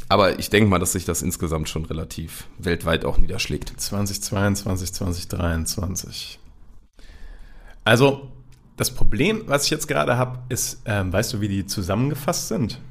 Aber 0.09 0.37
ich 0.37 0.49
denke 0.49 0.69
mal, 0.69 0.79
dass 0.79 0.91
sich 0.91 1.05
das 1.05 1.21
insgesamt 1.21 1.69
schon 1.69 1.85
relativ 1.85 2.47
weltweit 2.59 3.05
auch 3.05 3.17
niederschlägt. 3.17 3.73
2022, 3.79 4.93
2023. 4.93 6.39
Also, 7.85 8.31
das 8.75 8.91
Problem, 8.91 9.43
was 9.47 9.65
ich 9.65 9.69
jetzt 9.71 9.87
gerade 9.87 10.17
habe, 10.17 10.39
ist, 10.49 10.81
ähm, 10.85 11.13
weißt 11.13 11.33
du, 11.33 11.41
wie 11.41 11.47
die 11.47 11.65
zusammengefasst 11.65 12.49
sind? 12.49 12.81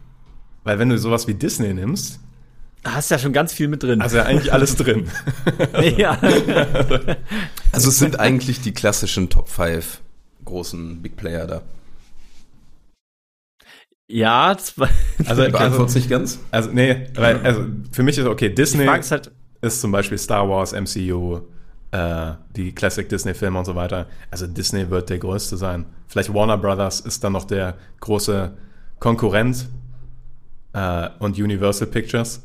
Weil 0.65 0.79
wenn 0.79 0.89
du 0.89 0.99
sowas 0.99 1.29
wie 1.29 1.35
Disney 1.35 1.75
nimmst, 1.75 2.19
Da 2.83 2.95
hast 2.95 3.11
ja 3.11 3.19
schon 3.19 3.33
ganz 3.33 3.53
viel 3.53 3.69
mit 3.69 3.83
drin. 3.83 4.03
hast 4.03 4.13
du 4.13 4.19
ja 4.19 4.25
eigentlich 4.25 4.53
alles 4.53 4.75
drin. 4.77 5.09
ja. 5.97 6.19
Also 7.73 7.89
es 7.89 7.99
sind 7.99 8.21
eigentlich 8.21 8.61
die 8.61 8.73
klassischen 8.73 9.31
Top 9.31 9.49
5 9.49 10.02
großen 10.45 11.03
Big 11.03 11.17
Player 11.17 11.47
da. 11.47 11.63
ja, 14.09 14.57
zwei, 14.59 14.89
Also, 15.27 15.43
Beantwort's 15.51 15.95
nicht 15.95 16.11
ganz? 16.11 16.39
also 16.51 16.71
nee, 16.71 17.07
weil, 17.15 17.41
also 17.43 17.65
für 17.91 18.03
mich 18.03 18.19
ist 18.19 18.27
okay, 18.27 18.51
Disney 18.51 18.85
ich 18.85 19.11
halt, 19.11 19.31
ist 19.61 19.81
zum 19.81 19.93
Beispiel 19.93 20.19
Star 20.19 20.49
Wars, 20.49 20.73
MCU, 20.73 21.41
äh, 21.93 22.33
die 22.57 22.73
Classic 22.75 23.09
Disney-Filme 23.09 23.59
und 23.59 23.65
so 23.65 23.75
weiter. 23.75 24.07
Also 24.31 24.47
Disney 24.47 24.91
wird 24.91 25.09
der 25.11 25.19
größte 25.19 25.57
sein. 25.57 25.87
Vielleicht 26.09 26.33
Warner 26.35 26.59
Brothers 26.59 27.01
ist 27.01 27.23
dann 27.25 27.33
noch 27.33 27.45
der 27.45 27.77
große 28.01 28.53
Konkurrent 28.99 29.69
äh, 30.73 31.09
und 31.19 31.39
Universal 31.39 31.87
Pictures. 31.87 32.43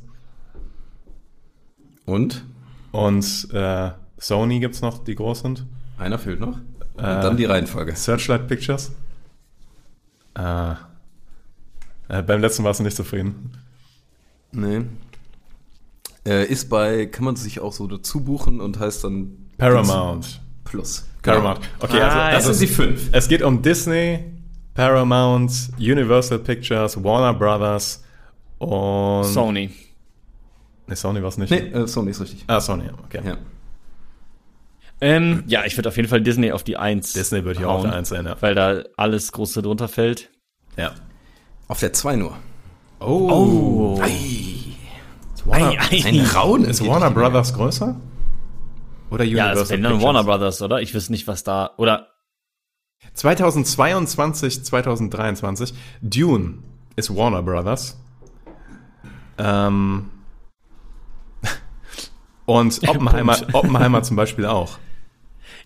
Und? 2.05 2.45
Und 2.91 3.47
äh, 3.53 3.91
Sony 4.17 4.59
gibt's 4.59 4.81
noch, 4.81 5.03
die 5.03 5.15
groß 5.15 5.41
sind. 5.41 5.65
Einer 5.97 6.17
fehlt 6.17 6.39
noch. 6.39 6.57
Und 6.97 7.03
Äh, 7.03 7.21
dann 7.21 7.37
die 7.37 7.45
Reihenfolge. 7.45 7.95
Searchlight 7.95 8.47
Pictures. 8.47 8.91
Äh, 10.37 10.71
äh, 12.09 12.21
beim 12.23 12.41
letzten 12.41 12.63
warst 12.63 12.79
du 12.79 12.83
nicht 12.83 12.95
zufrieden. 12.97 13.51
Nee. 14.51 14.81
Äh, 16.25 16.45
ist 16.45 16.69
bei, 16.69 17.05
kann 17.05 17.25
man 17.25 17.35
sich 17.35 17.59
auch 17.59 17.73
so 17.73 17.87
dazu 17.87 18.21
buchen 18.23 18.59
und 18.61 18.79
heißt 18.79 19.03
dann 19.03 19.49
Paramount. 19.57 20.41
Plus. 20.63 21.05
Paramount. 21.21 21.59
Okay, 21.79 22.01
Ah, 22.01 22.27
also 22.27 22.35
das 22.35 22.45
das 22.47 22.57
sind 22.59 22.69
die 22.69 22.73
fünf. 22.73 23.09
Es 23.11 23.27
geht 23.27 23.41
um 23.41 23.61
Disney, 23.61 24.19
Paramount, 24.73 25.51
Universal 25.77 26.39
Pictures, 26.39 27.01
Warner 27.03 27.33
Brothers 27.33 28.03
und 28.57 29.23
Sony. 29.25 29.71
Nee, 30.87 30.95
Sony 30.95 31.21
war 31.21 31.29
es 31.29 31.37
nicht. 31.37 31.49
Nee, 31.49 31.57
äh, 31.57 31.87
Sony 31.87 32.11
ist 32.11 32.21
richtig. 32.21 32.43
Ah, 32.47 32.59
Sony, 32.61 32.85
okay. 33.05 33.21
Ja. 33.25 33.37
Ähm, 34.99 35.43
ja, 35.47 35.63
ich 35.65 35.77
würde 35.77 35.89
auf 35.89 35.95
jeden 35.97 36.09
Fall 36.09 36.21
Disney 36.21 36.51
auf 36.51 36.63
die 36.63 36.77
1. 36.77 37.13
Disney 37.13 37.45
wird 37.45 37.57
hier 37.57 37.69
auch 37.69 37.83
der 37.83 37.93
Eins 37.93 38.09
sein, 38.09 38.25
ja. 38.25 38.35
Weil 38.41 38.55
da 38.55 38.83
alles 38.97 39.31
Große 39.31 39.61
drunter 39.61 39.87
fällt. 39.87 40.29
ja. 40.75 40.91
Auf 41.69 41.79
der 41.81 41.91
2 41.91 42.15
nur. 42.15 42.37
Oh. 43.01 44.01
Ist 45.35 45.45
Warner, 45.45 45.67
Ei, 45.71 45.77
ei. 45.91 46.05
Ein 46.05 46.25
Raun 46.33 46.63
ist 46.63 46.85
Warner 46.85 47.11
Brothers 47.11 47.53
größer? 47.53 47.99
Oder 49.11 49.23
Ja, 49.25 49.45
Universal 49.47 49.63
es 49.63 49.67
sind 49.67 49.83
dann 49.83 49.91
Pictures? 49.93 50.07
Warner 50.15 50.23
Brothers, 50.23 50.61
oder? 50.61 50.81
Ich 50.81 50.93
wüsste 50.93 51.11
nicht, 51.11 51.27
was 51.27 51.43
da. 51.43 51.71
Oder 51.77 52.07
2022, 53.13 54.63
2023. 54.63 55.73
Dune 56.01 56.59
ist 56.95 57.13
Warner 57.15 57.43
Brothers. 57.43 57.97
Ähm. 59.37 60.09
Und 62.45 62.79
Oppenheimer. 62.87 63.37
Oppenheimer 63.53 64.03
zum 64.03 64.15
Beispiel 64.15 64.45
auch. 64.45 64.77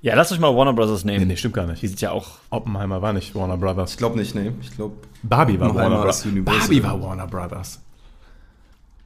Ja, 0.03 0.15
lass 0.15 0.31
euch 0.31 0.39
mal 0.39 0.55
Warner 0.55 0.73
Brothers 0.73 1.03
nehmen. 1.05 1.19
Nee, 1.19 1.25
nee, 1.25 1.35
stimmt 1.37 1.53
gar 1.53 1.67
nicht. 1.67 1.81
Die 1.81 1.87
sind 1.87 2.01
ja 2.01 2.11
auch. 2.11 2.39
Oppenheimer 2.49 3.01
war 3.03 3.13
nicht 3.13 3.35
Warner 3.35 3.57
Brothers. 3.57 3.91
Ich 3.91 3.97
glaube 3.97 4.17
nicht, 4.17 4.33
nee. 4.33 4.51
Ich 4.61 4.71
glaube. 4.75 4.95
Barbie 5.21 5.59
war 5.59 5.75
Warner 5.75 5.97
Brothers. 5.97 6.25
Barbie 6.43 6.81
war 6.83 6.99
Warner 7.01 7.27
Brothers. 7.27 7.81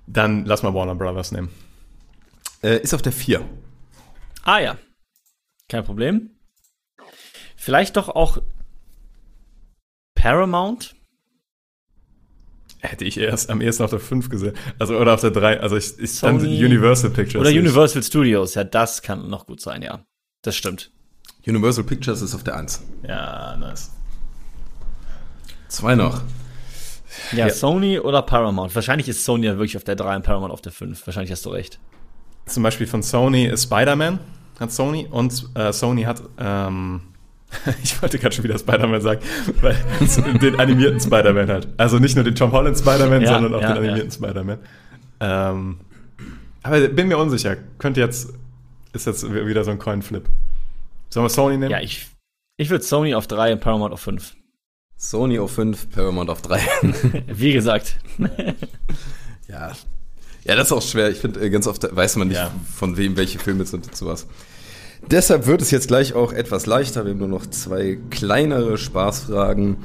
Dann 0.07 0.45
lass 0.45 0.63
mal 0.63 0.73
Warner 0.73 0.95
Brothers 0.95 1.31
nehmen. 1.33 1.49
Äh, 2.63 2.77
ist 2.81 2.93
auf 2.93 3.01
der 3.01 3.11
4. 3.11 3.41
Ah 4.43 4.59
ja. 4.59 4.77
Kein 5.67 5.83
Problem. 5.83 6.29
Vielleicht 7.57 7.97
doch 7.97 8.07
auch 8.09 8.37
Paramount. 10.15 10.95
Hätte 12.79 13.03
ich 13.03 13.17
erst 13.17 13.49
am 13.49 13.61
ehesten 13.61 13.83
auf 13.83 13.89
der 13.89 13.99
5 13.99 14.29
gesehen. 14.29 14.55
Also, 14.79 14.97
oder 14.97 15.15
auf 15.15 15.21
der 15.21 15.31
3. 15.31 15.59
Also, 15.59 15.75
ich, 15.75 15.97
ich 15.99 16.19
dann 16.19 16.39
Universal 16.39 17.09
Pictures. 17.09 17.41
Oder 17.41 17.49
Ich- 17.49 17.57
Universal 17.57 18.03
Studios. 18.03 18.53
Ja, 18.53 18.63
das 18.63 19.01
kann 19.01 19.27
noch 19.29 19.45
gut 19.47 19.59
sein, 19.59 19.81
ja. 19.81 20.05
Das 20.45 20.55
stimmt. 20.55 20.91
Universal 21.47 21.83
Pictures 21.83 22.21
ist 22.21 22.35
auf 22.35 22.43
der 22.43 22.55
1. 22.55 22.83
Ja, 23.07 23.55
nice. 23.57 23.91
Zwei 25.67 25.95
noch. 25.95 26.21
Ja, 27.31 27.47
Ja. 27.47 27.53
Sony 27.53 27.99
oder 27.99 28.21
Paramount. 28.21 28.75
Wahrscheinlich 28.75 29.09
ist 29.09 29.25
Sony 29.25 29.47
ja 29.47 29.53
wirklich 29.53 29.75
auf 29.75 29.83
der 29.83 29.95
3 29.95 30.17
und 30.17 30.21
Paramount 30.23 30.53
auf 30.53 30.61
der 30.61 30.71
5. 30.71 31.05
Wahrscheinlich 31.07 31.31
hast 31.31 31.45
du 31.45 31.49
recht. 31.49 31.79
Zum 32.45 32.61
Beispiel 32.61 32.85
von 32.85 33.01
Sony 33.01 33.45
ist 33.45 33.63
Spider-Man, 33.63 34.19
hat 34.59 34.71
Sony. 34.71 35.07
Und 35.09 35.49
äh, 35.55 35.73
Sony 35.73 36.03
hat, 36.03 36.21
ähm, 36.37 37.01
ich 37.83 37.99
wollte 38.03 38.19
gerade 38.19 38.35
schon 38.35 38.43
wieder 38.43 38.59
Spider-Man 38.59 39.01
sagen, 39.01 39.21
weil 39.61 39.75
den 40.41 40.59
animierten 40.59 40.99
Spider-Man 40.99 41.47
halt. 41.49 41.69
Also 41.77 41.97
nicht 41.97 42.15
nur 42.15 42.23
den 42.23 42.35
Tom 42.35 42.51
Holland 42.51 42.77
Spider-Man, 42.77 43.23
Ja, 43.23 43.33
sondern 43.33 43.55
auch 43.55 43.61
ja, 43.61 43.73
den 43.73 43.77
animierten 43.83 44.11
Spider-Man. 44.11 44.59
Ähm, 45.21 45.79
aber 46.61 46.87
bin 46.89 47.07
mir 47.07 47.17
unsicher. 47.17 47.57
Könnte 47.79 48.01
jetzt, 48.01 48.33
ist 48.95 49.05
jetzt 49.05 49.29
wieder 49.31 49.63
so 49.63 49.71
ein 49.71 49.79
Coin-Flip. 49.79 50.27
Sollen 51.09 51.25
wir 51.25 51.29
Sony 51.29 51.57
nehmen? 51.57 51.71
Ja, 51.71 51.79
ich, 51.81 52.07
ich 52.57 52.69
würde 52.69 52.83
Sony 52.83 53.13
auf 53.15 53.27
3 53.27 53.53
und 53.53 53.59
Paramount 53.61 53.93
auf 53.93 54.01
5. 54.01 54.35
Sony 54.97 55.39
auf 55.39 55.51
5, 55.51 55.89
Paramount 55.91 56.29
auf 56.29 56.41
3. 56.41 56.59
Wie 57.27 57.53
gesagt. 57.53 57.97
ja. 59.47 59.73
Ja, 60.43 60.55
das 60.55 60.67
ist 60.67 60.71
auch 60.71 60.81
schwer. 60.81 61.09
Ich 61.09 61.17
finde, 61.19 61.39
äh, 61.41 61.49
ganz 61.49 61.67
oft 61.67 61.83
weiß 61.95 62.15
man 62.17 62.27
nicht, 62.29 62.37
Ja. 62.37 62.51
von 62.75 62.97
wem 62.97 63.17
welche 63.17 63.39
Filme 63.39 63.65
sind 63.65 63.87
und 63.87 63.95
sowas. 63.95 64.27
Deshalb 65.09 65.45
wird 65.47 65.61
es 65.61 65.71
jetzt 65.71 65.87
gleich 65.87 66.13
auch 66.13 66.31
etwas 66.33 66.65
leichter. 66.65 67.03
Wir 67.05 67.11
haben 67.11 67.19
nur 67.19 67.27
noch 67.27 67.45
zwei 67.47 67.97
kleinere 68.09 68.77
Spaßfragen. 68.77 69.77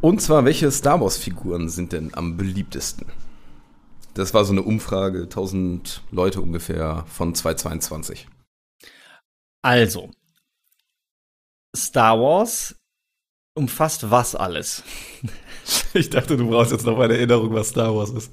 Und 0.00 0.22
zwar, 0.22 0.44
welche 0.44 0.70
Star 0.70 1.00
Wars-Figuren 1.00 1.68
sind 1.68 1.92
denn 1.92 2.14
am 2.14 2.36
beliebtesten? 2.36 3.06
Das 4.18 4.34
war 4.34 4.44
so 4.44 4.52
eine 4.52 4.62
Umfrage, 4.62 5.22
1000 5.22 6.02
Leute 6.10 6.40
ungefähr 6.40 7.04
von 7.06 7.34
2022. 7.34 8.26
Also, 9.62 10.10
Star 11.76 12.18
Wars 12.20 12.74
umfasst 13.54 14.10
was 14.10 14.34
alles? 14.34 14.82
Ich 15.92 16.08
dachte, 16.08 16.36
du 16.38 16.48
brauchst 16.48 16.72
jetzt 16.72 16.86
noch 16.86 16.96
mal 16.96 17.04
eine 17.04 17.16
Erinnerung, 17.18 17.52
was 17.52 17.68
Star 17.68 17.94
Wars 17.94 18.08
ist. 18.10 18.32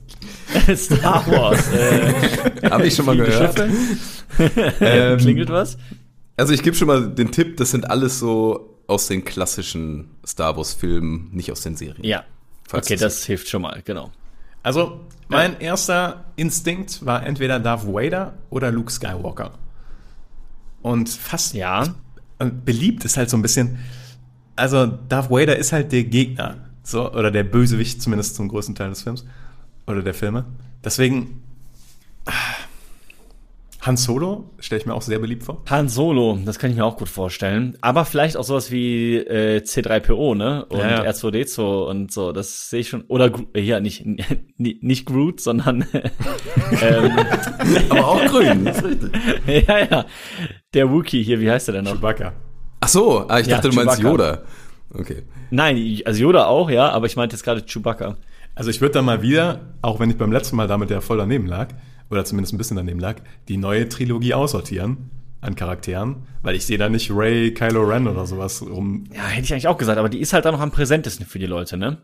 Star 0.94 1.26
Wars. 1.28 1.68
Äh, 1.74 2.14
Habe 2.70 2.88
ich 2.88 2.96
schon 2.96 3.06
mal 3.06 3.18
gehört. 3.18 3.60
Ähm, 4.80 5.18
Klingelt 5.18 5.50
was? 5.50 5.78
Also 6.38 6.54
ich 6.54 6.64
gebe 6.64 6.78
schon 6.78 6.88
mal 6.88 7.10
den 7.14 7.32
Tipp, 7.34 7.58
das 7.58 7.72
sind 7.72 7.90
alles 7.90 8.20
so 8.20 8.80
aus 8.88 9.08
den 9.08 9.26
klassischen 9.26 10.12
Star 10.26 10.56
Wars-Filmen, 10.56 11.30
nicht 11.34 11.52
aus 11.52 11.60
den 11.62 11.76
Serien. 11.76 12.06
Ja. 12.06 12.24
Okay, 12.72 12.96
das- 12.96 13.00
das 13.02 13.26
hilft 13.26 13.50
schon 13.50 13.64
mal, 13.64 13.82
genau. 13.84 14.12
Also, 14.66 15.00
mein 15.28 15.60
erster 15.60 16.26
Instinkt 16.38 17.06
war 17.06 17.24
entweder 17.24 17.60
Darth 17.60 17.86
Vader 17.86 18.34
oder 18.50 18.72
Luke 18.72 18.92
Skywalker. 18.92 19.52
Und 20.82 21.08
fast 21.08 21.54
Ja. 21.54 21.94
Und 22.40 22.66
beliebt 22.66 23.06
ist 23.06 23.16
halt 23.16 23.30
so 23.30 23.38
ein 23.38 23.44
bisschen, 23.44 23.78
also 24.56 24.88
Darth 24.88 25.30
Vader 25.30 25.56
ist 25.56 25.72
halt 25.72 25.92
der 25.92 26.04
Gegner, 26.06 26.58
so, 26.82 27.12
oder 27.14 27.30
der 27.30 27.44
Bösewicht 27.44 28.02
zumindest 28.02 28.36
zum 28.36 28.48
größten 28.48 28.74
Teil 28.74 28.90
des 28.90 29.04
Films 29.04 29.24
oder 29.86 30.02
der 30.02 30.16
Filme. 30.16 30.46
Deswegen 30.84 31.44
Han 33.86 33.98
Solo 33.98 34.50
stelle 34.60 34.82
ich 34.82 34.88
mir 34.88 34.96
auch 34.96 35.04
sehr 35.04 35.20
beliebt 35.20 35.44
vor. 35.44 35.62
Han 35.70 35.90
Solo, 35.90 36.40
das 36.44 36.58
kann 36.58 36.72
ich 36.72 36.76
mir 36.76 36.84
auch 36.84 36.98
gut 36.98 37.08
vorstellen. 37.08 37.78
Aber 37.82 38.04
vielleicht 38.06 38.36
auch 38.36 38.44
sowas 38.44 38.72
wie 38.72 39.18
äh, 39.18 39.62
C3PO, 39.62 40.34
ne? 40.34 40.66
Und 40.66 40.80
Ja, 40.80 41.04
ja. 41.04 41.12
R2D2 41.12 41.62
und 41.90 42.12
so, 42.12 42.32
das 42.32 42.72
sehe 42.72 42.80
ich 42.80 42.90
schon. 42.90 43.04
Oder, 43.04 43.32
äh, 43.54 43.62
ja, 43.62 43.80
nicht, 43.80 44.04
nicht, 44.58 45.06
Groot, 45.06 45.40
sondern 45.40 45.86
ähm, 46.82 47.12
Aber 47.90 48.08
auch 48.08 48.26
grün, 48.26 48.66
das 48.66 48.78
ist 48.78 48.86
richtig. 48.86 49.68
ja, 49.68 49.78
ja. 49.80 50.06
Der 50.74 50.90
Wookie 50.92 51.22
hier, 51.22 51.40
wie 51.40 51.52
heißt 51.52 51.68
der 51.68 51.76
denn 51.76 51.86
noch? 51.86 51.94
Chewbacca. 51.94 52.34
Ach 52.80 52.88
so, 52.88 53.28
ah, 53.28 53.40
ich 53.40 53.46
Ja, 53.46 53.58
dachte, 53.58 53.70
du 53.70 53.76
meinst. 53.76 54.00
Yoda. 54.00 54.42
Okay. 54.94 55.24
Nein, 55.52 56.02
also 56.06 56.24
Yoda 56.24 56.46
auch, 56.48 56.72
ja, 56.72 56.90
aber 56.90 57.06
ich 57.06 57.16
meinte 57.16 57.36
jetzt 57.36 57.44
gerade 57.44 57.62
Chewbacca. 57.64 58.18
Also 58.56 58.72
ich 58.72 58.82
würde 58.82 58.94
da 58.94 59.02
mal 59.04 59.22
wieder, 59.22 59.76
auch 59.84 60.00
wenn 60.00 60.10
ich 60.10 60.18
beim 60.18 60.32
letzten 60.32 60.56
Mal 60.56 60.68
damit 60.68 60.90
ja 60.90 61.02
voll 61.02 61.18
daneben 61.18 61.46
lag, 61.46 61.68
oder 62.10 62.26
zumindest 62.26 62.54
ein 62.54 62.58
bisschen 62.58 62.78
daneben 62.78 63.00
lag, 63.00 63.18
die 63.48 63.58
neue 63.58 63.90
Trilogie 63.90 64.34
aussortieren 64.34 65.10
an 65.42 65.56
Charakteren, 65.56 66.24
weil 66.42 66.56
ich 66.56 66.66
sehe 66.66 66.78
da 66.78 66.90
nicht 66.90 67.12
Ray, 67.12 67.54
Kylo 67.54 67.84
Ren 67.84 68.08
oder 68.08 68.26
sowas 68.26 68.62
rum. 68.64 69.04
Ja, 69.14 69.24
hätte 69.28 69.44
ich 69.46 69.54
eigentlich 69.54 69.68
auch 69.68 69.78
gesagt, 69.78 69.98
aber 70.00 70.10
die 70.10 70.20
ist 70.20 70.34
halt 70.34 70.46
da 70.46 70.52
noch 70.52 70.60
am 70.62 70.72
präsentesten 70.72 71.26
für 71.26 71.38
die 71.40 71.46
Leute, 71.46 71.78
ne? 71.78 71.98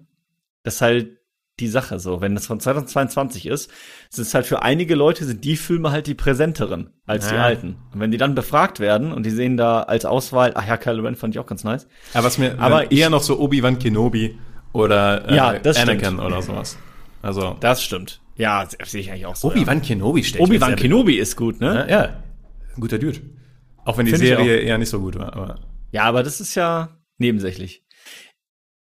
Das 0.64 0.76
ist 0.76 0.82
halt 0.82 1.18
die 1.60 1.68
Sache 1.68 2.00
so. 2.00 2.22
Wenn 2.22 2.34
das 2.36 2.46
von 2.48 2.60
2022 2.60 3.46
ist, 3.48 3.72
ist 4.12 4.20
es 4.20 4.34
halt 4.34 4.46
für 4.46 4.62
einige 4.62 4.96
Leute 4.96 5.26
sind 5.26 5.44
die 5.44 5.58
Filme 5.58 5.92
halt 5.92 6.08
die 6.08 6.14
präsenteren 6.14 6.92
als 7.06 7.30
die 7.30 7.36
Ja. 7.36 7.44
alten. 7.44 7.78
Und 7.94 8.00
wenn 8.00 8.12
die 8.12 8.18
dann 8.18 8.36
befragt 8.36 8.80
werden 8.80 9.12
und 9.12 9.26
die 9.26 9.32
sehen 9.32 9.58
da 9.58 9.82
als 9.84 10.06
Auswahl, 10.06 10.52
ach 10.56 10.68
ja, 10.68 10.78
Kylo 10.78 11.04
Ren 11.04 11.16
fand 11.16 11.36
ich 11.36 11.40
auch 11.40 11.46
ganz 11.48 11.64
nice. 11.64 11.88
Aber 12.14 12.26
was 12.26 12.38
mir 12.38 12.60
Aber 12.60 12.92
eher 12.92 13.10
noch 13.10 13.22
so 13.24 13.40
Obi-Wan 13.40 13.80
Kenobi 13.80 14.38
oder 14.72 15.28
äh, 15.30 15.36
Ja, 15.36 15.60
das 15.60 15.78
Anakin 15.78 16.00
stimmt. 16.06 16.20
oder 16.22 16.42
sowas. 16.42 16.78
Also 17.24 17.58
Das 17.60 17.84
stimmt. 17.84 18.21
Ja, 18.38 18.68
sehe 18.86 19.02
ich 19.02 19.12
eigentlich 19.12 19.26
auch 19.26 19.36
so. 19.36 19.50
Obi-Wan 19.52 19.82
Kenobi 19.82 20.24
steht 20.24 20.40
ja. 20.42 20.48
Obi-Wan 20.48 20.76
Kenobi 20.76 21.18
ist 21.18 21.36
gut, 21.36 21.60
ne? 21.60 21.86
Ja, 21.90 22.04
ja, 22.04 22.24
ein 22.76 22.82
guter 22.82 22.98
Dude. 22.98 23.20
Auch 23.86 23.98
wenn 23.98 24.06
die 24.06 24.12
Find 24.12 24.24
ich 24.24 24.30
Serie 24.30 24.58
eher 24.58 24.78
nicht 24.78 24.90
so 24.90 25.00
gut 25.00 25.18
war. 25.18 25.34
Aber 25.36 25.60
Ja, 25.92 26.04
aber 26.04 26.24
das 26.24 26.40
ist 26.42 26.56
ja 26.56 26.90
nebensächlich. 27.18 27.84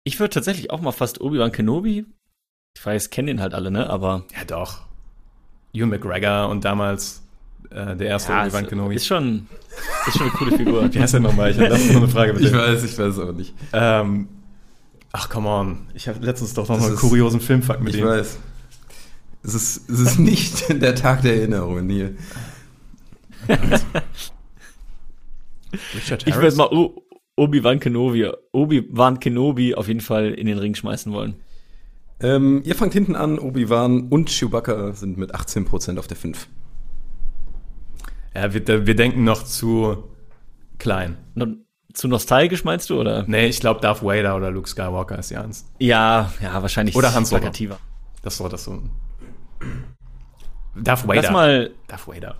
Ich 0.03 0.19
würde 0.19 0.33
tatsächlich 0.33 0.71
auch 0.71 0.81
mal 0.81 0.91
fast 0.91 1.21
Obi-Wan 1.21 1.51
Kenobi. 1.51 2.05
Ich 2.75 2.85
weiß, 2.85 3.09
kennen 3.09 3.27
den 3.27 3.41
halt 3.41 3.53
alle, 3.53 3.71
ne? 3.71 3.89
Aber 3.89 4.23
ja, 4.37 4.43
doch. 4.45 4.81
Ewan 5.73 5.89
McGregor 5.89 6.49
und 6.49 6.65
damals 6.65 7.23
äh, 7.71 7.95
der 7.95 8.07
erste 8.07 8.31
ja, 8.31 8.43
Obi-Wan 8.43 8.67
Kenobi. 8.67 8.95
ist 8.95 9.07
schon, 9.07 9.47
ist 10.07 10.17
schon 10.17 10.27
eine 10.27 10.35
coole 10.37 10.57
Figur. 10.57 10.93
Wie 10.93 10.99
heißt 10.99 11.13
der 11.13 11.19
nochmal? 11.21 11.51
Ich 11.51 11.57
das 11.57 11.79
ist 11.81 11.91
so 11.93 11.97
eine 11.99 12.07
Frage 12.07 12.33
bitte. 12.33 12.47
Ich 12.47 12.53
weiß, 12.53 12.83
ich 12.83 12.97
weiß 12.97 13.13
es 13.13 13.19
aber 13.19 13.33
nicht. 13.33 13.53
Ähm, 13.73 14.27
ach, 15.11 15.29
come 15.29 15.47
on. 15.47 15.87
Ich 15.93 16.07
habe 16.07 16.19
letztens 16.25 16.53
doch 16.53 16.67
noch 16.67 16.75
Das 16.77 16.85
einen 16.85 16.95
ist- 16.95 17.01
kuriosen 17.01 17.39
Filmfakt 17.41 17.81
mit 17.81 17.93
Ich 17.93 18.01
ihm. 18.01 18.07
weiß. 18.07 18.39
Es 19.43 19.53
ist, 19.53 19.89
es 19.89 19.99
ist 19.99 20.19
nicht 20.19 20.69
der 20.81 20.95
Tag 20.95 21.21
der 21.21 21.35
Erinnerungen 21.37 21.89
hier. 21.89 22.13
Richard 25.95 26.25
Ich 26.27 26.35
würde 26.35 26.55
mal 26.55 26.69
Obi-Wan 27.35 27.79
Kenobi, 27.79 28.29
Obi-Wan 28.51 29.19
Kenobi 29.19 29.75
auf 29.75 29.87
jeden 29.87 30.01
Fall 30.01 30.31
in 30.33 30.47
den 30.47 30.57
Ring 30.57 30.75
schmeißen 30.75 31.13
wollen. 31.13 31.35
Ähm, 32.19 32.61
ihr 32.65 32.75
fangt 32.75 32.91
hinten 32.93 33.15
an, 33.15 33.39
Obi-Wan 33.39 34.09
und 34.09 34.29
Chewbacca 34.29 34.91
sind 34.93 35.17
mit 35.17 35.33
18% 35.33 35.97
auf 35.99 36.07
der 36.07 36.17
5. 36.17 36.47
Ja, 38.35 38.53
wir, 38.53 38.85
wir 38.87 38.95
denken 38.95 39.23
noch 39.23 39.43
zu 39.43 40.03
klein. 40.79 41.17
No- 41.35 41.47
Zu 41.93 42.07
nostalgisch 42.09 42.63
meinst 42.65 42.89
du, 42.89 42.99
oder? 42.99 43.23
Nee, 43.27 43.47
ich 43.47 43.59
glaube 43.61 43.79
Darth 43.79 44.03
Vader 44.03 44.35
oder 44.35 44.51
Luke 44.51 44.67
Skywalker 44.67 45.17
ist 45.17 45.31
die 45.31 45.37
Eins. 45.37 45.65
Ja, 45.79 46.33
ja, 46.41 46.61
wahrscheinlich 46.61 46.95
Oder 46.95 47.13
Han 47.13 47.25
Solo. 47.25 47.39
plakativer. 47.39 47.79
Das 48.21 48.39
war 48.41 48.49
das 48.49 48.65
so. 48.65 48.81
Darth 50.75 51.07
Vader. 51.07 51.21
Lass 51.21 51.31
mal 51.31 51.71
Darth 51.87 52.07
Vader. 52.07 52.35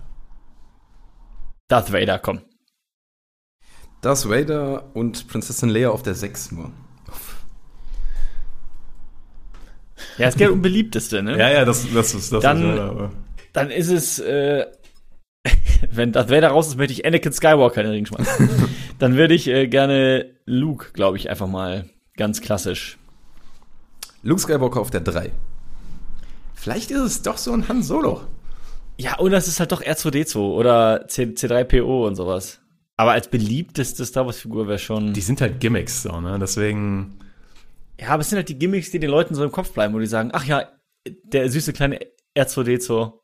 Darth 1.68 1.92
Vader, 1.92 2.18
komm. 2.18 2.40
Darth 4.00 4.28
Vader 4.28 4.84
und 4.94 5.28
Prinzessin 5.28 5.68
Leia 5.68 5.90
auf 5.90 6.02
der 6.02 6.14
6 6.14 6.52
nur. 6.52 6.72
Ja, 10.16 10.28
ist 10.28 10.40
der 10.40 10.52
unbeliebteste, 10.52 11.22
ne? 11.22 11.38
Ja, 11.38 11.50
ja, 11.50 11.64
das, 11.64 11.86
das 11.92 12.14
ist 12.14 12.32
das. 12.32 12.42
Dann- 12.42 12.74
ich 12.74 12.80
aber- 12.80 13.10
Dann 13.52 13.70
ist 13.70 13.90
es, 13.90 14.18
äh, 14.18 14.66
wenn 15.90 16.12
Darth 16.12 16.30
Vader 16.30 16.48
raus 16.48 16.68
ist, 16.68 16.76
möchte 16.78 16.92
ich 16.92 17.04
Anakin 17.04 17.32
Skywalker 17.32 17.80
in 17.82 17.86
den 17.88 17.92
Ring 17.94 18.06
schmeißen. 18.06 18.48
Dann 18.98 19.16
würde 19.16 19.34
ich 19.34 19.48
äh, 19.48 19.66
gerne 19.66 20.30
Luke, 20.46 20.92
glaube 20.92 21.16
ich, 21.16 21.30
einfach 21.30 21.46
mal 21.46 21.88
ganz 22.16 22.40
klassisch. 22.40 22.98
Luke 24.22 24.40
Skywalker 24.40 24.80
auf 24.80 24.90
der 24.90 25.00
3. 25.00 25.30
Vielleicht 26.60 26.90
ist 26.90 27.00
es 27.00 27.22
doch 27.22 27.38
so 27.38 27.52
ein 27.54 27.68
Han 27.68 27.82
Solo. 27.82 28.20
Ja, 28.98 29.16
und 29.16 29.30
das 29.30 29.48
ist 29.48 29.60
halt 29.60 29.72
doch 29.72 29.82
R2D2 29.82 30.36
oder 30.36 31.08
C 31.08 31.24
C3PO 31.24 32.06
und 32.06 32.16
sowas. 32.16 32.60
Aber 32.98 33.12
als 33.12 33.28
beliebteste 33.28 34.04
Star 34.04 34.26
Wars-Figur 34.26 34.68
wäre 34.68 34.78
schon. 34.78 35.14
Die 35.14 35.22
sind 35.22 35.40
halt 35.40 35.58
Gimmicks, 35.58 36.02
so, 36.02 36.20
ne? 36.20 36.38
Deswegen. 36.38 37.18
ja, 37.98 38.08
aber 38.08 38.20
es 38.20 38.28
sind 38.28 38.36
halt 38.36 38.50
die 38.50 38.58
Gimmicks, 38.58 38.90
die 38.90 38.98
den 38.98 39.10
Leuten 39.10 39.34
so 39.34 39.42
im 39.42 39.50
Kopf 39.50 39.72
bleiben, 39.72 39.94
wo 39.94 39.98
die 39.98 40.06
sagen, 40.06 40.32
ach 40.34 40.44
ja, 40.44 40.68
der 41.06 41.48
süße 41.48 41.72
kleine 41.72 41.98
R2D2. 42.36 43.14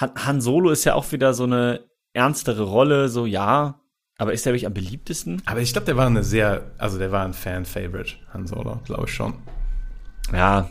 Han, 0.00 0.12
Han 0.14 0.40
Solo 0.40 0.70
ist 0.70 0.84
ja 0.84 0.94
auch 0.94 1.12
wieder 1.12 1.34
so 1.34 1.44
eine 1.44 1.84
ernstere 2.14 2.62
Rolle, 2.62 3.10
so 3.10 3.26
ja. 3.26 3.78
Aber 4.16 4.32
ist 4.32 4.46
der 4.46 4.54
wirklich 4.54 4.66
am 4.66 4.72
beliebtesten? 4.72 5.42
Aber 5.44 5.60
ich 5.60 5.72
glaube, 5.72 5.84
der 5.84 5.98
war 5.98 6.06
eine 6.06 6.24
sehr, 6.24 6.70
also 6.78 6.96
der 6.96 7.12
war 7.12 7.26
ein 7.26 7.34
Fan-Favorite, 7.34 8.14
Han 8.32 8.46
Solo, 8.46 8.80
glaube 8.86 9.04
ich 9.04 9.12
schon. 9.12 9.34
Ja. 10.32 10.70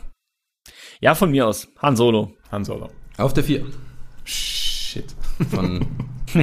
Ja, 1.02 1.16
von 1.16 1.32
mir 1.32 1.48
aus. 1.48 1.66
Han 1.82 1.96
Solo. 1.96 2.32
Han 2.52 2.64
Solo. 2.64 2.88
Auf 3.18 3.34
der 3.34 3.42
4. 3.42 3.64
Shit. 4.24 5.14
Von 5.50 5.84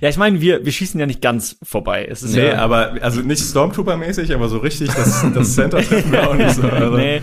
Ja, 0.00 0.08
ich 0.10 0.18
meine, 0.18 0.40
wir, 0.42 0.64
wir 0.66 0.70
schießen 0.70 1.00
ja 1.00 1.06
nicht 1.06 1.22
ganz 1.22 1.56
vorbei. 1.62 2.06
Es 2.08 2.22
ist 2.22 2.34
Nee, 2.34 2.48
ja, 2.48 2.58
aber, 2.58 2.98
also 3.00 3.22
nicht 3.22 3.42
Stormtrooper-mäßig, 3.42 4.34
aber 4.34 4.50
so 4.50 4.58
richtig, 4.58 4.90
das, 4.92 5.24
das 5.34 5.54
Center 5.54 5.80
treffen 5.80 6.12
wir 6.12 6.28
auch 6.28 6.34
nicht 6.34 6.54
so. 6.54 6.62
Also, 6.62 6.90
nee. 6.96 7.22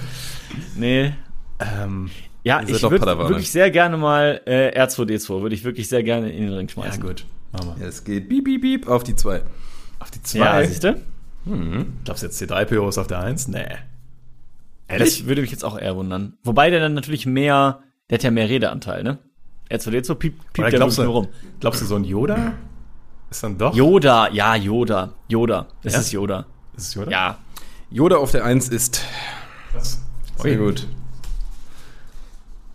Nee. 0.76 1.14
ähm, 1.60 2.10
Ja, 2.44 2.62
ich 2.66 2.82
würde 2.82 3.06
wirklich 3.06 3.52
sehr 3.52 3.70
gerne 3.70 3.96
mal 3.96 4.42
äh, 4.48 4.82
R2D2, 4.82 5.44
würde 5.44 5.54
ich 5.54 5.64
wirklich 5.64 5.88
sehr 5.88 6.02
gerne 6.02 6.32
in 6.32 6.48
den 6.48 6.54
Ring 6.54 6.68
ja, 6.68 6.74
schmeißen. 6.74 7.04
gut. 7.04 7.26
Machen 7.52 7.76
wir. 7.78 7.88
Es 7.88 8.04
geht 8.04 8.30
piep, 8.30 8.46
piep, 8.46 8.62
piep 8.62 8.88
auf 8.88 9.04
die 9.04 9.16
2. 9.16 9.44
Auf 10.00 10.10
die 10.10 10.24
2. 10.24 10.40
Ja, 10.40 10.66
siehst 10.66 10.84
du? 10.84 11.00
Glaubst 12.04 12.24
du 12.24 12.28
jetzt 12.28 12.42
C3PO 12.42 12.90
ist 12.90 12.98
auf 12.98 13.06
der 13.06 13.20
1? 13.20 13.50
Nee. 13.50 13.68
Das 14.88 15.26
würde 15.26 15.42
mich 15.42 15.52
jetzt 15.52 15.66
auch 15.66 15.78
eher 15.78 15.96
wundern. 15.96 16.38
Wobei 16.44 16.70
der 16.70 16.80
dann 16.80 16.94
natürlich 16.94 17.26
mehr, 17.26 17.80
der 18.10 18.18
hat 18.18 18.24
ja 18.24 18.32
mehr 18.32 18.50
Redeanteil, 18.50 19.04
ne? 19.04 19.18
R2D2 19.72 20.16
piept, 20.16 20.40
Oder 20.60 20.70
piept 20.70 20.74
der 20.74 20.80
nur 20.80 20.90
du, 20.90 21.02
rum. 21.12 21.28
glaubst 21.60 21.82
du, 21.82 21.86
so 21.86 21.96
ein 21.96 22.04
Yoda 22.04 22.54
ist 23.32 23.44
dann 23.44 23.58
doch? 23.58 23.74
Yoda, 23.76 24.30
ja, 24.32 24.56
Yoda. 24.56 25.14
Yoda. 25.28 25.68
Es 25.84 25.94
Ja? 25.94 26.00
ist 26.00 26.12
Yoda. 26.12 26.46
Ist 26.78 26.88
es 26.90 26.94
Yoda? 26.94 27.12
Ja. 27.12 27.38
Yoda 27.90 28.18
auf 28.18 28.32
der 28.32 28.46
1 28.46 28.70
ist 28.70 29.02
Krass. 29.72 30.02
sehr 30.38 30.58
gut. 30.58 30.88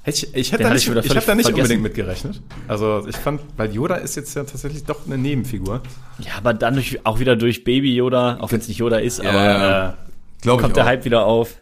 Ich, 0.07 0.35
ich, 0.35 0.51
hätte 0.51 0.63
da 0.65 0.71
nicht, 0.71 0.79
ich 0.83 0.89
ich 0.89 0.97
habe 0.97 1.07
völlig 1.07 1.25
da 1.27 1.35
nicht 1.35 1.45
vergessen. 1.47 1.61
unbedingt 1.63 1.83
mit 1.83 1.95
gerechnet. 1.95 2.43
Also 2.67 3.07
ich 3.07 3.17
fand, 3.17 3.43
weil 3.59 3.73
Yoda 3.73 3.97
ist 3.97 4.17
jetzt 4.17 4.35
ja 4.35 4.45
tatsächlich 4.45 4.85
doch 4.85 5.05
eine 5.07 5.19
Nebenfigur. 5.19 5.83
Ja, 6.21 6.33
aber 6.39 6.55
dann 6.55 6.75
durch, 6.75 7.05
auch 7.05 7.19
wieder 7.21 7.37
durch 7.37 7.65
Baby 7.65 7.95
Yoda, 7.95 8.39
auch 8.41 8.51
wenn 8.51 8.61
es 8.61 8.67
nicht 8.69 8.79
Yoda 8.79 8.97
ist, 8.99 9.21
aber 9.21 9.33
Ja, 9.33 9.89
Äh, 9.91 9.93
Glaube 10.41 10.61
ich 10.61 10.63
kommt 10.65 10.77
der 10.77 10.85
auch. 10.85 10.89
Hype 10.89 11.05
wieder 11.05 11.27
auf. 11.27 11.61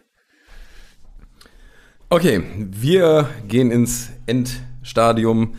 Okay, 2.09 2.43
wir 2.57 3.29
gehen 3.47 3.71
ins 3.71 4.09
Endstadium. 4.25 5.55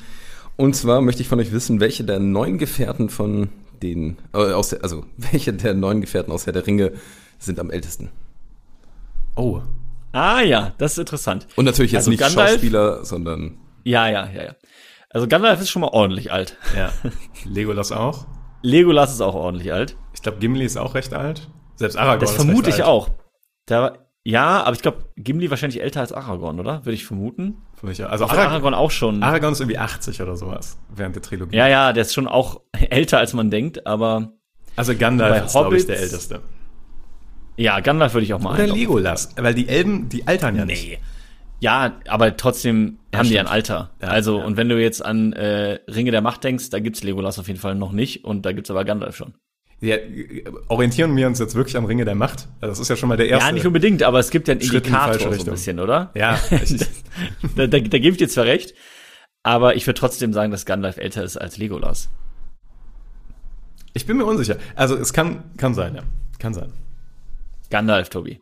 Und 0.56 0.74
zwar 0.74 1.00
möchte 1.00 1.22
ich 1.22 1.28
von 1.28 1.38
euch 1.40 1.52
wissen, 1.52 1.80
welche 1.80 2.04
der 2.04 2.18
neun 2.18 2.58
Gefährten 2.58 3.08
von 3.08 3.50
den, 3.82 4.18
äh, 4.34 4.38
aus 4.52 4.70
der, 4.70 4.82
also 4.82 5.04
welche 5.16 5.52
der 5.52 5.74
neun 5.74 6.00
Gefährten 6.00 6.32
aus 6.32 6.46
Herr 6.46 6.52
der 6.52 6.66
Ringe 6.66 6.92
sind 7.38 7.58
am 7.60 7.70
ältesten? 7.70 8.10
oh. 9.36 9.60
Ah 10.12 10.40
ja, 10.40 10.74
das 10.78 10.92
ist 10.94 10.98
interessant. 10.98 11.46
Und 11.54 11.66
natürlich 11.66 11.92
jetzt 11.92 12.00
Also 12.00 12.10
nicht 12.10 12.18
Gandalf? 12.18 12.50
Schauspieler, 12.50 13.04
sondern 13.04 13.58
Ja, 13.84 14.08
ja, 14.08 14.28
ja, 14.34 14.42
ja. 14.42 14.54
Also 15.08 15.28
Gandalf 15.28 15.60
ist 15.60 15.70
schon 15.70 15.82
mal 15.82 15.90
ordentlich 15.92 16.32
alt. 16.32 16.56
Ja. 16.76 16.92
Legolas 17.44 17.92
auch. 17.92 18.26
Legolas 18.62 19.12
ist 19.12 19.20
auch 19.20 19.36
ordentlich 19.36 19.72
alt. 19.72 19.96
Ich 20.12 20.20
glaube, 20.20 20.38
Gimli 20.38 20.64
ist 20.64 20.76
auch 20.76 20.96
recht 20.96 21.14
alt. 21.14 21.48
Selbst 21.76 21.94
Aragorn 21.96 22.20
Das 22.22 22.30
ist 22.32 22.36
vermute 22.38 22.66
recht 22.66 22.78
ich 22.78 22.84
alt. 22.84 22.90
auch. 22.92 23.08
Da, 23.66 23.98
ja, 24.24 24.62
aber 24.64 24.74
ich 24.76 24.82
glaube, 24.82 25.04
Gimli 25.16 25.50
wahrscheinlich 25.50 25.80
älter 25.82 26.00
als 26.00 26.12
Aragorn, 26.12 26.60
oder? 26.60 26.84
Würde 26.84 26.92
ich 26.94 27.06
vermuten. 27.06 27.56
Für 27.74 27.86
mich, 27.86 28.04
Also 28.04 28.26
Arag 28.26 28.48
Aragorn 28.50 28.74
auch 28.74 28.90
schon. 28.90 29.22
Aragorn 29.22 29.52
ist 29.52 29.60
irgendwie 29.60 29.78
80 29.78 30.20
oder 30.20 30.36
sowas 30.36 30.78
während 30.94 31.14
der 31.16 31.22
Trilogie. 31.22 31.56
ja, 31.56 31.68
ja, 31.68 31.92
der 31.92 32.02
ist 32.02 32.12
schon 32.14 32.28
auch 32.28 32.60
älter, 32.90 33.18
als 33.18 33.32
man 33.32 33.50
denkt, 33.50 33.86
aber 33.86 34.32
Also 34.76 34.94
Gandalf 34.96 35.46
ist, 35.46 35.52
glaube 35.52 35.76
ich, 35.78 35.86
der 35.86 35.98
Älteste. 36.00 36.40
ja, 37.56 37.80
Gandalf 37.80 38.12
würde 38.14 38.24
ich 38.24 38.34
auch 38.34 38.40
mal 38.40 38.54
Oder. 38.54 38.66
Legolas, 38.66 39.30
weil 39.36 39.54
die 39.54 39.68
Elben, 39.68 40.08
die 40.08 40.26
altern 40.26 40.56
ja 40.56 40.64
nicht. 40.64 40.86
Nee. 40.88 40.98
Ja, 41.62 41.92
aber 42.08 42.36
trotzdem 42.38 42.98
haben 43.14 43.28
die 43.28 43.38
ein 43.38 43.44
stimmt. 43.46 43.50
Alter. 43.50 43.90
Ja, 44.00 44.08
also, 44.08 44.38
ja. 44.38 44.44
und 44.46 44.56
wenn 44.56 44.70
du 44.70 44.80
jetzt 44.80 45.04
an 45.04 45.34
äh, 45.34 45.78
Ringe 45.88 46.10
der 46.10 46.22
Macht 46.22 46.42
denkst, 46.42 46.70
da 46.70 46.78
gibt's 46.78 47.02
Legolas 47.02 47.38
auf 47.38 47.48
jeden 47.48 47.60
Fall 47.60 47.74
noch 47.74 47.92
nicht 47.92 48.24
und 48.24 48.46
da 48.46 48.52
gibt's 48.52 48.70
aber 48.70 48.84
Gandalf 48.86 49.14
schon. 49.16 49.34
Ja, 49.82 49.96
orientieren 50.68 51.16
wir 51.16 51.26
uns 51.26 51.38
jetzt 51.38 51.54
wirklich 51.54 51.76
am 51.76 51.86
Ringe 51.86 52.04
der 52.04 52.14
Macht? 52.14 52.48
Also 52.60 52.72
das 52.72 52.78
ist 52.80 52.88
ja 52.88 52.96
schon 52.96 53.08
mal 53.08 53.16
der 53.16 53.28
erste. 53.28 53.46
Ja, 53.46 53.52
nicht 53.52 53.66
unbedingt, 53.66 54.02
aber 54.02 54.18
es 54.18 54.30
gibt 54.30 54.46
ja 54.48 54.52
einen 54.52 54.60
Schritt 54.60 54.86
in 54.86 54.92
die 54.92 54.98
falsche 54.98 55.12
Indikator 55.12 55.20
so 55.20 55.26
ein 55.28 55.32
Richtung. 55.32 55.54
bisschen, 55.54 55.80
oder? 55.80 56.10
Ja, 56.14 56.38
Da, 57.56 57.66
da, 57.66 57.78
da 57.80 57.98
gebe 57.98 58.10
ich 58.10 58.18
dir 58.18 58.28
zwar 58.28 58.44
recht, 58.44 58.74
aber 59.42 59.76
ich 59.76 59.86
würde 59.86 59.98
trotzdem 59.98 60.32
sagen, 60.34 60.50
dass 60.52 60.66
Gandalf 60.66 60.98
älter 60.98 61.24
ist 61.24 61.38
als 61.38 61.56
Legolas. 61.56 62.10
ich 63.94 64.04
bin 64.06 64.18
mir 64.18 64.24
unsicher. 64.26 64.56
Also 64.76 64.96
es 64.96 65.12
kann, 65.14 65.44
kann 65.56 65.74
sein, 65.74 65.94
ja. 65.94 66.02
Kann 66.38 66.52
sein. 66.54 66.72
Gandalf, 67.70 68.10
Tobi. 68.10 68.40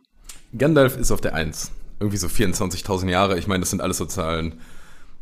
Gandalf 0.57 0.97
ist 0.97 1.11
auf 1.13 1.21
der 1.21 1.35
1. 1.35 1.71
Irgendwie 2.01 2.17
so 2.17 2.27
24.000 2.27 3.09
Jahre. 3.11 3.39
Ich 3.39 3.47
meine, 3.47 3.61
das 3.61 3.71
sind 3.71 3.81
alles 3.81 3.99
so 3.99 4.07
Zahlen, 4.07 4.61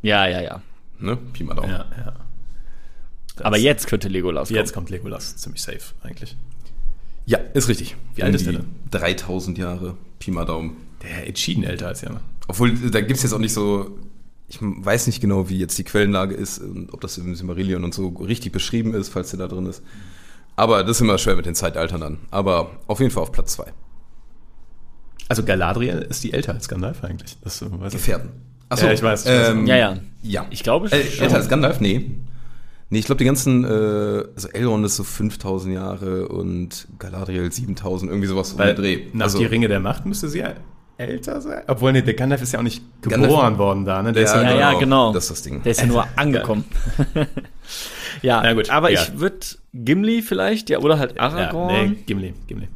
Ja, 0.02 0.26
ja, 0.26 0.40
ja. 0.40 0.62
ne? 0.98 1.16
Pi 1.32 1.44
mal 1.44 1.54
Daumen. 1.54 1.70
Ja, 1.70 1.84
ja. 1.98 2.12
Aber 3.42 3.58
jetzt 3.58 3.86
könnte 3.86 4.08
Legolas 4.08 4.50
Jetzt 4.50 4.72
kommen. 4.72 4.86
kommt 4.86 4.90
Legolas 4.90 5.36
ziemlich 5.36 5.62
safe, 5.62 5.80
eigentlich. 6.02 6.36
Ja, 7.26 7.38
ist 7.54 7.68
richtig. 7.68 7.96
Wie 8.14 8.22
alt 8.22 8.34
ist 8.34 8.46
der 8.46 8.54
Irgendwie 8.54 8.68
3000 8.92 9.58
Jahre. 9.58 9.96
Pi 10.18 10.30
mal 10.30 10.44
Daumen. 10.44 10.76
Der 11.02 11.26
entschieden 11.26 11.64
älter 11.64 11.88
als 11.88 12.00
Jana. 12.02 12.20
Obwohl, 12.48 12.72
da 12.90 13.00
gibt's 13.00 13.22
jetzt 13.22 13.32
auch 13.32 13.38
nicht 13.38 13.52
so 13.52 13.98
ich 14.48 14.58
weiß 14.60 15.08
nicht 15.08 15.20
genau, 15.20 15.48
wie 15.48 15.58
jetzt 15.58 15.76
die 15.76 15.82
Quellenlage 15.82 16.32
ist 16.36 16.60
und 16.60 16.92
ob 16.94 17.00
das 17.00 17.18
im 17.18 17.34
Silmarillion 17.34 17.82
und 17.82 17.92
so 17.92 18.06
richtig 18.10 18.52
beschrieben 18.52 18.94
ist, 18.94 19.08
falls 19.08 19.30
der 19.30 19.40
da 19.40 19.48
drin 19.48 19.66
ist. 19.66 19.82
Aber 20.54 20.84
das 20.84 20.98
ist 20.98 21.00
immer 21.00 21.18
schwer 21.18 21.34
mit 21.34 21.46
den 21.46 21.56
Zeitaltern 21.56 22.00
dann. 22.00 22.18
Aber 22.30 22.70
auf 22.86 23.00
jeden 23.00 23.10
Fall 23.10 23.24
auf 23.24 23.32
Platz 23.32 23.54
zwei. 23.54 23.72
Also 25.28 25.42
Galadriel 25.42 25.98
ist 26.08 26.22
die 26.22 26.32
älter 26.32 26.54
als 26.54 26.68
Gandalf 26.68 27.02
eigentlich. 27.02 27.36
Das 27.42 27.60
äh, 27.60 27.66
weiß 27.68 27.92
ich. 27.92 27.98
Gefährten. 27.98 28.30
Ja, 28.70 28.76
ich 28.92 29.02
weiß, 29.02 29.24
ich 29.24 29.30
weiß. 29.32 29.48
Ähm, 29.50 29.66
Ja, 29.66 29.76
ja. 29.76 29.96
Ja. 30.22 30.46
Ich 30.50 30.62
glaube 30.62 30.90
Äh, 30.92 31.04
schon. 31.04 31.24
älter 31.24 31.36
als 31.36 31.48
Gandalf? 31.48 31.80
Nee. 31.80 32.10
Nee, 32.88 32.98
ich 33.00 33.06
glaube, 33.06 33.18
die 33.18 33.24
ganzen, 33.24 33.64
äh, 33.64 33.68
also 34.34 34.48
Elrond 34.52 34.86
ist 34.86 34.96
so 34.96 35.02
5000 35.04 35.74
Jahre 35.74 36.28
und 36.28 36.86
Galadriel 37.00 37.50
7000, 37.50 38.10
irgendwie 38.10 38.28
sowas 38.28 38.52
um 38.52 38.58
Weil 38.60 38.74
den 38.74 38.82
Dreh. 38.82 39.00
nach 39.12 39.24
also, 39.24 39.38
die 39.38 39.44
Ringe 39.46 39.66
der 39.68 39.80
Macht 39.80 40.06
müsste 40.06 40.28
sie 40.28 40.38
ja 40.38 40.52
älter 40.98 41.40
sein. 41.40 41.62
Obwohl, 41.66 41.92
nee, 41.92 42.02
der 42.02 42.14
Gandalf 42.14 42.42
ist 42.42 42.52
ja 42.52 42.60
auch 42.60 42.62
nicht 42.62 42.82
Gandalf- 43.02 43.22
geboren 43.22 43.58
worden 43.58 43.84
da, 43.84 44.02
ne? 44.02 44.12
Der 44.12 44.22
ist 44.22 44.34
Ja, 44.34 44.42
Ja, 44.42 44.56
ja, 44.56 44.78
genau. 44.78 45.12
Das 45.12 45.24
ist 45.24 45.30
das 45.30 45.42
Ding. 45.42 45.62
Der 45.62 45.72
ist 45.72 45.80
ja 45.80 45.86
nur 45.86 46.06
angekommen. 46.16 46.64
ja, 48.22 48.40
Na 48.42 48.52
gut, 48.54 48.70
aber 48.70 48.90
ja. 48.90 49.02
ich 49.02 49.18
würde 49.18 49.38
Gimli 49.74 50.22
vielleicht, 50.22 50.70
ja, 50.70 50.78
oder 50.78 50.98
halt 50.98 51.18
Aragorn. 51.18 51.74
Ja, 51.74 51.82
nee, 51.88 51.96
Gimli, 52.06 52.34
Gimli. 52.46 52.68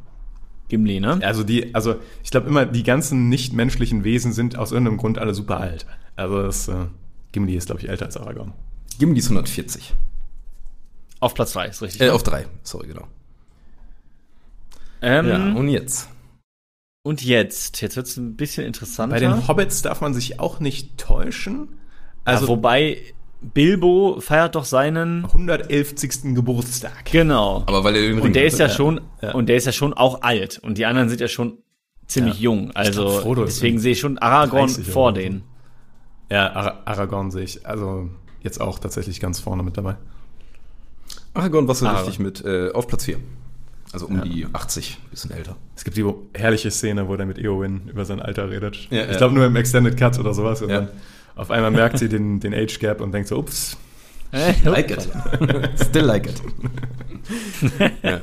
Gimli, 0.68 1.00
ne? 1.00 1.18
Also 1.22 1.42
die, 1.44 1.74
also 1.74 1.96
ich 2.22 2.30
glaube 2.30 2.48
immer, 2.48 2.66
die 2.66 2.82
ganzen 2.82 3.28
nichtmenschlichen 3.28 4.04
Wesen 4.04 4.32
sind 4.32 4.56
aus 4.58 4.70
irgendeinem 4.72 4.98
Grund 4.98 5.18
alle 5.18 5.34
super 5.34 5.58
alt. 5.58 5.86
Also 6.16 6.42
das, 6.42 6.68
äh, 6.68 6.74
Gimli 7.32 7.54
ist, 7.54 7.66
glaube 7.66 7.80
ich, 7.80 7.88
älter 7.88 8.06
als 8.06 8.16
Aragorn. 8.16 8.52
Gimli 9.01 9.18
ist 9.18 9.26
140. 9.30 9.94
Auf 11.20 11.34
Platz 11.34 11.53
3, 11.55 11.66
ist 11.68 11.82
richtig. 11.82 12.01
Äh, 12.03 12.07
ne? 12.07 12.12
auf 12.12 12.22
drei. 12.22 12.46
Sorry, 12.62 12.86
genau. 12.86 13.09
ähm, 15.03 15.26
Ja, 15.28 15.36
und 15.55 15.68
jetzt? 15.68 16.09
und 17.03 17.22
jetzt, 17.24 17.80
jetzt 17.80 17.96
wird's 17.96 18.16
ein 18.18 18.36
bisschen 18.36 18.66
interessanter. 18.66 19.16
Bei 19.16 19.20
den 19.20 19.48
Hobbits 19.48 19.80
darf 19.82 20.01
man 20.03 20.12
sich 20.14 20.38
auch 20.38 20.61
nicht 20.61 20.98
täuschen. 20.98 21.78
also, 22.24 22.42
Also 22.42 22.48
wobei 22.48 22.98
Bilbo 23.40 24.20
feiert 24.20 24.55
doch 24.55 24.66
seinen 24.66 25.24
111. 25.24 25.94
Geburtstag. 26.34 27.07
genau. 27.11 27.62
Aber 27.66 27.84
weil 27.84 27.96
er 27.96 28.03
den 28.03 28.14
Ring 28.16 28.22
Und 28.24 28.36
der 28.36 28.44
ist 28.44 28.59
ja 28.59 28.66
Ja, 28.66 28.72
schon 28.74 29.01
ja. 29.22 29.32
und 29.32 29.46
der 29.48 29.57
ist 29.57 29.64
ja 29.64 29.72
schon 29.72 29.94
auch 29.94 30.20
alt 30.22 30.59
und 30.59 30.76
die 30.76 30.84
anderen 30.84 31.09
sind 31.09 31.22
ja 31.22 31.28
schon 31.28 31.57
ziemlich 32.07 32.34
Ja. 32.34 32.42
jung. 32.42 32.70
Also 32.72 33.34
deswegen 33.44 33.78
sehe 33.78 33.92
ich 33.92 34.01
schon 34.01 34.18
Aragorn 34.18 34.66
30 34.66 34.84
oder 34.84 34.92
vor 34.92 35.12
denen. 35.14 35.44
Ja, 36.30 36.53
Ar 36.53 36.82
Aragorn 36.84 37.30
sehe 37.30 37.44
ich, 37.44 37.66
also 37.66 38.11
jetzt 38.43 38.61
auch 38.61 38.78
tatsächlich 38.78 39.20
ganz 39.20 39.41
vorne 39.41 39.62
mit 39.62 39.76
dabei. 39.76 39.97
Aragorn 41.34 41.68
war 41.68 41.74
so 41.74 41.86
Aragorn. 41.86 42.07
richtig 42.07 42.18
mit, 42.20 42.45
äh, 42.45 42.70
auf 42.72 42.86
Platz 42.86 43.05
4. 43.05 43.18
Also 43.93 44.07
um 44.07 44.22
die 44.22 44.47
80, 44.53 44.99
bisschen 45.11 45.32
älter. 45.32 45.57
Es 45.74 45.82
gibt 45.84 45.97
die 45.97 46.05
herrliche 46.34 46.70
Szene, 46.70 47.09
wo 47.09 47.16
der 47.16 47.26
mit 47.26 47.38
Eowyn 47.38 47.88
über 47.88 48.05
sein 48.05 48.20
Alter 48.20 48.49
redet. 48.49 48.88
Ja, 48.91 49.05
ich 49.05 49.12
ja. 49.12 49.16
glaube 49.16 49.34
nur 49.34 49.47
im 49.47 49.57
Extended 49.57 49.97
Cut 49.97 50.18
oder 50.18 50.32
sowas. 50.32 50.62
Und 50.62 50.70
Ja. 50.70 50.82
dann 50.82 50.88
auf 51.34 51.51
einmal 51.51 51.70
merkt 51.72 51.99
sie 51.99 52.09
den, 52.09 52.38
den 52.38 52.55
Age 52.55 52.78
Gap 52.78 53.01
und 53.01 53.12
denkt 53.12 53.28
so, 53.28 53.38
ups. 53.38 53.76
Like 54.64 54.91
it. 54.93 55.09
Still 55.88 56.05
like 56.05 56.26
it. 56.28 56.41
ja. 58.03 58.20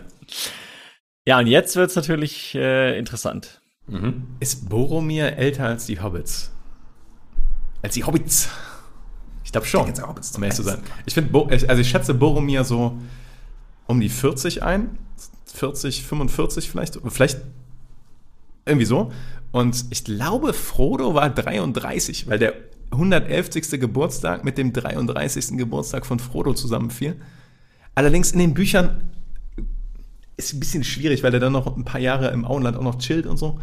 Ja, 1.28 1.40
und 1.40 1.48
jetzt 1.48 1.76
wird's 1.76 1.98
natürlich 1.98 2.56
äh, 2.56 2.98
interessant. 2.98 3.62
Mhm. 3.88 4.24
Ist 4.40 4.70
Boromir 4.70 5.36
älter 5.38 5.66
als 5.66 5.86
die 5.86 6.00
Hobbits? 6.00 6.52
Als 7.82 7.96
die 7.96 8.06
Hobbits? 8.06 8.48
Ich 9.48 9.54
glaube 9.54 9.66
schon, 9.66 9.88
Hobbits 10.06 10.36
um 10.36 10.44
ehrlich 10.44 10.58
zu 10.58 10.64
sein. 10.64 10.80
Ich 11.06 11.14
finde, 11.14 11.48
ich- 11.56 11.70
also 11.70 11.82
ich 11.82 11.90
schätze 11.90 12.14
Boromir 12.14 12.66
so 12.66 12.98
um 13.88 14.02
die 14.02 14.10
40 14.10 14.62
ein. 14.62 14.98
40, 15.54 16.04
45 16.04 16.70
vielleicht. 16.70 17.00
Vielleicht 17.08 17.40
irgendwie 18.66 18.86
so. 18.86 19.10
Und 19.54 19.86
ich 19.90 20.04
glaube, 20.04 20.52
Frodo 20.52 21.14
war 21.14 21.30
33, 21.30 22.28
weil 22.28 22.40
der 22.40 22.56
111. 22.92 23.80
Geburtstag 23.80 24.44
mit 24.44 24.58
dem 24.58 24.74
33. 24.74 25.58
Geburtstag 25.58 26.06
von 26.06 26.20
Frodo 26.20 26.54
zusammenfiel. 26.54 27.16
Allerdings 27.96 28.34
in 28.34 28.40
den 28.40 28.54
Büchern 28.54 29.10
ist 30.36 30.54
ein 30.54 30.60
bisschen 30.60 30.84
schwierig, 30.84 31.24
weil 31.24 31.34
er 31.34 31.40
dann 31.40 31.54
noch 31.54 31.74
ein 31.78 31.86
paar 31.86 32.02
Jahre 32.02 32.32
im 32.32 32.44
Auenland 32.44 32.76
auch 32.76 32.84
noch 32.84 32.98
chillt 32.98 33.26
und 33.26 33.38
so. 33.38 33.62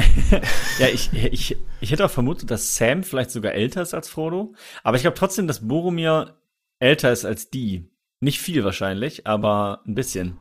Ja, 0.78 0.86
ich, 0.88 1.12
ich, 1.12 1.56
ich 1.80 1.90
hätte 1.92 2.04
auch 2.04 2.10
vermutet, 2.10 2.50
dass 2.50 2.76
Sam 2.76 3.02
vielleicht 3.02 3.30
sogar 3.30 3.52
älter 3.52 3.82
ist 3.82 3.94
als 3.94 4.08
Frodo. 4.08 4.54
Aber 4.82 4.96
ich 4.96 5.02
glaube 5.02 5.16
trotzdem, 5.16 5.46
dass 5.46 5.66
Boromir 5.66 6.36
älter 6.78 7.12
ist 7.12 7.24
als 7.24 7.50
die. 7.50 7.90
Nicht 8.20 8.40
viel 8.40 8.64
wahrscheinlich, 8.64 9.26
aber 9.26 9.80
ein 9.86 9.94
bisschen. 9.94 10.36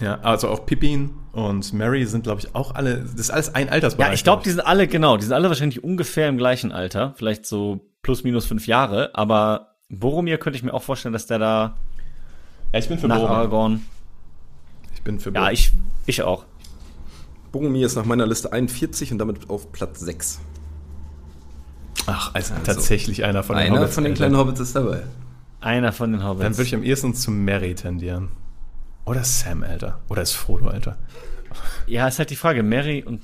Ja, 0.00 0.20
also 0.20 0.48
auch 0.48 0.64
Pippin 0.64 1.10
und 1.32 1.72
Mary 1.72 2.06
sind, 2.06 2.22
glaube 2.22 2.40
ich, 2.40 2.54
auch 2.54 2.74
alle, 2.74 2.98
das 3.00 3.14
ist 3.14 3.30
alles 3.30 3.54
ein 3.54 3.68
Altersbereich. 3.68 4.08
Ja, 4.08 4.14
ich 4.14 4.22
glaube, 4.24 4.42
die 4.44 4.50
sind 4.50 4.60
alle, 4.60 4.86
genau, 4.86 5.16
die 5.16 5.24
sind 5.24 5.32
alle 5.32 5.48
wahrscheinlich 5.48 5.82
ungefähr 5.82 6.28
im 6.28 6.38
gleichen 6.38 6.70
Alter. 6.72 7.14
Vielleicht 7.16 7.46
so 7.46 7.80
plus 8.02 8.22
minus 8.22 8.46
fünf 8.46 8.66
Jahre. 8.66 9.10
Aber 9.14 9.76
Boromir 9.88 10.38
könnte 10.38 10.56
ich 10.56 10.62
mir 10.62 10.72
auch 10.72 10.82
vorstellen, 10.82 11.12
dass 11.12 11.26
der 11.26 11.38
da 11.38 11.76
ja, 12.72 12.78
ich 12.78 12.88
bin 12.88 12.98
für 12.98 13.08
nach 13.08 13.16
Boromir. 13.16 13.36
Aragorn. 13.36 13.86
Ich 14.94 15.02
bin 15.02 15.18
für 15.18 15.30
Ja, 15.30 15.40
Boromir. 15.40 15.52
ich, 15.52 15.72
ich 16.06 16.22
auch. 16.22 16.44
Boromir 17.52 17.86
ist 17.86 17.96
nach 17.96 18.04
meiner 18.04 18.26
Liste 18.26 18.52
41 18.52 19.12
und 19.12 19.18
damit 19.18 19.48
auf 19.50 19.72
Platz 19.72 20.00
6. 20.00 20.40
Ach, 22.06 22.34
also, 22.34 22.54
tatsächlich 22.64 23.24
einer 23.24 23.42
von 23.42 23.56
den 23.56 23.66
Einer 23.66 23.80
Hobbits, 23.80 23.94
von 23.94 24.04
den 24.04 24.12
Alter. 24.12 24.24
kleinen 24.24 24.36
Hobbits 24.36 24.60
ist 24.60 24.76
dabei. 24.76 25.02
Einer 25.60 25.92
von 25.92 26.12
den 26.12 26.24
Hobbits. 26.24 26.42
Dann 26.42 26.56
würde 26.56 26.66
ich 26.66 26.74
am 26.74 26.82
ehesten 26.82 27.14
zu 27.14 27.30
Mary 27.30 27.74
tendieren. 27.74 28.28
Oder 29.04 29.22
ist 29.22 29.40
Sam 29.40 29.62
älter. 29.62 30.00
Oder 30.08 30.22
ist 30.22 30.32
Frodo 30.32 30.70
älter. 30.70 30.98
Ja, 31.86 32.08
ist 32.08 32.18
halt 32.18 32.30
die 32.30 32.36
Frage, 32.36 32.62
Mary 32.62 33.02
und. 33.02 33.22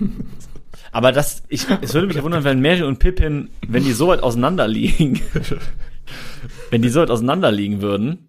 Aber 0.92 1.10
das, 1.12 1.42
ich, 1.48 1.66
es 1.80 1.94
würde 1.94 2.06
mich 2.06 2.16
ja 2.16 2.22
wundern, 2.22 2.44
wenn 2.44 2.60
Mary 2.60 2.82
und 2.82 2.98
Pippin, 2.98 3.48
wenn 3.66 3.82
die 3.82 3.92
so 3.92 4.08
weit 4.08 4.22
auseinander 4.22 4.68
liegen, 4.68 5.20
wenn 6.70 6.82
die 6.82 6.90
so 6.90 7.00
weit 7.00 7.10
auseinander 7.10 7.50
liegen 7.50 7.80
würden. 7.80 8.28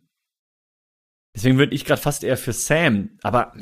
Deswegen 1.35 1.57
würde 1.57 1.75
ich 1.75 1.83
gerade 1.83 2.01
fast 2.01 2.23
eher 2.23 2.37
für 2.37 2.53
Sam, 2.53 3.09
aber 3.21 3.53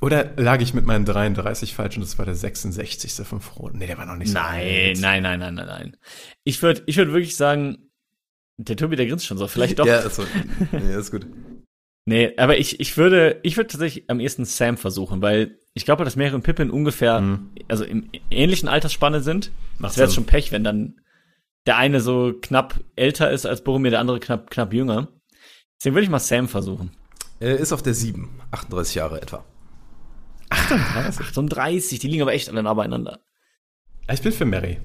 Oder 0.00 0.32
lag 0.36 0.60
ich 0.60 0.74
mit 0.74 0.84
meinen 0.86 1.04
33 1.04 1.74
falsch 1.74 1.96
und 1.96 2.02
das 2.02 2.18
war 2.18 2.24
der 2.24 2.34
66. 2.36 3.26
von 3.26 3.40
Frodo? 3.40 3.76
Nee, 3.76 3.86
der 3.88 3.98
war 3.98 4.06
noch 4.06 4.16
nicht 4.16 4.28
so 4.28 4.34
nein, 4.34 4.60
alt. 4.66 5.00
nein, 5.00 5.22
nein, 5.22 5.40
nein, 5.40 5.54
nein, 5.54 5.66
nein. 5.66 5.96
Ich 6.44 6.62
würde, 6.62 6.82
ich 6.86 6.96
würde 6.96 7.12
wirklich 7.12 7.36
sagen, 7.36 7.90
der 8.58 8.76
Tobi, 8.76 8.96
der 8.96 9.06
grinst 9.06 9.26
schon 9.26 9.38
so, 9.38 9.48
vielleicht 9.48 9.78
doch. 9.78 9.86
Ja, 9.86 9.98
ist, 10.00 10.14
so, 10.16 10.24
nee, 10.72 10.94
ist 10.94 11.10
gut. 11.10 11.26
Nee, 12.06 12.32
aber 12.38 12.58
ich, 12.58 12.80
ich 12.80 12.96
würde, 12.96 13.38
ich 13.42 13.56
würde 13.56 13.68
tatsächlich 13.68 14.08
am 14.08 14.18
ehesten 14.20 14.44
Sam 14.44 14.76
versuchen, 14.78 15.20
weil 15.20 15.58
ich 15.74 15.84
glaube, 15.84 16.04
dass 16.04 16.16
Mary 16.16 16.34
und 16.34 16.42
Pippin 16.42 16.70
ungefähr, 16.70 17.20
Mhm. 17.20 17.50
also 17.68 17.84
im 17.84 18.08
ähnlichen 18.30 18.68
Altersspanne 18.68 19.20
sind. 19.20 19.50
Macht 19.78 19.92
Das 19.92 19.98
wäre 19.98 20.10
schon 20.10 20.24
Pech, 20.26 20.50
wenn 20.52 20.64
dann 20.64 21.00
der 21.66 21.76
eine 21.76 22.00
so 22.00 22.32
knapp 22.40 22.80
älter 22.96 23.30
ist 23.30 23.46
als 23.46 23.62
Boromir, 23.62 23.90
der 23.90 24.00
andere 24.00 24.20
knapp, 24.20 24.48
knapp 24.50 24.72
jünger. 24.72 25.08
Deswegen 25.78 25.94
würde 25.96 26.04
ich 26.04 26.10
mal 26.10 26.18
Sam 26.18 26.48
versuchen. 26.48 26.92
Er 27.40 27.58
ist 27.58 27.72
auf 27.72 27.82
der 27.82 27.94
7, 27.94 28.40
38 28.52 28.94
Jahre 28.94 29.20
etwa. 29.20 29.44
38, 30.50 31.98
die 31.98 32.08
liegen 32.08 32.22
aber 32.22 32.32
echt 32.32 32.48
alle 32.48 32.62
nah 32.62 32.74
beieinander. 32.74 33.20
Ich 34.10 34.22
bin 34.22 34.32
für 34.32 34.44
Mary. 34.44 34.78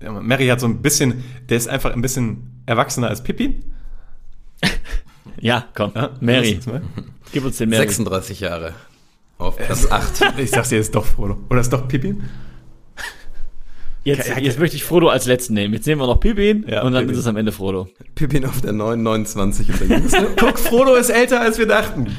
Mary 0.00 0.46
hat 0.48 0.60
so 0.60 0.66
ein 0.66 0.82
bisschen, 0.82 1.24
der 1.48 1.56
ist 1.56 1.68
einfach 1.68 1.92
ein 1.92 2.02
bisschen 2.02 2.62
erwachsener 2.66 3.08
als 3.08 3.22
Pippin. 3.22 3.64
Ja, 5.40 5.66
komm, 5.74 5.92
Ja, 5.94 6.10
Mary, 6.20 6.60
gib 7.32 7.44
uns 7.44 7.58
den 7.58 7.68
Mary. 7.68 7.82
36 7.82 8.40
Jahre. 8.40 8.72
Auf 9.36 9.56
Platz 9.56 9.90
8. 9.90 10.32
Ich 10.38 10.50
sag's 10.50 10.68
dir, 10.68 10.78
ist 10.78 10.94
doch 10.94 11.04
Frodo. 11.04 11.38
Oder 11.50 11.60
ist 11.60 11.72
doch 11.72 11.86
Pippin? 11.88 12.22
Jetzt, 14.04 14.28
ja, 14.28 14.38
jetzt 14.38 14.58
möchte 14.58 14.76
ich 14.76 14.84
Frodo 14.84 15.08
als 15.08 15.26
letzten 15.26 15.54
nehmen. 15.54 15.74
Jetzt 15.74 15.86
nehmen 15.86 16.00
wir 16.00 16.06
noch 16.06 16.20
Pippin 16.20 16.64
Ja, 16.68 16.82
und 16.82 16.92
dann 16.92 17.02
Pippin. 17.02 17.14
ist 17.14 17.20
es 17.20 17.26
am 17.26 17.36
Ende 17.36 17.52
Frodo. 17.52 17.88
Pippin 18.14 18.44
auf 18.46 18.60
der 18.60 18.72
9, 18.72 19.02
29 19.02 19.68
und 19.70 19.80
der 19.80 19.86
Jüngste. 19.98 20.28
Guck, 20.38 20.58
Frodo 20.58 20.94
ist 20.94 21.08
älter, 21.10 21.40
als 21.40 21.58
wir 21.58 21.66
dachten. 21.66 22.16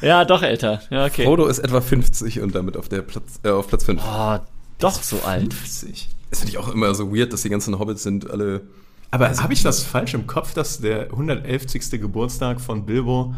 Ja, 0.00 0.24
doch 0.24 0.42
älter. 0.42 0.80
Ja, 0.90 1.06
okay. 1.06 1.24
Frodo 1.24 1.46
ist 1.46 1.58
etwa 1.58 1.80
50 1.80 2.40
und 2.40 2.54
damit 2.54 2.76
auf, 2.76 2.88
der 2.88 3.02
Platz, 3.02 3.40
äh, 3.42 3.50
auf 3.50 3.66
Platz 3.68 3.84
5. 3.84 4.02
Oh, 4.04 4.38
doch 4.78 5.02
so 5.02 5.20
alt. 5.22 5.52
50. 5.52 6.08
Das 6.30 6.40
finde 6.40 6.52
ich 6.52 6.58
auch 6.58 6.68
immer 6.68 6.94
so 6.94 7.14
weird, 7.14 7.32
dass 7.32 7.42
die 7.42 7.48
ganzen 7.48 7.78
Hobbits 7.78 8.02
sind 8.02 8.30
alle. 8.30 8.62
Aber 9.10 9.28
habe 9.30 9.52
ich 9.54 9.62
das 9.62 9.82
falsch 9.82 10.14
im 10.14 10.26
Kopf, 10.26 10.52
dass 10.54 10.80
der 10.80 11.04
111. 11.10 11.90
Geburtstag 11.92 12.60
von 12.60 12.84
Bilbo 12.84 13.34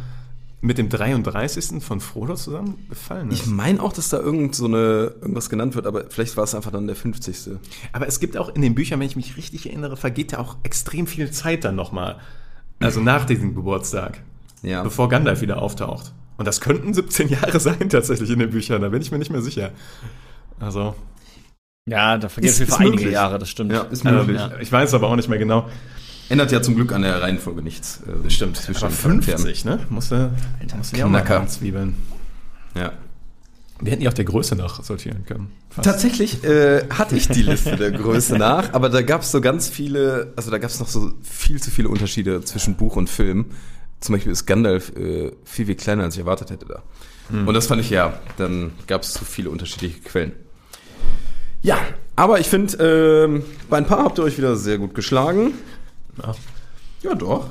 mit 0.62 0.76
dem 0.76 0.88
33. 0.90 1.82
von 1.82 2.00
Frodo 2.00 2.34
zusammengefallen 2.34 3.30
Ich 3.30 3.42
ist? 3.42 3.46
meine 3.46 3.82
auch, 3.82 3.92
dass 3.94 4.10
da 4.10 4.18
irgend 4.18 4.54
so 4.54 4.66
eine, 4.66 5.14
irgendwas 5.22 5.48
genannt 5.48 5.74
wird, 5.74 5.86
aber 5.86 6.04
vielleicht 6.10 6.36
war 6.36 6.44
es 6.44 6.54
einfach 6.54 6.70
dann 6.72 6.86
der 6.86 6.96
50. 6.96 7.56
Aber 7.92 8.06
es 8.06 8.20
gibt 8.20 8.36
auch 8.36 8.54
in 8.54 8.60
den 8.60 8.74
Büchern, 8.74 9.00
wenn 9.00 9.06
ich 9.06 9.16
mich 9.16 9.36
richtig 9.38 9.66
erinnere, 9.66 9.96
vergeht 9.96 10.32
ja 10.32 10.38
auch 10.38 10.56
extrem 10.64 11.06
viel 11.06 11.30
Zeit 11.30 11.64
dann 11.64 11.76
nochmal. 11.76 12.18
Also 12.80 13.00
nach 13.00 13.24
diesem 13.24 13.54
Geburtstag, 13.54 14.22
Ja. 14.62 14.82
bevor 14.82 15.08
Gandalf 15.08 15.40
wieder 15.40 15.62
auftaucht. 15.62 16.12
Und 16.40 16.46
das 16.46 16.62
könnten 16.62 16.94
17 16.94 17.28
Jahre 17.28 17.60
sein 17.60 17.90
tatsächlich 17.90 18.30
in 18.30 18.38
den 18.38 18.48
Büchern, 18.48 18.80
da 18.80 18.88
bin 18.88 19.02
ich 19.02 19.10
mir 19.12 19.18
nicht 19.18 19.30
mehr 19.30 19.42
sicher. 19.42 19.72
Also, 20.58 20.94
Ja, 21.86 22.16
da 22.16 22.30
vergeht 22.30 22.50
Ist- 22.50 22.60
es 22.60 22.68
ist 22.68 22.74
für 22.76 22.80
einige 22.80 22.96
möglich. 22.96 23.12
Jahre, 23.12 23.38
das 23.38 23.50
stimmt. 23.50 23.72
Ja, 23.72 23.82
ist 23.82 24.06
also 24.06 24.18
möglich. 24.20 24.40
ja. 24.40 24.50
ich 24.58 24.72
weiß 24.72 24.94
aber 24.94 25.08
auch 25.08 25.16
nicht 25.16 25.28
mehr 25.28 25.38
genau. 25.38 25.68
Ändert 26.30 26.50
ja 26.50 26.62
zum 26.62 26.76
Glück 26.76 26.92
an 26.92 27.02
der 27.02 27.20
Reihenfolge 27.20 27.60
nichts. 27.60 28.00
äh, 28.06 28.26
zwischen 28.26 28.44
Aber 28.44 28.52
den 28.54 28.74
Charakteren. 28.74 29.22
50, 29.22 29.64
ne? 29.66 29.80
Musste, 29.90 30.30
musste 30.76 30.96
ja 30.96 31.04
auch 31.04 31.10
mal 31.10 31.20
Knacker. 31.22 31.46
zwiebeln. 31.46 31.94
Ja. 32.74 32.92
Wir 33.82 33.92
hätten 33.92 34.02
ja 34.02 34.08
auch 34.10 34.14
der 34.14 34.24
Größe 34.26 34.56
nach 34.56 34.82
sortieren 34.82 35.24
können. 35.26 35.50
Fast. 35.68 35.84
Tatsächlich 35.86 36.42
äh, 36.44 36.86
hatte 36.90 37.16
ich 37.16 37.28
die 37.28 37.42
Liste 37.42 37.76
der 37.76 37.90
Größe 37.90 38.36
nach, 38.38 38.72
aber 38.72 38.88
da 38.88 39.02
gab 39.02 39.22
es 39.22 39.30
so 39.30 39.40
ganz 39.42 39.68
viele, 39.68 40.32
also 40.36 40.50
da 40.50 40.56
gab 40.58 40.70
es 40.70 40.80
noch 40.80 40.88
so 40.88 41.12
viel 41.22 41.60
zu 41.62 41.70
viele 41.70 41.88
Unterschiede 41.90 42.42
zwischen 42.42 42.76
Buch 42.76 42.96
und 42.96 43.10
Film. 43.10 43.46
Zum 44.00 44.14
Beispiel 44.14 44.32
ist 44.32 44.46
Gandalf 44.46 44.90
äh, 44.96 45.32
viel, 45.44 45.66
viel 45.66 45.74
kleiner, 45.74 46.04
als 46.04 46.14
ich 46.14 46.20
erwartet 46.20 46.50
hätte 46.50 46.66
da. 46.66 46.82
Hm. 47.28 47.46
Und 47.46 47.54
das 47.54 47.66
fand 47.66 47.80
ich 47.80 47.90
ja, 47.90 48.18
dann 48.36 48.72
gab 48.86 49.02
es 49.02 49.12
zu 49.12 49.24
viele 49.24 49.50
unterschiedliche 49.50 50.00
Quellen. 50.00 50.32
Ja, 51.62 51.78
aber 52.16 52.40
ich 52.40 52.48
finde, 52.48 53.28
äh, 53.28 53.42
bei 53.68 53.76
ein 53.76 53.86
paar 53.86 54.04
habt 54.04 54.18
ihr 54.18 54.24
euch 54.24 54.38
wieder 54.38 54.56
sehr 54.56 54.78
gut 54.78 54.94
geschlagen. 54.94 55.54
Ja, 56.22 56.34
ja 57.02 57.14
doch. 57.14 57.50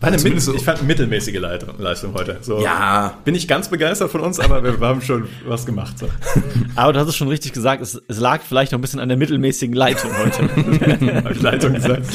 War 0.00 0.10
eine 0.10 0.22
mit, 0.22 0.40
so. 0.40 0.54
Ich 0.54 0.64
fand 0.64 0.78
eine 0.78 0.86
mittelmäßige 0.86 1.38
Leistung 1.78 2.14
heute. 2.14 2.38
So, 2.40 2.62
ja. 2.62 3.18
Bin 3.26 3.34
ich 3.34 3.46
ganz 3.46 3.68
begeistert 3.68 4.10
von 4.10 4.22
uns, 4.22 4.40
aber 4.40 4.62
wir 4.62 4.80
haben 4.80 5.02
schon 5.02 5.28
was 5.46 5.66
gemacht. 5.66 5.98
So. 5.98 6.08
Aber 6.76 6.94
du 6.94 7.00
hast 7.00 7.08
es 7.08 7.16
schon 7.16 7.28
richtig 7.28 7.52
gesagt, 7.52 7.82
es, 7.82 8.00
es, 8.08 8.18
lag 8.18 8.40
vielleicht 8.40 8.72
noch 8.72 8.78
ein 8.78 8.80
bisschen 8.80 9.00
an 9.00 9.08
der 9.08 9.18
mittelmäßigen 9.18 9.74
Leitung 9.74 10.10
heute. 10.16 10.42
Habe 11.24 11.34
ich 11.34 11.42
Leitung 11.42 11.74
gesagt? 11.74 12.06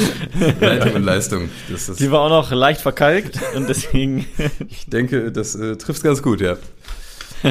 Leitung 0.59 0.93
und 0.95 1.03
Leistung. 1.03 1.49
Das 1.69 1.87
ist 1.87 1.99
Die 1.99 2.09
war 2.09 2.21
auch 2.21 2.29
noch 2.29 2.51
leicht 2.51 2.81
verkalkt 2.81 3.39
und 3.55 3.69
deswegen. 3.69 4.25
ich 4.67 4.87
denke, 4.87 5.31
das 5.31 5.53
äh, 5.53 5.75
trifft 5.75 6.01
ganz 6.01 6.23
gut, 6.23 6.41
ja. 6.41 6.57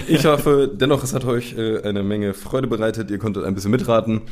Ich 0.08 0.24
hoffe 0.26 0.68
dennoch, 0.74 1.04
es 1.04 1.14
hat 1.14 1.24
euch 1.24 1.56
äh, 1.56 1.82
eine 1.82 2.02
Menge 2.02 2.34
Freude 2.34 2.66
bereitet. 2.66 3.08
Ihr 3.12 3.18
konntet 3.18 3.44
ein 3.44 3.54
bisschen 3.54 3.70
mitraten. 3.70 4.22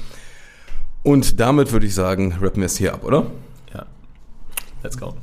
Und 1.05 1.39
damit 1.39 1.71
würde 1.71 1.87
ich 1.87 1.95
sagen, 1.95 2.35
rappen 2.41 2.61
wir 2.61 2.67
es 2.67 2.77
hier 2.77 2.93
ab, 2.93 3.05
oder? 3.05 3.27
Let's 4.83 4.97
go. 4.97 5.15